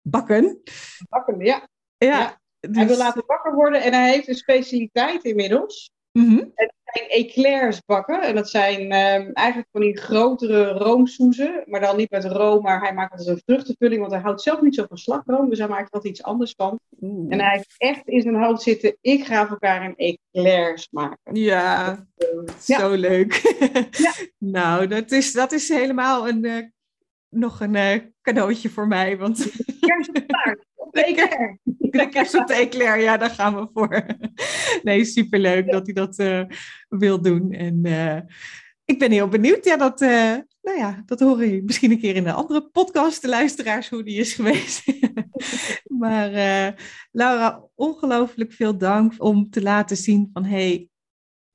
bakken. 0.02 0.62
Bakken, 1.10 1.40
ja. 1.40 1.68
Ja. 1.98 2.20
ja. 2.20 2.42
Dus... 2.60 2.76
Hij 2.76 2.88
wil 2.88 2.98
laten 2.98 3.24
bakken 3.26 3.54
worden 3.54 3.82
en 3.82 3.94
hij 3.94 4.12
heeft 4.12 4.28
een 4.28 4.36
specialiteit 4.36 5.24
inmiddels. 5.24 5.93
Mm 6.14 6.26
-hmm. 6.26 6.40
En 6.40 6.52
dat 6.66 6.74
zijn 6.84 7.10
eclairs 7.10 7.82
bakken. 7.86 8.22
En 8.22 8.36
dat 8.36 8.50
zijn 8.50 8.82
um, 8.82 9.32
eigenlijk 9.34 9.68
van 9.72 9.82
die 9.82 9.98
grotere 9.98 10.72
roomsoezen. 10.72 11.64
Maar 11.66 11.82
dan 11.82 11.98
niet 11.98 12.10
met 12.10 12.26
room, 12.26 12.62
maar 12.62 12.82
hij 12.82 12.94
maakt 12.94 13.12
het 13.12 13.20
als 13.20 13.28
een 13.28 13.42
vruchtenvulling. 13.46 14.00
Want 14.00 14.14
hij 14.14 14.22
houdt 14.22 14.42
zelf 14.42 14.62
niet 14.62 14.76
zo 14.76 14.86
van 14.88 14.98
slagroom. 14.98 15.50
Dus 15.50 15.60
hij 15.60 15.68
maakt 15.68 15.84
er 15.84 16.00
wat 16.00 16.06
iets 16.06 16.24
anders 16.24 16.54
van. 16.58 16.80
En 17.02 17.40
hij 17.40 17.52
heeft 17.52 17.74
echt 17.78 18.08
in 18.08 18.22
zijn 18.22 18.44
hoofd 18.44 18.62
zitten. 18.62 18.98
Ik 19.02 19.26
ga 19.26 19.42
voor 19.42 19.58
elkaar 19.62 19.86
een 19.86 20.18
eclairs 20.32 20.88
maken. 20.92 21.36
Ja, 21.36 22.06
dus, 22.16 22.70
uh, 22.70 22.78
zo 22.78 22.92
ja. 22.92 22.98
leuk. 22.98 23.34
ja. 24.06 24.12
nou, 24.38 24.88
dat 24.88 25.12
is, 25.12 25.34
dat 25.34 25.52
is 25.52 25.70
helemaal 25.70 26.28
een, 26.28 26.46
uh, 26.46 26.68
nog 27.30 27.60
een 27.60 27.76
uh, 27.76 27.96
cadeautje 28.22 28.70
voor 28.70 28.88
mij. 28.88 29.18
Want... 29.18 29.52
Kers 29.80 30.10
op 30.10 30.28
taart. 30.28 30.66
Eclair. 31.02 31.60
De 31.64 32.10
kerst 32.10 32.36
op 32.36 32.48
de 32.48 32.54
eclair, 32.54 33.00
ja, 33.00 33.18
daar 33.18 33.30
gaan 33.30 33.56
we 33.56 33.68
voor. 33.74 34.06
Nee, 34.84 35.06
superleuk 35.06 35.72
dat 35.72 35.86
hij 35.86 35.94
dat 35.94 36.20
uh, 36.20 36.44
wil 36.90 37.22
doen. 37.22 37.52
En 37.52 37.86
uh, 37.86 38.20
ik 38.86 39.00
ben 39.00 39.12
heel 39.12 39.28
benieuwd. 39.28 39.66
Ja, 39.66 39.78
dat, 39.78 40.02
uh, 40.02 40.36
nou 40.62 40.78
ja, 40.78 41.04
dat 41.06 41.20
horen 41.20 41.46
jullie 41.46 41.64
misschien 41.64 41.92
een 41.92 42.00
keer 42.00 42.16
in 42.16 42.28
een 42.28 42.34
andere 42.34 42.70
podcast, 42.70 43.22
de 43.22 43.28
luisteraars, 43.28 43.90
hoe 43.90 44.04
die 44.04 44.18
is 44.18 44.34
geweest. 44.40 44.84
maar 46.00 46.32
Laura, 47.12 47.64
ongelooflijk 47.76 48.54
veel 48.54 48.78
dank 48.78 49.14
om 49.18 49.50
te 49.50 49.62
laten 49.62 49.98
zien 49.98 50.30
van, 50.34 50.46
hey, 50.46 50.88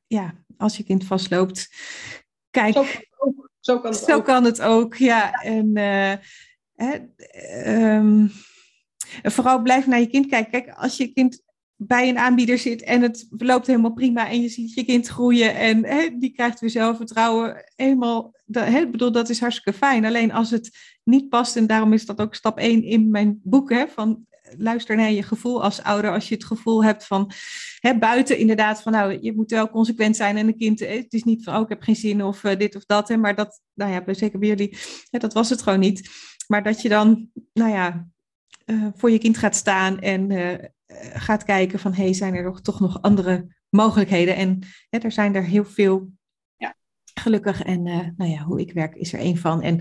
ja, 0.07 0.35
als 0.57 0.77
je 0.77 0.85
kind 0.85 1.05
vastloopt, 1.05 1.69
kijk. 2.51 2.75
Zo 2.75 2.83
kan 2.83 2.91
het 2.91 3.15
ook. 3.19 3.51
Zo 3.61 3.81
kan 3.81 3.91
het, 3.91 4.01
zo 4.01 4.15
ook. 4.17 4.25
Kan 4.25 4.45
het 4.45 4.61
ook. 4.61 4.95
ja. 4.95 5.33
En 5.33 5.77
hè, 6.75 6.99
um, 7.97 8.31
en 9.23 9.33
vooral 9.33 9.63
blijf 9.63 9.87
naar 9.87 10.01
je 10.01 10.07
kind 10.07 10.27
kijken. 10.27 10.51
Kijk, 10.51 10.77
als 10.77 10.97
je 10.97 11.13
kind 11.13 11.43
bij 11.77 12.09
een 12.09 12.19
aanbieder 12.19 12.59
zit 12.59 12.83
en 12.83 13.03
het 13.03 13.27
loopt 13.31 13.67
helemaal 13.67 13.93
prima 13.93 14.29
en 14.29 14.43
je 14.43 14.49
ziet 14.49 14.75
je 14.75 14.85
kind 14.85 15.07
groeien 15.09 15.55
en 15.55 15.85
hè, 15.85 16.09
die 16.19 16.33
krijgt 16.33 16.61
weer 16.61 16.71
zelfvertrouwen, 16.71 17.65
helemaal, 17.77 18.35
hè, 18.51 18.81
ik 18.81 18.91
bedoel, 18.91 19.13
dat 19.13 19.29
is 19.29 19.41
hartstikke 19.41 19.79
fijn. 19.79 20.05
Alleen 20.05 20.33
als 20.33 20.51
het 20.51 20.71
niet 21.05 21.29
past, 21.29 21.57
en 21.57 21.67
daarom 21.67 21.93
is 21.93 22.07
dat 22.07 22.21
ook 22.21 22.35
stap 22.35 22.59
1 22.59 22.83
in 22.83 23.11
mijn 23.11 23.41
boek, 23.43 23.71
hè, 23.71 23.89
van 23.89 24.27
luister 24.57 24.97
naar 24.97 25.11
je 25.11 25.23
gevoel 25.23 25.63
als 25.63 25.83
ouder. 25.83 26.13
Als 26.13 26.29
je 26.29 26.35
het 26.35 26.45
gevoel 26.45 26.85
hebt 26.85 27.07
van 27.07 27.31
hè, 27.81 27.99
buiten 27.99 28.39
inderdaad 28.39 28.83
van 28.83 28.93
nou, 28.93 29.19
je 29.21 29.35
moet 29.35 29.51
wel 29.51 29.71
consequent 29.71 30.17
zijn 30.17 30.37
en 30.37 30.47
een 30.47 30.57
kind, 30.57 30.81
het 30.81 31.13
is 31.13 31.25
niet 31.25 31.45
van 31.45 31.57
oh, 31.57 31.61
ik 31.61 31.69
heb 31.69 31.83
geen 31.83 31.97
zin 31.97 32.25
of 32.25 32.45
uh, 32.45 32.57
dit 32.57 32.77
of 32.77 32.85
dat. 32.85 33.09
Hè, 33.09 33.17
maar 33.17 33.35
dat, 33.35 33.61
nou 33.75 33.93
ja, 33.93 34.15
zeker 34.15 34.39
bij 34.39 34.49
jullie, 34.49 34.77
hè, 35.11 35.19
dat 35.19 35.33
was 35.33 35.51
het 35.51 35.63
gewoon 35.63 35.81
niet. 35.81 36.11
Maar 36.47 36.63
dat 36.63 36.83
je 36.83 36.89
dan, 36.89 37.29
nou 37.53 37.71
ja, 37.71 38.07
uh, 38.71 38.87
voor 38.95 39.11
je 39.11 39.19
kind 39.19 39.39
gaat 39.39 39.57
staan 39.57 39.99
en 39.99 40.31
uh, 40.31 40.55
gaat 41.13 41.45
kijken 41.45 41.79
van 41.79 41.95
hey, 41.95 42.13
zijn 42.13 42.35
er 42.35 42.63
toch 42.63 42.81
nog 42.81 43.03
andere 43.03 43.57
mogelijkheden? 43.69 44.37
En 44.37 44.59
hè, 44.91 44.99
er 44.99 45.13
zijn 45.13 45.35
er 45.35 45.45
heel 45.45 45.65
veel. 45.65 46.11
Ja. 46.57 46.77
Gelukkig. 47.15 47.63
En 47.63 47.87
uh, 47.87 48.09
nou 48.17 48.31
ja, 48.31 48.43
hoe 48.43 48.61
ik 48.61 48.73
werk 48.73 48.95
is 48.95 49.13
er 49.13 49.19
één 49.19 49.37
van. 49.37 49.63
En 49.63 49.81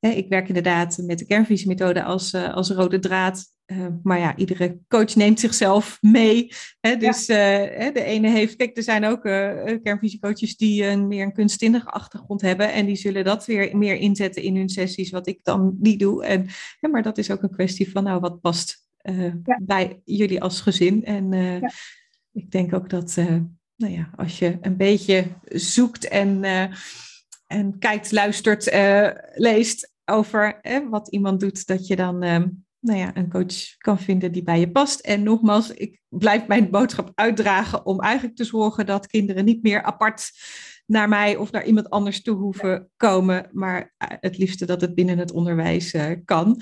ik 0.00 0.28
werk 0.28 0.48
inderdaad 0.48 0.98
met 0.98 1.18
de 1.18 1.26
kernvisiemethode 1.26 2.02
als, 2.02 2.34
als 2.34 2.70
rode 2.70 2.98
draad. 2.98 3.53
Uh, 3.66 3.86
maar 4.02 4.18
ja, 4.18 4.36
iedere 4.36 4.78
coach 4.88 5.14
neemt 5.14 5.40
zichzelf 5.40 5.98
mee. 6.00 6.52
Hè? 6.80 6.96
Dus 6.96 7.26
ja. 7.26 7.86
uh, 7.86 7.94
de 7.94 8.02
ene 8.02 8.28
heeft, 8.28 8.56
kijk, 8.56 8.76
er 8.76 8.82
zijn 8.82 9.04
ook 9.04 9.24
uh, 9.24 10.56
die 10.56 10.86
een 10.86 11.06
meer 11.06 11.22
een 11.22 11.32
kunstzinnige 11.32 11.90
achtergrond 11.90 12.40
hebben. 12.40 12.72
En 12.72 12.86
die 12.86 12.96
zullen 12.96 13.24
dat 13.24 13.46
weer 13.46 13.76
meer 13.76 13.96
inzetten 13.96 14.42
in 14.42 14.56
hun 14.56 14.68
sessies, 14.68 15.10
wat 15.10 15.26
ik 15.26 15.38
dan 15.42 15.76
niet 15.80 15.98
doe. 15.98 16.24
En, 16.24 16.46
maar 16.80 17.02
dat 17.02 17.18
is 17.18 17.30
ook 17.30 17.42
een 17.42 17.50
kwestie 17.50 17.90
van, 17.90 18.04
nou, 18.04 18.20
wat 18.20 18.40
past 18.40 18.88
ja. 19.02 19.60
bij 19.62 20.00
jullie 20.04 20.42
als 20.42 20.60
gezin? 20.60 21.04
En 21.04 21.32
ja. 21.32 21.70
ik 22.32 22.50
denk 22.50 22.74
ook 22.74 22.90
dat, 22.90 23.16
nou 23.76 23.92
ja, 23.92 24.10
als 24.16 24.38
je 24.38 24.58
een 24.60 24.76
beetje 24.76 25.26
zoekt 25.44 26.08
en, 26.08 26.44
en 27.46 27.78
kijkt, 27.78 28.12
luistert, 28.12 28.70
leest 29.34 29.92
over 30.04 30.60
wat 30.90 31.08
iemand 31.08 31.40
doet, 31.40 31.66
dat 31.66 31.86
je 31.86 31.96
dan 31.96 32.63
nou 32.84 32.98
ja, 32.98 33.16
een 33.16 33.30
coach 33.30 33.76
kan 33.78 33.98
vinden 33.98 34.32
die 34.32 34.42
bij 34.42 34.60
je 34.60 34.70
past. 34.70 35.00
En 35.00 35.22
nogmaals, 35.22 35.70
ik 35.70 36.00
blijf 36.08 36.46
mijn 36.46 36.70
boodschap 36.70 37.12
uitdragen 37.14 37.86
om 37.86 38.00
eigenlijk 38.00 38.36
te 38.36 38.44
zorgen 38.44 38.86
dat 38.86 39.06
kinderen 39.06 39.44
niet 39.44 39.62
meer 39.62 39.82
apart 39.82 40.30
naar 40.86 41.08
mij 41.08 41.36
of 41.36 41.50
naar 41.50 41.64
iemand 41.64 41.90
anders 41.90 42.22
toe 42.22 42.36
hoeven 42.36 42.90
komen, 42.96 43.48
maar 43.52 43.94
eh, 43.96 44.16
het 44.20 44.38
liefste 44.38 44.66
dat 44.66 44.80
het 44.80 44.94
binnen 44.94 45.18
het 45.18 45.32
onderwijs 45.32 45.94
uh, 45.94 46.10
kan. 46.24 46.60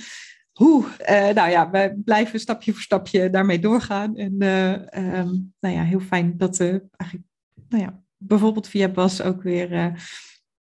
Hoe? 0.53 0.85
Uh, 0.85 1.29
nou 1.29 1.51
ja, 1.51 1.71
we 1.71 2.01
blijven 2.05 2.41
stapje 2.41 2.73
voor 2.73 2.83
stapje 2.83 3.31
daarmee 3.31 3.59
doorgaan. 3.59 4.17
En 4.17 4.33
um, 4.33 5.55
nou 5.61 5.75
ja, 5.75 5.83
heel 5.83 6.01
fijn 6.01 6.37
dat 6.37 6.57
we 6.57 6.85
eigenlijk, 6.97 7.31
nou 7.69 7.83
ja, 7.83 8.03
bijvoorbeeld 8.17 8.69
via 8.69 8.89
Bas 8.89 9.23
ook 9.23 9.43
weer 9.43 10.03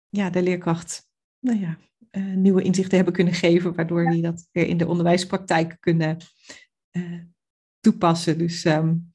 ja, 0.10 0.30
de 0.30 0.43
leerkracht, 0.43 1.07
nou 1.39 1.60
ja, 1.60 1.78
nieuwe 2.36 2.62
inzichten 2.62 2.95
hebben 2.95 3.14
kunnen 3.14 3.34
geven, 3.34 3.76
waardoor 3.76 4.10
die 4.10 4.22
dat 4.22 4.47
weer 4.51 4.68
in 4.68 4.78
de 4.78 4.88
onderwijspraktijk 4.88 5.78
kunnen 5.80 6.18
toepassen. 7.80 8.38
Dus 8.38 8.66
um, 8.66 9.14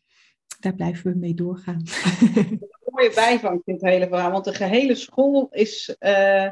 daar 0.61 0.75
blijven 0.75 1.13
we 1.13 1.19
mee 1.19 1.35
doorgaan. 1.35 1.83
mooie 2.95 3.13
bijvang 3.15 3.63
in 3.65 3.75
het 3.75 3.83
hele 3.83 4.09
verhaal. 4.09 4.31
Want 4.31 4.45
de 4.45 4.55
gehele 4.55 4.95
school 4.95 5.49
is 5.51 5.97
uh, 6.01 6.51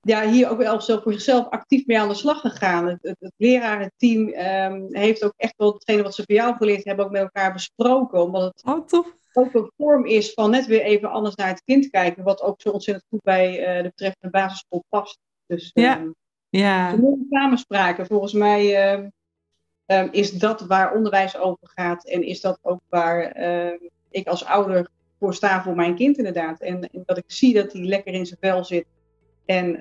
ja, 0.00 0.30
hier 0.30 0.50
ook 0.50 0.58
wel 0.58 0.80
zelf 0.80 1.02
voor 1.02 1.12
zichzelf 1.12 1.48
actief 1.48 1.86
mee 1.86 2.00
aan 2.00 2.08
de 2.08 2.14
slag 2.14 2.40
gegaan. 2.40 2.86
Het, 2.86 2.98
het, 3.02 3.16
het 3.18 3.32
lerarenteam 3.36 4.28
um, 4.28 4.86
heeft 4.94 5.24
ook 5.24 5.34
echt 5.36 5.54
wel 5.56 5.72
hetgene 5.72 6.02
wat 6.02 6.14
ze 6.14 6.22
voor 6.26 6.34
jou 6.34 6.56
geleerd 6.56 6.84
hebben 6.84 7.04
ook 7.04 7.10
met 7.10 7.22
elkaar 7.22 7.52
besproken. 7.52 8.22
Omdat 8.22 8.42
het 8.42 8.62
oh, 8.64 8.86
tof. 8.86 9.14
ook 9.32 9.54
een 9.54 9.70
vorm 9.76 10.06
is 10.06 10.32
van 10.32 10.50
net 10.50 10.66
weer 10.66 10.82
even 10.82 11.10
anders 11.10 11.34
naar 11.34 11.48
het 11.48 11.62
kind 11.64 11.90
kijken. 11.90 12.24
Wat 12.24 12.42
ook 12.42 12.60
zo 12.60 12.70
ontzettend 12.70 13.06
goed 13.08 13.22
bij 13.22 13.76
uh, 13.76 13.82
de 13.82 13.88
betreffende 13.88 14.30
basisschool 14.30 14.84
past. 14.88 15.18
Dus 15.46 15.70
ja. 15.74 16.00
Um, 16.00 16.14
ja. 16.48 16.94
samenspraken. 17.30 18.06
Volgens 18.06 18.32
mij 18.32 18.94
um, 19.86 20.08
is 20.10 20.30
dat 20.30 20.60
waar 20.60 20.94
onderwijs 20.94 21.38
over 21.38 21.68
gaat. 21.74 22.06
En 22.06 22.22
is 22.22 22.40
dat 22.40 22.58
ook 22.62 22.80
waar 22.88 23.36
ik 24.10 24.26
als 24.26 24.44
ouder 24.44 24.90
voor 25.18 25.34
staan 25.34 25.62
voor 25.62 25.74
mijn 25.74 25.94
kind 25.94 26.16
inderdaad. 26.16 26.60
En, 26.60 26.90
en 26.90 27.02
dat 27.06 27.18
ik 27.18 27.24
zie 27.26 27.54
dat 27.54 27.72
hij 27.72 27.82
lekker 27.82 28.12
in 28.12 28.26
zijn 28.26 28.40
vel 28.40 28.64
zit. 28.64 28.86
En 29.44 29.80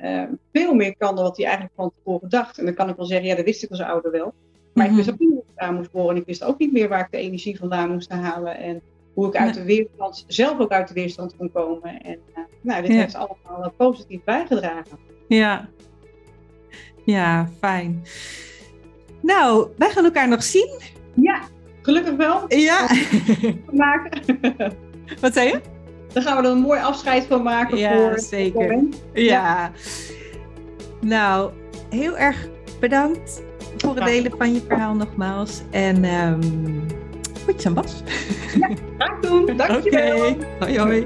veel 0.54 0.74
meer 0.74 0.98
kan 0.98 1.16
dan 1.16 1.24
wat 1.24 1.38
hij 1.38 1.46
eigenlijk 1.46 1.76
van 1.76 1.92
tevoren 1.92 2.30
dacht. 2.30 2.58
En 2.58 2.66
dan 2.66 2.74
kan 2.74 2.90
ik 2.90 2.96
wel 2.96 3.06
zeggen, 3.06 3.28
ja, 3.28 3.36
dat 3.36 3.46
wist 3.46 3.64
ik 3.64 3.70
als 3.70 3.82
ouder 3.82 4.12
wel. 4.12 4.34
Maar 4.74 4.86
ik 4.86 4.96
wist 4.96 5.12
ook 5.12 5.20
niet 5.20 5.30
hoe 5.30 5.44
ik 5.54 5.62
aan 5.62 5.76
moest 5.76 5.92
boren. 5.92 6.16
En 6.16 6.22
ik 6.22 6.26
wist 6.26 6.44
ook 6.44 6.60
niet 6.60 6.72
meer 6.72 6.90
waar 6.90 7.00
ik 7.00 7.12
de 7.12 7.18
energie 7.18 7.58
vandaan 7.58 7.92
moest 7.92 8.10
halen. 8.10 8.58
En 8.58 8.82
hoe 9.14 9.28
ik 9.28 9.36
uit 9.36 9.54
de 9.54 9.64
weerstand, 9.64 10.24
zelf 10.28 10.60
ook 10.60 10.72
uit 10.72 10.88
de 10.88 10.94
weerstand 10.94 11.36
kon 11.36 11.52
komen. 11.52 12.02
En 12.02 12.20
uh, 12.30 12.44
nou, 12.62 12.82
dit 12.82 12.92
ja. 12.92 12.98
heeft 12.98 13.16
allemaal 13.16 13.72
positief 13.78 14.24
bijgedragen. 14.24 14.98
Ja. 15.28 15.70
Ja, 17.06 17.50
fijn. 17.60 18.04
Nou, 19.22 19.68
wij 19.78 19.90
gaan 19.90 20.04
elkaar 20.04 20.28
nog 20.28 20.44
zien. 20.44 20.80
Ja, 21.14 21.42
gelukkig 21.82 22.16
wel. 22.16 22.44
Ja. 22.48 22.90
Maken. 23.72 24.22
Wat 25.22 25.34
zei 25.34 25.48
je? 25.48 25.62
Dan 26.14 26.24
gaan 26.24 26.42
we 26.42 26.48
er 26.48 26.54
een 26.54 26.62
mooi 26.62 26.80
afscheid 26.80 27.26
van 27.26 27.44
maken 27.44 27.78
ja, 27.78 27.94
voor 27.94 28.20
zeker. 28.20 28.72
Ja. 28.74 28.82
ja. 29.14 29.72
Nou, 31.02 31.52
heel 31.90 32.18
erg 32.18 32.48
bedankt 32.80 33.44
voor 33.78 33.96
het 33.96 34.06
delen 34.06 34.32
van 34.38 34.54
je 34.54 34.62
verhaal 34.68 34.96
nogmaals. 34.96 35.62
En 35.72 36.06
um, 36.06 36.86
goed 37.46 37.66
aan 37.66 37.74
Bas. 37.74 38.04
Ja, 38.60 38.70
graag 38.98 39.20
doen. 39.20 39.46
Dankjewel. 39.58 40.30
Oké, 40.30 40.46
okay. 40.60 40.78
hoi 40.78 40.80
hoi. 40.80 41.06